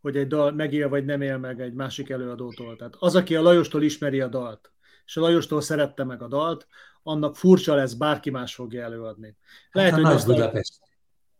hogy 0.00 0.16
egy 0.16 0.26
dal 0.26 0.52
megél 0.52 0.88
vagy 0.88 1.04
nem 1.04 1.20
él 1.22 1.38
meg 1.38 1.60
egy 1.60 1.72
másik 1.74 2.10
előadótól. 2.10 2.76
Tehát 2.76 2.94
az, 2.98 3.16
aki 3.16 3.34
a 3.36 3.42
Lajostól 3.42 3.82
ismeri 3.82 4.20
a 4.20 4.28
dalt, 4.28 4.72
és 5.06 5.16
a 5.16 5.20
Lajostól 5.20 5.60
szerette 5.60 6.04
meg 6.04 6.22
a 6.22 6.28
dalt, 6.28 6.66
annak 7.02 7.36
furcsa 7.36 7.74
lesz, 7.74 7.92
bárki 7.92 8.30
más 8.30 8.54
fogja 8.54 8.82
előadni. 8.82 9.36
Lehet, 9.72 9.90
Hát 9.90 10.00
a 10.00 10.02
hogy, 10.02 10.14
Nagy 10.14 10.26
nosztal... 10.26 10.34
Budapest. 10.34 10.72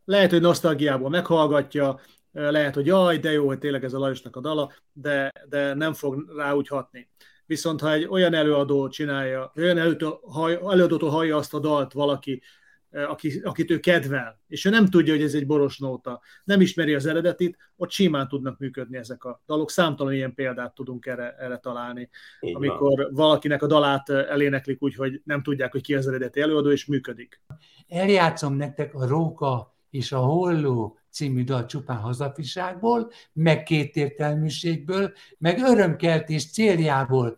Lehet, 0.04 0.30
hogy 0.30 0.40
nosztalgiából 0.40 1.08
meghallgatja, 1.08 2.00
lehet, 2.32 2.74
hogy 2.74 2.86
jaj, 2.86 3.18
de 3.18 3.32
jó, 3.32 3.46
hogy 3.46 3.58
tényleg 3.58 3.84
ez 3.84 3.92
a 3.92 3.98
Lajosnak 3.98 4.36
a 4.36 4.40
dala, 4.40 4.72
de, 4.92 5.32
de 5.48 5.74
nem 5.74 5.92
fog 5.92 6.32
rá 6.36 6.52
úgy 6.52 6.68
hatni. 6.68 7.08
Viszont 7.46 7.80
ha 7.80 7.92
egy 7.92 8.06
olyan 8.10 8.34
előadó 8.34 8.88
csinálja, 8.88 9.52
olyan 9.56 9.78
előadótól 9.78 11.10
hallja 11.10 11.36
azt 11.36 11.54
a 11.54 11.58
dalt 11.58 11.92
valaki, 11.92 12.42
aki, 12.90 13.40
akit 13.44 13.70
ő 13.70 13.80
kedvel, 13.80 14.40
és 14.46 14.64
ő 14.64 14.70
nem 14.70 14.86
tudja, 14.86 15.12
hogy 15.12 15.22
ez 15.22 15.34
egy 15.34 15.46
boros 15.46 15.78
nóta, 15.78 16.20
nem 16.44 16.60
ismeri 16.60 16.94
az 16.94 17.06
eredetit, 17.06 17.56
ott 17.76 17.90
simán 17.90 18.28
tudnak 18.28 18.58
működni 18.58 18.96
ezek 18.96 19.24
a 19.24 19.42
dalok. 19.46 19.70
Számtalan 19.70 20.12
ilyen 20.12 20.34
példát 20.34 20.74
tudunk 20.74 21.06
erre, 21.06 21.34
erre 21.38 21.56
találni, 21.56 22.10
így 22.40 22.52
van. 22.52 22.62
amikor 22.62 23.08
valakinek 23.12 23.62
a 23.62 23.66
dalát 23.66 24.08
eléneklik 24.08 24.82
úgy, 24.82 24.94
hogy 24.94 25.20
nem 25.24 25.42
tudják, 25.42 25.72
hogy 25.72 25.82
ki 25.82 25.94
az 25.94 26.08
eredeti 26.08 26.40
előadó, 26.40 26.70
és 26.70 26.86
működik. 26.86 27.40
Eljátszom 27.88 28.54
nektek 28.54 28.94
a 28.94 29.06
Róka 29.06 29.73
és 29.94 30.12
a 30.12 30.18
Holló 30.18 30.98
című 31.10 31.44
dal 31.44 31.66
csupán 31.66 31.96
hazafiságból, 31.96 33.10
meg 33.32 33.62
kétértelműségből, 33.62 35.12
meg 35.38 35.58
örömkeltés 35.58 36.50
céljából. 36.50 37.36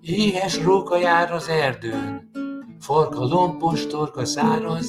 Éhes 0.00 0.62
róka 0.62 0.98
jár 0.98 1.32
az 1.32 1.48
erdőn, 1.48 2.30
farka 2.78 3.24
lompos, 3.24 3.86
torka 3.86 4.24
száraz, 4.24 4.88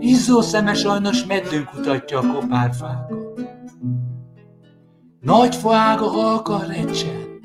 izzó 0.00 0.40
szeme 0.40 0.74
sajnos 0.74 1.24
meddőn 1.24 1.64
kutatja 1.64 2.18
a 2.18 2.32
kopárfákat. 2.32 3.16
Nagy 5.20 5.54
faága 5.54 6.06
halkan 6.06 6.66
recsen, 6.66 7.40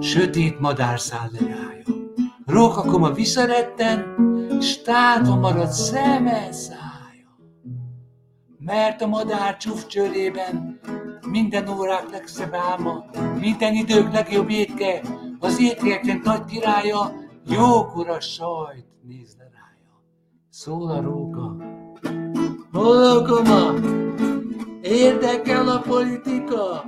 sötét 0.00 0.60
madár 0.60 1.00
száll 1.00 1.28
lerája. 1.32 1.84
Róka 2.46 2.82
koma 2.82 3.10
visszaretten, 3.10 4.16
s 4.60 4.82
tátva 4.82 5.36
marad 5.36 5.70
szeme 5.70 6.52
szája. 6.52 6.86
Mert 8.58 9.02
a 9.02 9.06
madár 9.06 9.56
csúf 9.56 9.86
csörében 9.86 10.80
minden 11.26 11.68
órák 11.68 12.10
legszebb 12.10 12.54
álma, 12.54 13.04
minden 13.40 13.74
idők 13.74 14.12
legjobb 14.12 14.50
étke, 14.50 15.02
az 15.38 15.60
étkeknek 15.60 16.22
nagy 16.22 16.44
királya, 16.44 17.12
jókora 17.46 18.20
sajt 18.20 18.86
nézd 19.02 19.38
le 19.38 19.44
rája. 19.44 19.77
Szól 20.50 20.90
a 20.90 21.00
róka. 21.00 21.56
Holokoma, 22.72 23.72
érdekel 24.82 25.68
a 25.68 25.80
politika? 25.80 26.84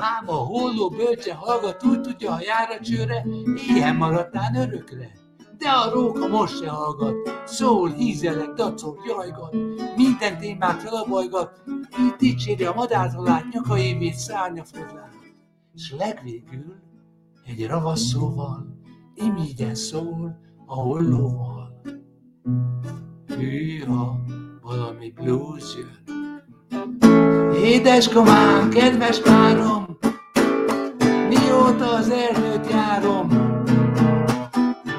Ám 0.00 0.24
a 0.26 0.32
holló 0.32 0.88
bölcse 0.88 1.34
hallgat, 1.34 1.84
úgy 1.84 2.00
tudja, 2.00 2.32
ha 2.32 2.40
jár 2.40 2.68
a 2.80 2.84
csőre, 2.84 3.26
ilyen 3.74 3.96
maradtán 3.96 4.54
örökre. 4.54 5.10
De 5.58 5.68
a 5.68 5.90
róka 5.90 6.28
most 6.28 6.62
se 6.62 6.68
hallgat, 6.68 7.14
szól, 7.44 7.90
hízelek, 7.90 8.52
dacol, 8.52 8.96
jajgat, 9.06 9.56
minden 9.96 10.38
témát 10.38 10.82
felabajgat, 10.82 11.62
így 12.00 12.14
dicséri 12.18 12.64
a 12.64 12.72
madártalát, 12.72 13.44
nyaka 13.52 13.78
évét, 13.78 14.14
szárnya 14.14 14.64
fodlát. 14.64 15.14
S 15.74 15.94
legvégül 15.98 16.74
egy 17.44 17.66
ravasz 17.66 18.00
szóval, 18.00 18.66
imígyen 19.14 19.74
szól 19.74 20.38
a 20.66 20.74
hollóval. 20.74 21.49
Hűha, 23.26 24.20
valami 24.62 25.10
blues 25.10 25.64
jön. 25.76 25.98
Édeskamám, 27.54 28.68
kedves 28.70 29.20
párom, 29.20 29.98
mióta 31.28 31.94
az 31.94 32.10
erdőt 32.10 32.70
járom, 32.70 33.28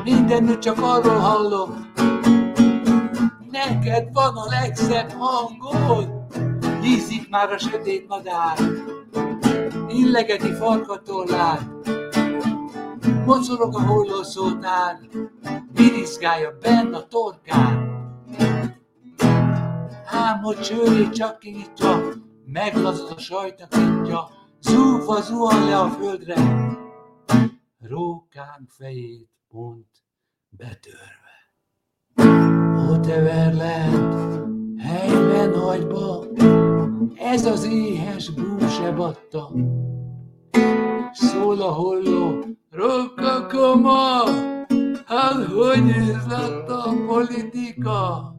mindenütt 0.04 0.60
csak 0.60 0.78
arról 0.82 1.18
hallok, 1.18 1.76
neked 3.52 4.08
van 4.14 4.36
a 4.36 4.46
legszebb 4.50 5.12
hangod, 5.12 6.10
hízik 6.82 7.30
már 7.30 7.52
a 7.52 7.58
sötét 7.58 8.08
madár, 8.08 8.58
illegeti 9.90 10.54
farkatorlát, 10.54 11.62
mocorog 13.26 13.76
a 13.76 13.82
hollószótár, 13.82 15.00
viriszkálja 15.74 16.58
benn 16.62 16.94
a 16.94 17.08
torkán. 17.08 17.90
Ám, 20.06 20.42
hogy 20.42 20.60
csőrét 20.60 21.14
csak 21.14 21.40
kinyitva, 21.40 22.00
meglazad 22.46 23.14
a 23.16 23.20
sajtakintja, 23.20 24.30
zúgva 24.62 25.22
zuhan 25.22 25.66
le 25.66 25.80
a 25.80 25.90
földre, 25.90 26.36
rókánk 27.80 28.70
fejét 28.70 29.30
pont 29.50 29.88
betörve. 30.50 31.20
Whatever 32.76 33.54
lent, 33.54 34.42
helyben 34.80 35.60
hagyba, 35.60 36.26
ez 37.16 37.46
az 37.46 37.66
éhes 37.66 38.30
búse 38.30 38.92
batta. 38.92 39.52
Szól 41.14 41.62
a 41.62 41.72
holló, 41.72 42.46
rokkakoma, 42.70 44.24
hát 45.06 45.46
hogy 45.46 45.88
izlatt 45.88 46.70
a 46.70 46.94
politika? 47.08 48.30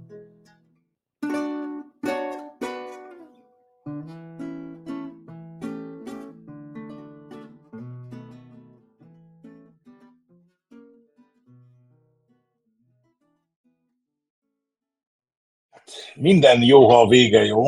Minden 16.14 16.62
jó, 16.62 16.88
ha 16.88 17.00
a 17.00 17.08
vége 17.08 17.44
jó. 17.44 17.62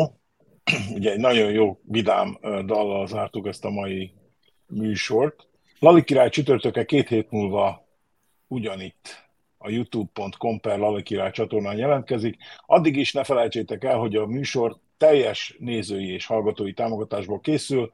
Ugye 0.94 1.12
egy 1.12 1.18
nagyon 1.18 1.50
jó, 1.50 1.78
vidám 1.82 2.38
dallal 2.66 3.06
zártuk 3.06 3.46
ezt 3.46 3.64
a 3.64 3.70
mai 3.70 4.22
műsort. 4.74 5.46
Lali 5.78 6.04
király 6.04 6.28
csütörtöke 6.28 6.84
két 6.84 7.08
hét 7.08 7.30
múlva 7.30 7.86
ugyanitt 8.46 9.24
a 9.58 9.70
youtube.com 9.70 10.60
per 10.60 10.78
Lali 10.78 11.02
király 11.02 11.30
csatornán 11.30 11.76
jelentkezik. 11.76 12.36
Addig 12.66 12.96
is 12.96 13.12
ne 13.12 13.24
felejtsétek 13.24 13.84
el, 13.84 13.98
hogy 13.98 14.16
a 14.16 14.26
műsor 14.26 14.78
teljes 14.96 15.56
nézői 15.58 16.12
és 16.12 16.26
hallgatói 16.26 16.72
támogatásból 16.72 17.40
készül. 17.40 17.92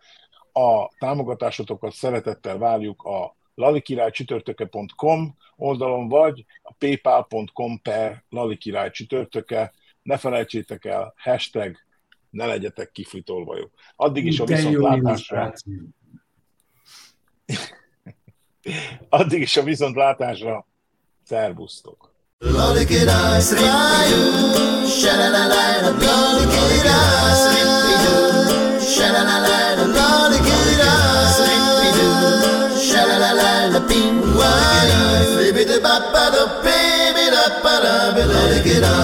A 0.52 0.88
támogatásotokat 0.98 1.92
szeretettel 1.92 2.58
várjuk 2.58 3.02
a 3.02 3.36
lalikirálycsütörtöke.com 3.54 5.36
oldalon, 5.56 6.08
vagy 6.08 6.44
a 6.62 6.72
paypal.com 6.72 7.80
per 7.82 8.24
lalikirály 8.28 8.90
csütörtöke. 8.90 9.72
Ne 10.02 10.16
felejtsétek 10.16 10.84
el, 10.84 11.14
hashtag 11.16 11.76
ne 12.30 12.46
legyetek 12.46 12.90
kifutolvajok. 12.90 13.70
Addig 13.96 14.26
is 14.26 14.40
a 14.40 14.44
viszontlátásra. 14.44 15.52
Addig 19.08 19.40
is 19.40 19.56
a 19.56 19.62
viszontlátásra. 19.62 20.66
Szervusztok! 21.28 22.12
Lali 22.38 22.84
király, 22.84 23.40
szrippidő, 23.40 24.86
selelelejre, 25.00 25.90
lali 25.90 26.46
király, 26.54 27.34
szrippidő, 27.42 28.18
selelelejre, 28.94 29.86
lali 29.86 30.38
király, 30.48 31.26
szrippidő, 31.36 32.10
selelelejre, 32.90 33.80
pingvány, 33.86 34.90
szrippidő, 35.32 35.80
bappadó, 35.80 36.44
pébidő, 36.62 37.44
parábé, 37.62 38.22
lali 38.22 38.60
király, 38.62 39.00